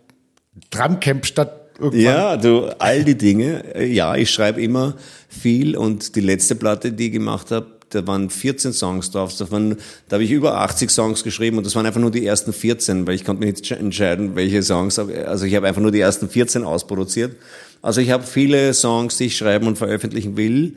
[0.70, 2.00] Drumcamp statt irgendwann?
[2.00, 3.74] Ja, du, all die Dinge.
[3.74, 4.94] Äh, Ja, ich schreibe immer
[5.30, 9.34] viel und die letzte Platte, die ich gemacht habe, da waren 14 Songs drauf.
[9.36, 9.76] Da, waren,
[10.08, 13.06] da habe ich über 80 Songs geschrieben und das waren einfach nur die ersten 14,
[13.06, 14.98] weil ich konnte mich nicht entscheiden, welche Songs.
[14.98, 17.36] Also ich habe einfach nur die ersten 14 ausproduziert.
[17.82, 20.74] Also ich habe viele Songs, die ich schreiben und veröffentlichen will.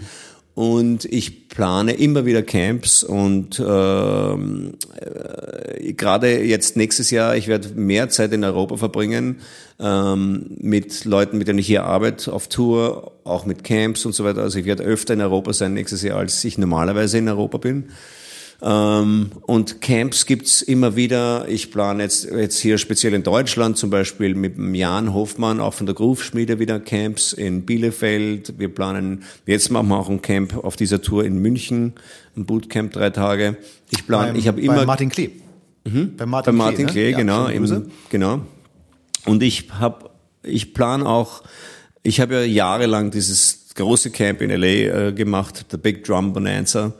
[0.56, 7.70] Und ich plane immer wieder Camps und ähm, äh, gerade jetzt nächstes Jahr, ich werde
[7.70, 9.40] mehr Zeit in Europa verbringen
[9.80, 14.24] ähm, mit Leuten, mit denen ich hier arbeite, auf Tour, auch mit Camps und so
[14.26, 14.44] weiter.
[14.44, 17.86] Also ich werde öfter in Europa sein nächstes Jahr, als ich normalerweise in Europa bin.
[18.65, 21.49] Ähm, und Camps gibt's immer wieder.
[21.49, 25.85] Ich plane jetzt, jetzt hier speziell in Deutschland zum Beispiel mit Jan Hofmann, auch von
[25.85, 28.57] der Groove-Schmiede wieder Camps in Bielefeld.
[28.57, 31.94] Wir planen, jetzt machen wir auch ein Camp auf dieser Tour in München,
[32.38, 33.57] ein Bootcamp drei Tage.
[33.91, 35.31] Ich plane, ich habe bei immer Martin Klee.
[35.84, 36.91] Bei Martin, bei Martin ne?
[36.91, 38.41] Klee, genau, im, genau.
[39.26, 40.10] Und ich habe,
[40.41, 41.44] ich plan auch,
[42.02, 46.94] ich habe ja jahrelang dieses große Camp in LA äh, gemacht, The Big Drum Bonanza.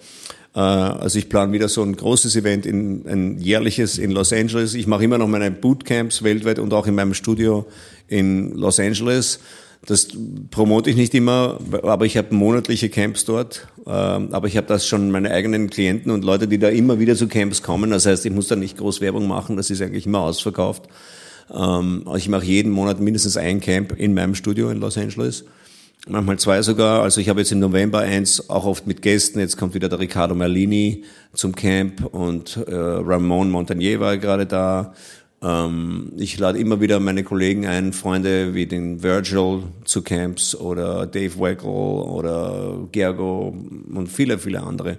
[0.56, 4.74] Äh, also ich plane wieder so ein großes Event, in, ein jährliches in Los Angeles.
[4.74, 7.66] Ich mache immer noch meine Bootcamps weltweit und auch in meinem Studio
[8.08, 9.40] in Los Angeles.
[9.86, 10.08] Das
[10.50, 13.68] promote ich nicht immer, aber ich habe monatliche Camps dort.
[13.86, 17.18] Ähm, Aber ich habe das schon meine eigenen Klienten und Leute, die da immer wieder
[17.18, 17.92] zu Camps kommen.
[17.92, 19.58] Das heißt, ich muss da nicht groß Werbung machen.
[19.58, 20.84] Das ist eigentlich immer ausverkauft.
[21.54, 25.44] Ähm, Ich mache jeden Monat mindestens ein Camp in meinem Studio in Los Angeles.
[26.08, 27.02] Manchmal zwei sogar.
[27.02, 29.40] Also ich habe jetzt im November eins, auch oft mit Gästen.
[29.40, 34.94] Jetzt kommt wieder der Riccardo Merlini zum Camp und äh, Ramon Montagnier war gerade da.
[35.42, 41.06] Ähm, ich lade immer wieder meine Kollegen ein, Freunde wie den Virgil zu Camps oder
[41.06, 43.56] Dave Wackel oder Gergo
[43.94, 44.98] und viele, viele andere.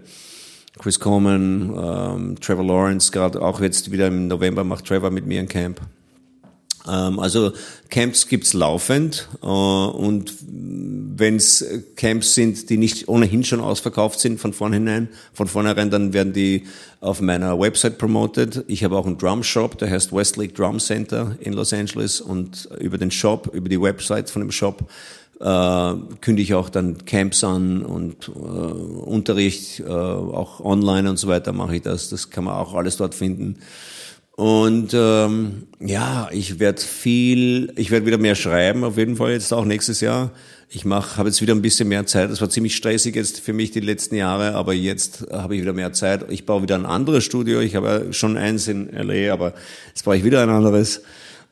[0.78, 5.40] Chris Coleman, ähm, Trevor Lawrence, gerade auch jetzt wieder im November macht Trevor mit mir
[5.40, 5.80] ein Camp.
[6.88, 7.52] Ähm, also
[7.90, 10.34] Camps gibt's laufend äh, und
[11.16, 11.64] wenn es
[11.96, 16.64] Camps sind, die nicht ohnehin schon ausverkauft sind von vornherein, von vornherein, dann werden die
[17.00, 18.64] auf meiner Website promoted.
[18.66, 22.68] Ich habe auch einen Drum Shop, der heißt Westlake Drum Center in Los Angeles und
[22.80, 24.88] über den Shop, über die Website von dem Shop
[25.40, 31.28] äh, kündige ich auch dann Camps an und äh, Unterricht, äh, auch online und so
[31.28, 32.08] weiter mache ich das.
[32.08, 33.58] Das kann man auch alles dort finden.
[34.36, 39.52] Und ähm, ja, ich werde viel, ich werde wieder mehr schreiben, auf jeden Fall jetzt
[39.52, 40.32] auch nächstes Jahr.
[40.68, 42.30] Ich mache, habe jetzt wieder ein bisschen mehr Zeit.
[42.30, 45.72] Das war ziemlich stressig jetzt für mich die letzten Jahre, aber jetzt habe ich wieder
[45.72, 46.24] mehr Zeit.
[46.30, 47.60] Ich baue wieder ein anderes Studio.
[47.60, 49.54] Ich habe schon eins in LA, aber
[49.88, 51.02] jetzt brauche ich wieder ein anderes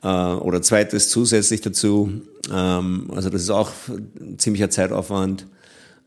[0.03, 2.21] äh, oder zweites zusätzlich dazu.
[2.53, 5.45] Ähm, also das ist auch ein ziemlicher Zeitaufwand.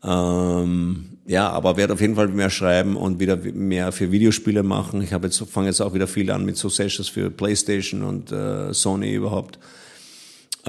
[0.03, 5.01] Ähm, ja, aber werde auf jeden Fall mehr schreiben und wieder mehr für Videospiele machen.
[5.01, 8.31] Ich habe jetzt fange jetzt auch wieder viel an mit so Sessions für PlayStation und
[8.31, 9.59] äh, Sony überhaupt.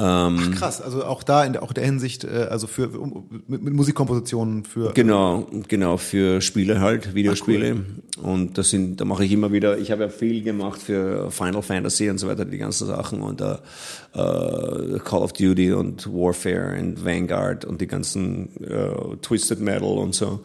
[0.01, 3.43] Ähm, Ach krass, also auch da in der, auch der Hinsicht, äh, also für um,
[3.49, 8.25] mit, mit Musikkompositionen für genau, genau für Spiele halt, Videospiele Ach, cool.
[8.25, 9.77] und das sind, da mache ich immer wieder.
[9.79, 13.41] Ich habe ja viel gemacht für Final Fantasy und so weiter, die ganzen Sachen und
[13.41, 13.57] uh,
[14.15, 20.15] uh, Call of Duty und Warfare und Vanguard und die ganzen uh, Twisted Metal und
[20.15, 20.41] so.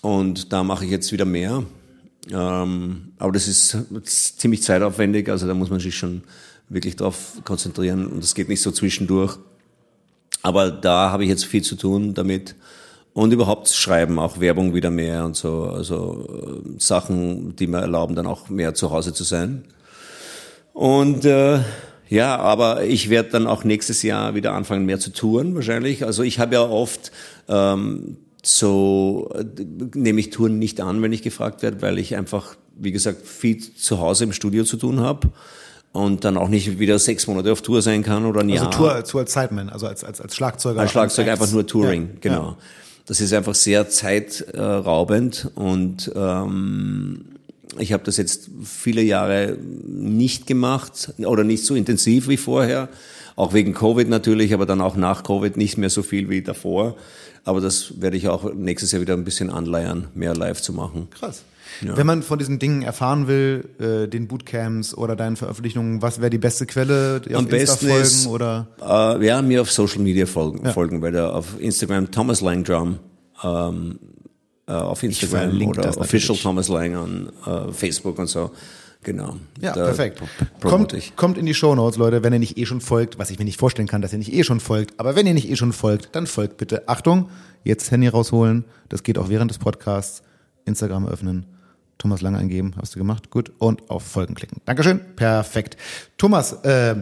[0.00, 1.62] Und da mache ich jetzt wieder mehr.
[2.32, 6.22] Ähm, aber das ist ziemlich zeitaufwendig, also da muss man sich schon
[6.68, 9.38] wirklich darauf konzentrieren und es geht nicht so zwischendurch.
[10.42, 12.54] Aber da habe ich jetzt viel zu tun damit
[13.12, 18.14] und überhaupt schreiben, auch Werbung wieder mehr und so, also äh, Sachen, die mir erlauben,
[18.14, 19.64] dann auch mehr zu Hause zu sein.
[20.72, 21.60] Und äh,
[22.08, 26.04] ja, aber ich werde dann auch nächstes Jahr wieder anfangen, mehr zu touren wahrscheinlich.
[26.04, 27.10] Also ich habe ja oft
[27.48, 29.44] ähm, so äh,
[29.94, 33.58] nehme ich Touren nicht an, wenn ich gefragt werde, weil ich einfach, wie gesagt, viel
[33.58, 35.28] zu Hause im Studio zu tun habe
[35.92, 38.70] und dann auch nicht wieder sechs Monate auf Tour sein kann oder ein also Jahr.
[38.70, 40.80] Tour, als, Tour als Sideman, also als, als, als Schlagzeuger.
[40.80, 42.42] Als Schlagzeuger einfach nur Touring, ja, genau.
[42.42, 42.56] Ja.
[43.06, 47.24] Das ist einfach sehr zeitraubend und ähm,
[47.78, 49.56] ich habe das jetzt viele Jahre
[49.86, 52.88] nicht gemacht oder nicht so intensiv wie vorher,
[53.36, 56.96] auch wegen Covid natürlich, aber dann auch nach Covid nicht mehr so viel wie davor.
[57.44, 61.08] Aber das werde ich auch nächstes Jahr wieder ein bisschen anleiern, mehr live zu machen.
[61.18, 61.44] Krass.
[61.82, 61.96] Ja.
[61.96, 66.30] Wenn man von diesen Dingen erfahren will, äh, den Bootcamps oder deinen Veröffentlichungen, was wäre
[66.30, 67.20] die beste Quelle?
[67.20, 68.68] Die Am auf besten folgen ist, oder?
[68.80, 70.72] Äh, ja, mir auf Social Media folgen, ja.
[70.72, 72.98] folgen bei der auf Instagram Thomas Lang Drum.
[73.42, 73.98] Ähm,
[74.66, 78.50] äh, auf Instagram oder Official Thomas Lang an äh, Facebook und so.
[79.04, 79.36] Genau.
[79.60, 80.20] Ja, perfekt.
[80.60, 83.38] Kommt, kommt in die Show Notes, Leute, wenn ihr nicht eh schon folgt, was ich
[83.38, 84.98] mir nicht vorstellen kann, dass ihr nicht eh schon folgt.
[84.98, 86.88] Aber wenn ihr nicht eh schon folgt, dann folgt bitte.
[86.88, 87.30] Achtung,
[87.64, 88.64] jetzt Handy rausholen.
[88.88, 90.22] Das geht auch während des Podcasts.
[90.64, 91.46] Instagram öffnen
[91.98, 94.60] Thomas Lang eingeben, hast du gemacht, gut, und auf Folgen klicken.
[94.64, 95.76] Dankeschön, perfekt.
[96.16, 96.94] Thomas, äh,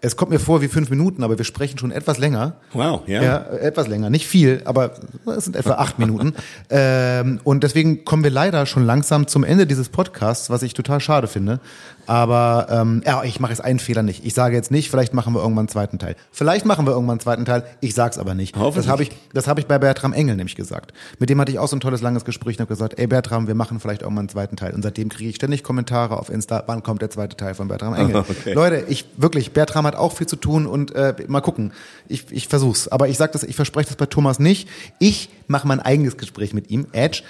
[0.00, 2.56] es kommt mir vor wie fünf Minuten, aber wir sprechen schon etwas länger.
[2.72, 3.22] Wow, ja.
[3.22, 4.10] Ja, etwas länger.
[4.10, 4.92] Nicht viel, aber
[5.36, 6.34] es sind etwa acht Minuten.
[6.70, 11.00] Ähm, und deswegen kommen wir leider schon langsam zum Ende dieses Podcasts, was ich total
[11.00, 11.60] schade finde.
[12.08, 14.24] Aber ähm, ja, ich mache jetzt einen Fehler nicht.
[14.24, 16.16] Ich sage jetzt nicht, vielleicht machen wir irgendwann einen zweiten Teil.
[16.32, 17.64] Vielleicht machen wir irgendwann einen zweiten Teil.
[17.82, 18.56] Ich sag's aber nicht.
[18.56, 20.94] Das habe ich, das habe ich bei Bertram Engel nämlich gesagt.
[21.18, 23.46] Mit dem hatte ich auch so ein tolles langes Gespräch und habe gesagt, ey Bertram,
[23.46, 24.72] wir machen vielleicht irgendwann einen zweiten Teil.
[24.72, 27.94] Und seitdem kriege ich ständig Kommentare auf Insta, wann kommt der zweite Teil von Bertram
[27.94, 28.24] Engel.
[28.28, 28.52] Okay.
[28.52, 31.72] Leute, ich wirklich, Bertram hat auch viel zu tun und äh, mal gucken.
[32.08, 32.88] Ich, ich versuch's.
[32.88, 34.68] Aber ich sag das, ich verspreche das bei Thomas nicht.
[34.98, 37.22] Ich mache mein eigenes Gespräch mit ihm, Edge.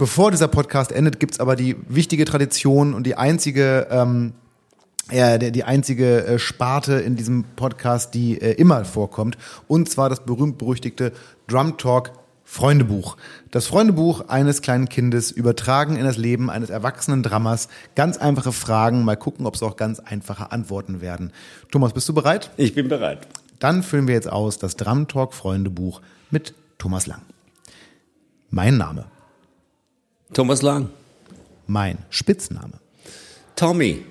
[0.00, 4.32] Bevor dieser Podcast endet, gibt's aber die wichtige Tradition und die einzige, ähm,
[5.12, 9.36] die, die einzige äh, Sparte in diesem Podcast, die äh, immer vorkommt.
[9.68, 11.12] Und zwar das berühmt-berüchtigte
[11.48, 12.12] Drum Talk
[12.44, 13.18] Freundebuch.
[13.50, 17.68] Das Freundebuch eines kleinen Kindes übertragen in das Leben eines erwachsenen Drammers.
[17.94, 19.04] Ganz einfache Fragen.
[19.04, 21.30] Mal gucken, ob es auch ganz einfache Antworten werden.
[21.70, 22.52] Thomas, bist du bereit?
[22.56, 23.28] Ich bin bereit.
[23.58, 26.00] Dann füllen wir jetzt aus das Drum Talk Freundebuch
[26.30, 27.20] mit Thomas Lang.
[28.48, 29.04] Mein Name.
[30.32, 30.90] Thomas Lang.
[31.66, 32.74] Mein Spitzname.
[33.56, 34.04] Tommy.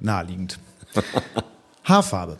[0.00, 0.58] Naheliegend.
[1.84, 2.38] Haarfarbe.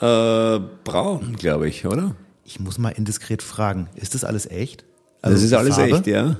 [0.00, 2.14] Äh, braun, glaube ich, oder?
[2.44, 4.84] Ich muss mal indiskret fragen, ist das alles echt?
[5.22, 5.96] Also das ist alles Farbe?
[5.96, 6.36] echt, ja.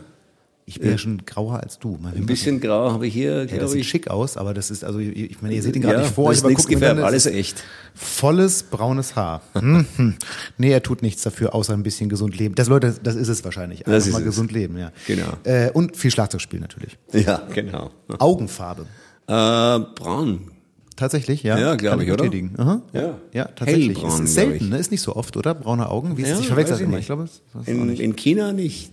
[0.69, 1.99] Ich bin ja schon grauer als du.
[2.15, 3.47] Ein bisschen grau habe ich hier.
[3.47, 3.89] Ja, das sieht ich.
[3.89, 6.28] schick aus, aber das ist, also ich meine, ihr seht ihn gerade ja, nicht vor.
[6.28, 7.65] Das ist nichts gefärbt, alles echt.
[7.95, 9.40] Volles braunes Haar.
[9.55, 10.15] Hm, hm.
[10.59, 12.55] Nee, er tut nichts dafür, außer ein bisschen gesund leben.
[12.55, 13.81] Das Leute, das ist es wahrscheinlich.
[13.81, 14.27] Einfach das ist mal es.
[14.27, 14.93] gesund leben, ja.
[15.07, 15.32] Genau.
[15.45, 16.99] Äh, und viel Schlagzeug spielen natürlich.
[17.15, 17.90] Ja, genau.
[18.19, 18.82] Augenfarbe.
[19.27, 20.51] Äh, braun.
[20.97, 21.59] Tatsächlich, ja.
[21.59, 22.31] Ja, glaube ich, oder?
[22.59, 22.82] Aha.
[22.93, 23.15] Ja.
[23.32, 24.03] Ja, tatsächlich.
[24.03, 24.78] Hellbraun, ist selten, ne?
[24.78, 25.55] Ist nicht so oft, oder?
[25.55, 26.19] Braune Augen.
[26.19, 26.43] Wie ist Ja, das?
[26.43, 26.99] Ich verwechsel das ich immer.
[26.99, 28.90] Ich glaube, ist In, in China nicht.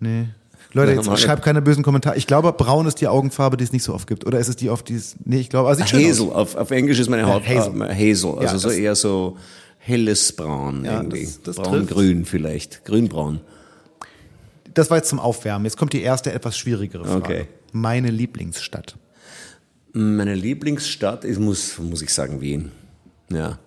[0.00, 0.28] Nee,
[0.76, 2.16] Leute, Ja, jetzt schreibt keine bösen Kommentare.
[2.16, 4.26] Ich glaube, braun ist die Augenfarbe, die es nicht so oft gibt.
[4.26, 6.98] Oder ist es die oft, die es, nee, ich glaube, also Hazel, auf, auf Englisch
[6.98, 7.80] ist meine Haut Hazel.
[7.82, 9.36] äh, Hazel, also Ja, so eher so
[9.78, 11.24] helles Braun Ja, irgendwie.
[11.24, 13.40] das- das Braun-grün vielleicht, grün-braun.
[14.74, 15.64] Das war jetzt zum Aufwärmen.
[15.64, 17.22] Jetzt kommt die erste etwas schwierigere Frage.
[17.24, 17.48] Okay.
[17.72, 18.96] Meine Lieblingsstadt.
[19.92, 22.70] Meine Lieblingsstadt ist, muss, muss ich sagen, Wien.
[23.32, 23.58] Ja,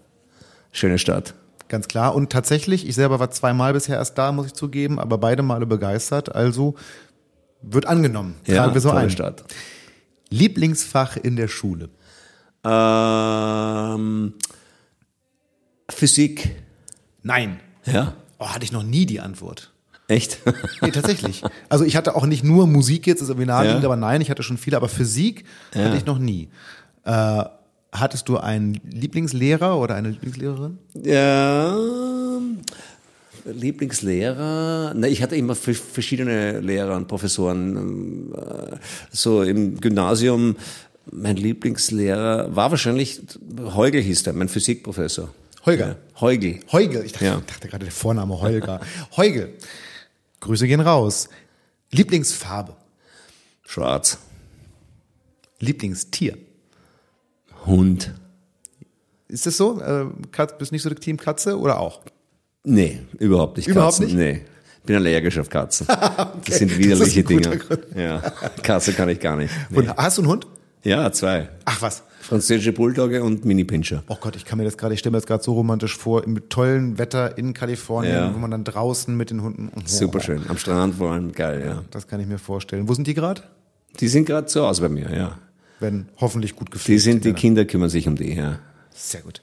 [0.72, 1.34] schöne Stadt.
[1.70, 2.14] Ganz klar.
[2.16, 5.66] Und tatsächlich, ich selber war zweimal bisher erst da, muss ich zugeben, aber beide Male
[5.66, 6.36] begeistert.
[6.36, 6.76] Also
[7.62, 8.36] wird angenommen.
[8.46, 9.10] Ja, Tragen wir so ein.
[9.10, 9.44] Stadt.
[10.30, 11.90] Lieblingsfach in der Schule.
[12.66, 14.34] Ähm,
[15.90, 16.56] Physik.
[17.24, 17.60] Nein.
[17.86, 19.72] Ja, Oh, hatte ich noch nie die Antwort.
[20.08, 20.40] echt?
[20.82, 21.44] Nee, tatsächlich.
[21.68, 23.90] Also ich hatte auch nicht nur Musik jetzt, ist irgendwie naheliegend, Ja.
[23.90, 25.44] aber nein, ich hatte schon viele, aber Physik
[25.76, 26.50] hatte ich noch nie.
[27.04, 27.44] Äh,
[27.92, 30.78] hattest du einen Lieblingslehrer oder eine Lieblingslehrerin?
[31.04, 31.78] Ja,
[33.46, 34.94] Lieblingslehrer.
[34.96, 37.76] Na, ich hatte immer verschiedene Lehrer und Professoren.
[37.78, 38.76] ähm, äh,
[39.12, 40.56] So im Gymnasium,
[41.12, 43.22] mein Lieblingslehrer war wahrscheinlich
[43.76, 45.30] Heugel hieß der, mein Physikprofessor.
[45.66, 45.88] Holger.
[45.88, 46.60] Ja, Heugel.
[46.72, 47.06] Heugel.
[47.06, 47.42] Ich dachte, Ja.
[47.46, 48.80] dachte gerade der Vorname Holger.
[49.18, 49.54] Heugel.
[50.42, 51.30] Grüße gehen raus.
[51.92, 52.76] Lieblingsfarbe.
[53.66, 54.20] Schwarz.
[55.60, 56.38] Lieblingstier.
[57.70, 58.14] Hund.
[59.28, 59.80] Ist das so?
[59.82, 62.02] Äh, Katz, bist nicht so der Team Katze oder auch?
[62.64, 63.68] Nee, überhaupt nicht.
[63.68, 64.18] Überhaupt Katzen.
[64.18, 64.18] nicht?
[64.18, 64.42] Nee.
[64.86, 65.88] Bin allergisch auf Katzen.
[66.46, 68.04] Das sind das widerliche ist ein guter Dinge.
[68.04, 68.20] Ja.
[68.64, 69.54] Katze kann ich gar nicht.
[69.70, 69.78] Nee.
[69.78, 70.48] Und hast du einen Hund?
[70.84, 71.50] Ja, zwei.
[71.66, 72.04] Ach was.
[72.22, 74.04] Französische Bulldogge und Mini-Pinscher.
[74.08, 76.26] Oh Gott, ich kann mir das gerade, ich stelle mir das gerade so romantisch vor,
[76.28, 78.34] mit tollem Wetter in Kalifornien, Ja.
[78.34, 79.72] wo man dann draußen mit den Hunden.
[79.76, 80.42] Oh, Super schön.
[80.48, 81.84] Am Strand vor allem geil, ja.
[81.92, 82.88] Das kann ich mir vorstellen.
[82.88, 83.42] Wo sind die gerade?
[84.00, 85.38] Die sind gerade zu Hause bei mir, ja.
[85.80, 87.02] Werden hoffentlich gut Die gepflegt.
[87.02, 88.60] sind, die Kinder kümmern sich um die, ja.
[88.94, 89.42] Sehr gut.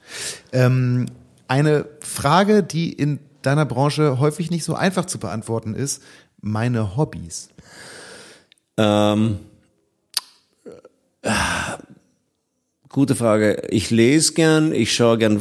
[0.53, 1.07] Ähm,
[1.49, 6.03] eine Frage, die in deiner Branche häufig nicht so einfach zu beantworten ist.
[6.41, 7.49] Meine Hobbys.
[8.77, 9.39] Ähm,
[11.23, 11.31] äh,
[12.89, 13.63] gute Frage.
[13.71, 15.41] Ich lese gern, ich schaue gern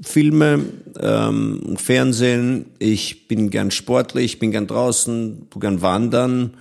[0.00, 0.64] Filme,
[1.00, 2.66] ähm, und Fernsehen.
[2.78, 6.54] Ich bin gern sportlich, bin gern draußen, tu gern wandern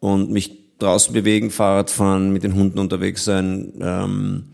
[0.00, 3.72] und mich draußen bewegen, Fahrrad fahren, mit den Hunden unterwegs sein.
[3.80, 4.44] Ähm,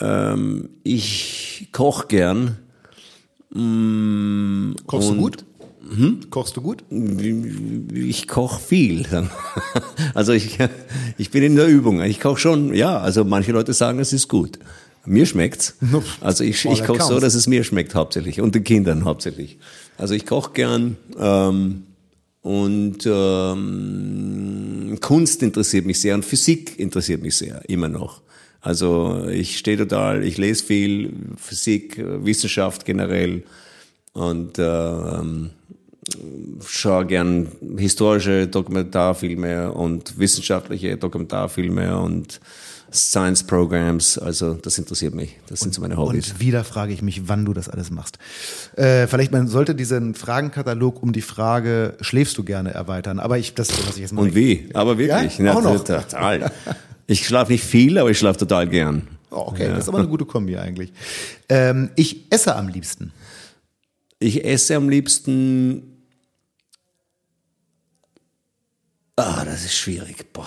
[0.00, 2.58] ähm, ich koche gern.
[3.50, 5.44] Mm, Kochst du gut?
[6.30, 6.82] Kochst du gut?
[6.90, 9.06] ich koche viel.
[10.14, 10.58] Also ich,
[11.18, 12.00] ich bin in der Übung.
[12.02, 12.98] Ich koche schon, ja.
[12.98, 14.58] Also manche Leute sagen, es ist gut.
[15.06, 15.76] Mir schmeckt's.
[16.20, 19.58] Also ich, All ich koche so, dass es mir schmeckt hauptsächlich und den Kindern hauptsächlich.
[19.98, 21.84] Also ich koche gern ähm,
[22.44, 28.20] und ähm, Kunst interessiert mich sehr und Physik interessiert mich sehr, immer noch.
[28.60, 33.44] Also ich stehe total, ich lese viel, Physik, Wissenschaft generell
[34.12, 35.50] und ähm,
[36.66, 37.48] schaue gern
[37.78, 42.42] historische Dokumentarfilme und wissenschaftliche Dokumentarfilme und
[42.94, 44.18] Science Programs.
[44.18, 45.36] Also das interessiert mich.
[45.48, 46.32] Das sind so meine Hobbys.
[46.32, 48.18] Und wieder frage ich mich, wann du das alles machst.
[48.76, 53.18] Äh, vielleicht man sollte diesen Fragenkatalog um die Frage, schläfst du gerne erweitern.
[53.18, 54.22] Aber ich, das lasse ich jetzt mal.
[54.22, 54.68] Und wie?
[54.74, 55.38] Aber wirklich.
[55.38, 55.54] Ja?
[55.54, 55.82] Auch noch?
[55.82, 56.52] Total.
[57.06, 59.08] Ich schlafe nicht viel, aber ich schlafe total gern.
[59.30, 60.92] Oh, okay, das ist aber eine gute Kombi eigentlich.
[61.48, 63.12] Ähm, ich esse am liebsten.
[64.20, 65.82] Ich esse am liebsten.
[69.16, 70.32] Ah, das ist schwierig.
[70.32, 70.46] Boah.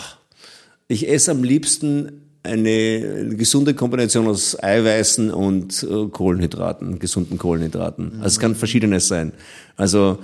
[0.88, 8.14] Ich esse am liebsten eine gesunde Kombination aus Eiweißen und äh, Kohlenhydraten, gesunden Kohlenhydraten.
[8.16, 9.34] Also es kann verschiedenes sein.
[9.76, 10.18] Also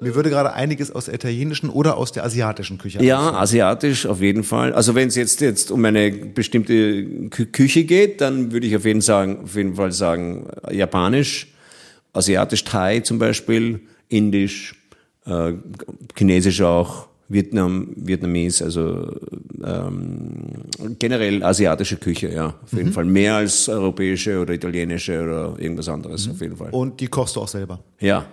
[0.00, 3.36] Mir würde gerade einiges aus der italienischen oder aus der asiatischen Küche ja, einfallen.
[3.36, 4.72] asiatisch auf jeden Fall.
[4.74, 8.84] Also wenn es jetzt jetzt um eine bestimmte Kü Küche geht, dann würde ich auf
[8.84, 11.48] jeden, sagen, auf jeden Fall sagen äh, japanisch,
[12.12, 14.74] asiatisch Thai zum Beispiel, indisch,
[15.26, 15.52] äh,
[16.16, 19.12] chinesisch auch, Vietnam, Vietnamese, also
[19.64, 20.64] ähm,
[20.98, 26.28] generell asiatische Küche, ja, auf jeden Fall mehr als europäische oder italienische oder irgendwas anderes,
[26.28, 26.70] auf jeden Fall.
[26.70, 27.80] Und die kochst du auch selber.
[28.00, 28.26] Ja,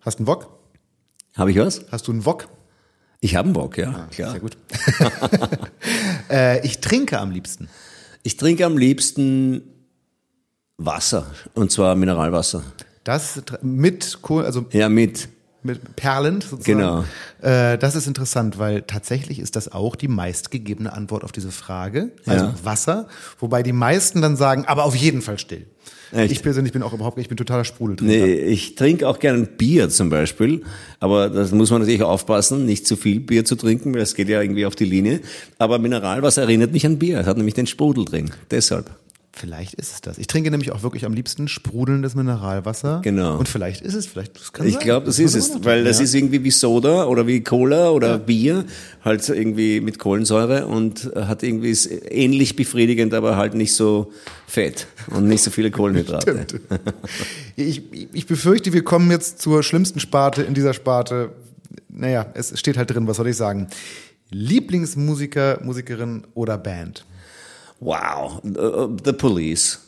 [0.00, 0.48] Hast du einen Wok?
[1.36, 1.84] habe ich was?
[1.90, 2.48] Hast du einen Wok?
[3.20, 4.32] Ich habe einen Bock, ja, klar.
[4.32, 4.56] Sehr gut.
[6.30, 7.68] äh, ich trinke am liebsten.
[8.22, 9.62] Ich trinke am liebsten
[10.76, 12.62] Wasser, und zwar Mineralwasser.
[13.02, 15.28] Das mit Kohl, also Ja, mit.
[15.64, 16.78] Mit perlend sozusagen.
[16.78, 17.04] Genau.
[17.42, 22.12] Äh, das ist interessant, weil tatsächlich ist das auch die meistgegebene Antwort auf diese Frage.
[22.26, 22.54] Also Ja.
[22.62, 23.08] Wasser,
[23.38, 25.66] wobei die meisten dann sagen, aber auf jeden Fall still.
[26.12, 26.30] Echt?
[26.32, 28.14] Ich persönlich bin auch überhaupt, ich bin totaler Sprudeltrinker.
[28.14, 30.62] Nee, ich trinke auch gerne Bier zum Beispiel,
[31.00, 34.28] aber das muss man natürlich aufpassen, nicht zu viel Bier zu trinken, weil das geht
[34.28, 35.20] ja irgendwie auf die Linie.
[35.58, 38.90] Aber Mineralwasser erinnert mich an Bier, es hat nämlich den Sprudel drin, deshalb.
[39.36, 40.18] Vielleicht ist es das.
[40.18, 43.00] Ich trinke nämlich auch wirklich am liebsten sprudelndes Mineralwasser.
[43.02, 43.36] Genau.
[43.36, 45.98] Und vielleicht ist es, vielleicht das kann Ich glaube, das muss ist es, weil das
[45.98, 46.04] ja.
[46.04, 48.64] ist irgendwie wie Soda oder wie Cola oder Bier,
[49.04, 54.12] halt irgendwie mit Kohlensäure und hat irgendwie ist ähnlich befriedigend, aber halt nicht so
[54.46, 56.46] fett und nicht so viele Kohlenhydrate.
[57.56, 57.82] Ich,
[58.12, 61.30] ich befürchte, wir kommen jetzt zur schlimmsten Sparte in dieser Sparte.
[61.88, 63.68] Naja, es steht halt drin, was soll ich sagen?
[64.30, 67.04] Lieblingsmusiker, Musikerin oder Band?
[67.84, 69.78] Wow, the, the Police.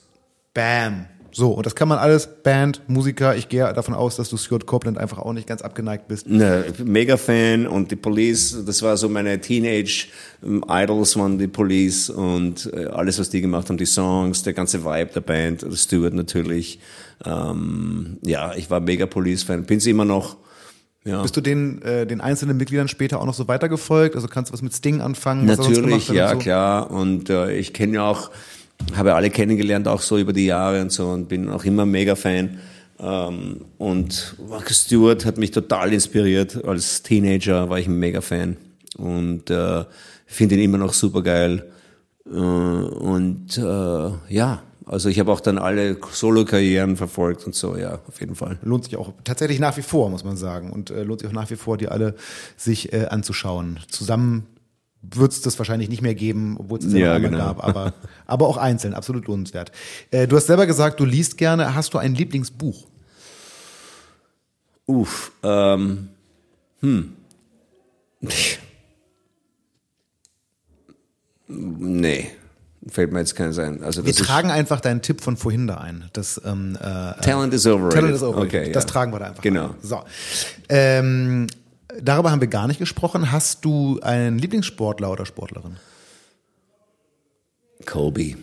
[0.53, 1.07] Bam.
[1.33, 4.65] So, und das kann man alles, Band, Musiker, ich gehe davon aus, dass du Stuart
[4.65, 6.27] Copeland einfach auch nicht ganz abgeneigt bist.
[6.27, 10.09] Ne, mega Fan und die Police, das war so meine Teenage
[10.43, 14.55] ähm, Idols waren die Police und äh, alles, was die gemacht haben, die Songs, der
[14.55, 16.81] ganze Vibe der Band, Stuart natürlich.
[17.25, 20.37] Ähm, ja, ich war mega Police-Fan, bin's immer noch.
[21.07, 21.23] Ja.
[21.23, 24.17] Bist du den, äh, den einzelnen Mitgliedern später auch noch so weitergefolgt?
[24.17, 25.47] Also kannst du was mit Sting anfangen?
[25.47, 26.39] Natürlich, ja so?
[26.39, 26.91] klar.
[26.91, 28.31] Und äh, ich kenne ja auch,
[28.97, 32.17] habe alle kennengelernt, auch so über die Jahre und so und bin auch immer mega
[32.17, 32.59] Fan.
[32.99, 36.65] Ähm, und Marcus Stewart hat mich total inspiriert.
[36.65, 38.57] Als Teenager war ich ein mega Fan
[38.97, 39.85] und äh,
[40.27, 41.71] finde ihn immer noch super geil.
[42.27, 47.99] Äh, und äh, ja, also ich habe auch dann alle Solo-Karrieren verfolgt und so, ja,
[48.07, 48.57] auf jeden Fall.
[48.63, 50.71] Lohnt sich auch tatsächlich nach wie vor, muss man sagen.
[50.71, 52.15] Und äh, lohnt sich auch nach wie vor, die alle
[52.57, 53.81] sich äh, anzuschauen.
[53.89, 54.47] Zusammen
[55.03, 57.45] wird es das wahrscheinlich nicht mehr geben, obwohl es es ja, einmal genau.
[57.47, 57.95] gab, aber,
[58.27, 59.73] aber auch einzeln, absolut lohnenswert.
[60.13, 61.75] Äh, du hast selber gesagt, du liest gerne.
[61.75, 62.87] Hast du ein Lieblingsbuch?
[64.87, 66.11] Uff, ähm,
[66.81, 67.13] hm.
[71.49, 72.31] Nee,
[72.89, 73.83] fällt mir jetzt kein sein.
[73.83, 76.09] Also Wir tragen einfach deinen Tipp von vorhin da ein.
[76.13, 77.95] Das, ähm, äh, Talent is overrated.
[77.95, 78.55] Talent is overrated.
[78.55, 78.91] Okay, das ja.
[78.91, 79.43] tragen wir da einfach.
[79.43, 79.67] Genau.
[79.67, 79.75] Ein.
[79.83, 80.03] So.
[80.69, 81.47] Ähm,
[82.01, 83.33] darüber haben wir gar nicht gesprochen.
[83.33, 85.77] Hast du einen Lieblingssportler oder Sportlerin?
[87.85, 88.37] Kobe.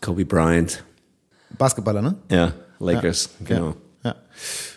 [0.00, 0.84] Kobe Bryant.
[1.58, 2.14] Basketballer, ne?
[2.30, 3.74] Ja, Lakers, genau.
[4.02, 4.10] Ja.
[4.10, 4.16] ja.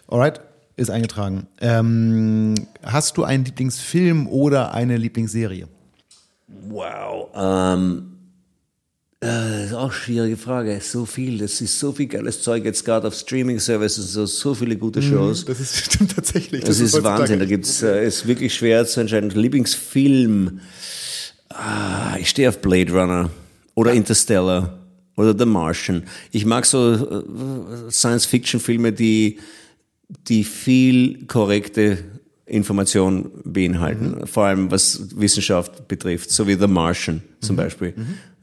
[0.08, 0.42] Alright,
[0.76, 1.48] ist eingetragen.
[1.62, 5.68] Ähm, hast du einen Lieblingsfilm oder eine Lieblingsserie?
[6.48, 7.30] Wow.
[7.36, 8.13] Ähm, äh,
[9.26, 10.80] das ist auch eine schwierige Frage.
[10.82, 14.76] So viel, das ist so viel geiles Zeug jetzt gerade auf Streaming-Services, so, so viele
[14.76, 15.46] gute Shows.
[15.46, 16.64] Das ist stimmt tatsächlich.
[16.64, 17.40] Das, ist heutzutage Wahnsinn.
[17.40, 19.30] Da gibt's, äh, ist wirklich schwer zu entscheiden.
[19.30, 20.60] Lieblingsfilm.
[21.50, 23.30] Ah, ich stehe auf Blade Runner
[23.76, 24.80] oder Interstellar
[25.16, 26.04] oder The Martian.
[26.32, 29.40] Ich mag so äh, Science-Fiction-Filme, die,
[30.28, 32.00] die viel korrekte
[32.46, 34.28] Information beinhalten.
[34.28, 36.30] Vor allem was Wissenschaft betrifft.
[36.32, 37.94] So wie The Martian zum Beispiel.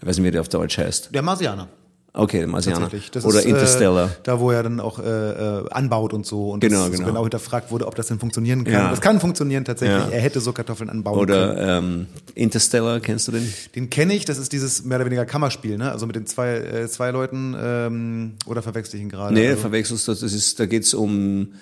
[0.01, 1.15] Ich weiß nicht, wie der auf Deutsch heißt.
[1.15, 1.69] Der Marsianer.
[2.13, 2.91] Okay, Marsianer.
[3.23, 4.07] Oder ist, Interstellar.
[4.07, 6.51] Äh, da, wo er dann auch äh, äh, anbaut und so.
[6.51, 7.07] Und Genau, das genau.
[7.07, 8.73] genau hinterfragt wurde, ob das denn funktionieren kann.
[8.73, 8.91] Ja.
[8.91, 9.97] Das kann funktionieren tatsächlich.
[9.97, 10.09] Ja.
[10.09, 11.51] Er hätte so Kartoffeln anbauen können.
[11.51, 13.53] Oder ähm, Interstellar, kennst du den?
[13.77, 15.93] Den kenne ich, das ist dieses mehr oder weniger Kammerspiel, ne?
[15.93, 19.33] Also mit den zwei, äh, zwei Leuten, ähm, oder verwechsel ich ihn gerade?
[19.33, 21.53] Nee, also, verwechselst du, das ist, da geht's um,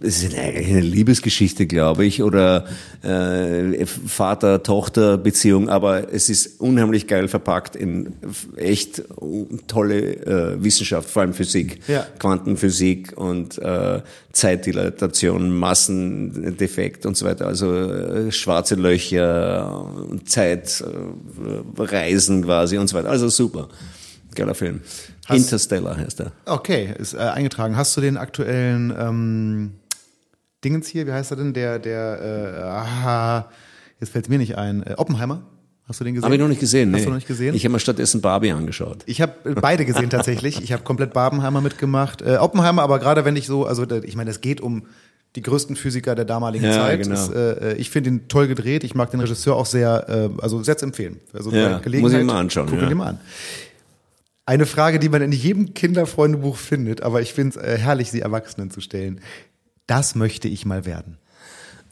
[0.00, 2.66] es ist eigentlich eine Liebesgeschichte, glaube ich, oder
[3.02, 8.12] äh, Vater-Tochter-Beziehung, aber es ist unheimlich geil verpackt in
[8.56, 9.04] echt
[9.66, 12.04] tolle äh, Wissenschaft, vor allem Physik, Ja.
[12.18, 14.02] Quantenphysik und äh,
[14.32, 19.88] Zeitdilatation, Massendefekt und so weiter, also äh, schwarze Löcher,
[20.24, 20.82] Zeitreisen
[22.44, 23.68] quasi und so weiter, also super,
[24.34, 24.80] geiler Film.
[25.26, 26.32] Hast- Interstellar heißt er.
[26.46, 27.76] Okay, ist äh, eingetragen.
[27.76, 29.72] Hast du den aktuellen ähm,
[30.64, 31.52] Dingens hier, wie heißt er denn?
[31.54, 33.48] Der, der, äh, aha,
[34.00, 34.82] jetzt fällt mir nicht ein.
[34.84, 35.42] Äh, Oppenheimer?
[35.88, 36.24] Hast du den gesehen?
[36.24, 36.92] Habe ich noch nicht gesehen.
[36.92, 37.04] Hast nee.
[37.04, 37.54] du noch nicht gesehen?
[37.54, 39.02] Ich habe mir stattdessen Barbie angeschaut.
[39.06, 40.62] Ich habe beide gesehen tatsächlich.
[40.62, 42.22] Ich habe komplett Barbenheimer mitgemacht.
[42.22, 44.84] Äh, Oppenheimer, aber gerade wenn ich so, also ich meine, es geht um
[45.34, 47.02] die größten Physiker der damaligen Ja, Zeit.
[47.02, 47.14] genau.
[47.14, 48.84] Das, äh, ich finde ihn toll gedreht.
[48.84, 51.18] Ich mag den Regisseur auch sehr, äh, also sehr zu empfehlen.
[51.32, 52.84] Also Ja, Gelegenheit, muss ich mal anschauen, Guck ja.
[52.84, 53.20] ihn dir mal an.
[54.44, 58.20] Eine Frage, die man in jedem Kinderfreundebuch findet, aber ich finde es äh, herrlich, sie
[58.20, 59.20] Erwachsenen zu stellen.
[59.86, 61.18] Das möchte ich mal werden.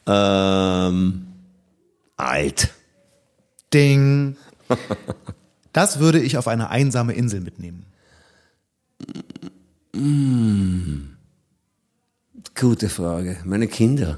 [0.05, 1.27] Ähm,
[2.17, 2.69] alt.
[3.73, 4.35] Ding.
[5.73, 7.85] Das würde ich auf eine einsame Insel mitnehmen.
[12.59, 13.37] Gute Frage.
[13.45, 14.17] Meine Kinder.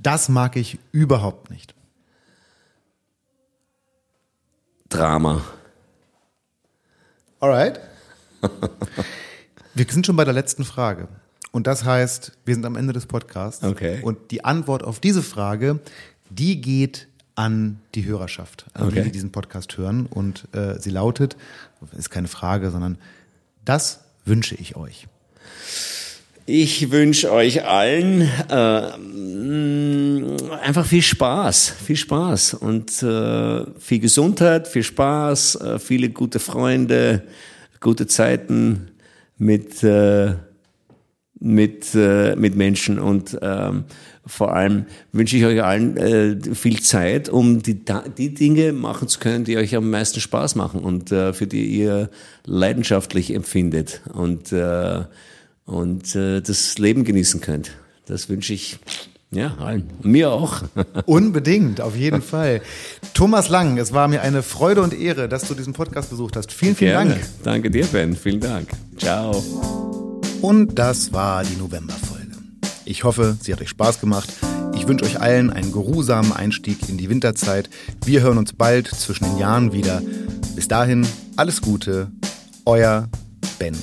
[0.00, 1.75] Das mag ich überhaupt nicht.
[4.96, 5.42] Drama.
[7.38, 7.78] Alright.
[9.74, 11.08] Wir sind schon bei der letzten Frage.
[11.52, 13.62] Und das heißt, wir sind am Ende des Podcasts.
[13.62, 14.00] Okay.
[14.02, 15.80] Und die Antwort auf diese Frage,
[16.30, 19.02] die geht an die Hörerschaft, an die, Okay.
[19.04, 20.06] die diesen Podcast hören.
[20.06, 21.36] Und äh, sie lautet,
[21.94, 22.96] ist keine Frage, sondern
[23.66, 25.08] das wünsche ich euch.
[26.48, 28.82] Ich wünsche euch allen äh,
[30.62, 37.24] einfach viel Spaß, viel Spaß und äh, viel Gesundheit, viel Spaß, äh, viele gute Freunde,
[37.80, 38.92] gute Zeiten
[39.36, 40.34] mit äh,
[41.40, 43.82] mit äh, mit Menschen und ähm,
[44.24, 47.84] vor allem wünsche ich euch allen äh, viel Zeit, um die,
[48.16, 51.66] die Dinge machen zu können, die euch am meisten Spaß machen und äh, für die
[51.66, 52.08] ihr
[52.44, 55.06] leidenschaftlich empfindet und äh,
[55.66, 57.72] und äh, das Leben genießen könnt.
[58.06, 58.78] Das wünsche ich
[59.32, 59.90] ja, allen.
[60.02, 60.62] Mir auch.
[61.06, 62.62] Unbedingt, auf jeden Fall.
[63.12, 66.52] Thomas Lang, es war mir eine Freude und Ehre, dass du diesen Podcast besucht hast.
[66.52, 67.10] Vielen, vielen Gerne.
[67.10, 67.24] Dank.
[67.42, 68.16] Danke dir, Ben.
[68.16, 68.68] Vielen Dank.
[68.96, 69.42] Ciao.
[70.40, 72.36] Und das war die Novemberfolge.
[72.84, 74.32] Ich hoffe, sie hat euch Spaß gemacht.
[74.76, 77.68] Ich wünsche euch allen einen geruhsamen Einstieg in die Winterzeit.
[78.04, 80.02] Wir hören uns bald zwischen den Jahren wieder.
[80.54, 82.12] Bis dahin, alles Gute.
[82.64, 83.08] Euer
[83.58, 83.74] Ben.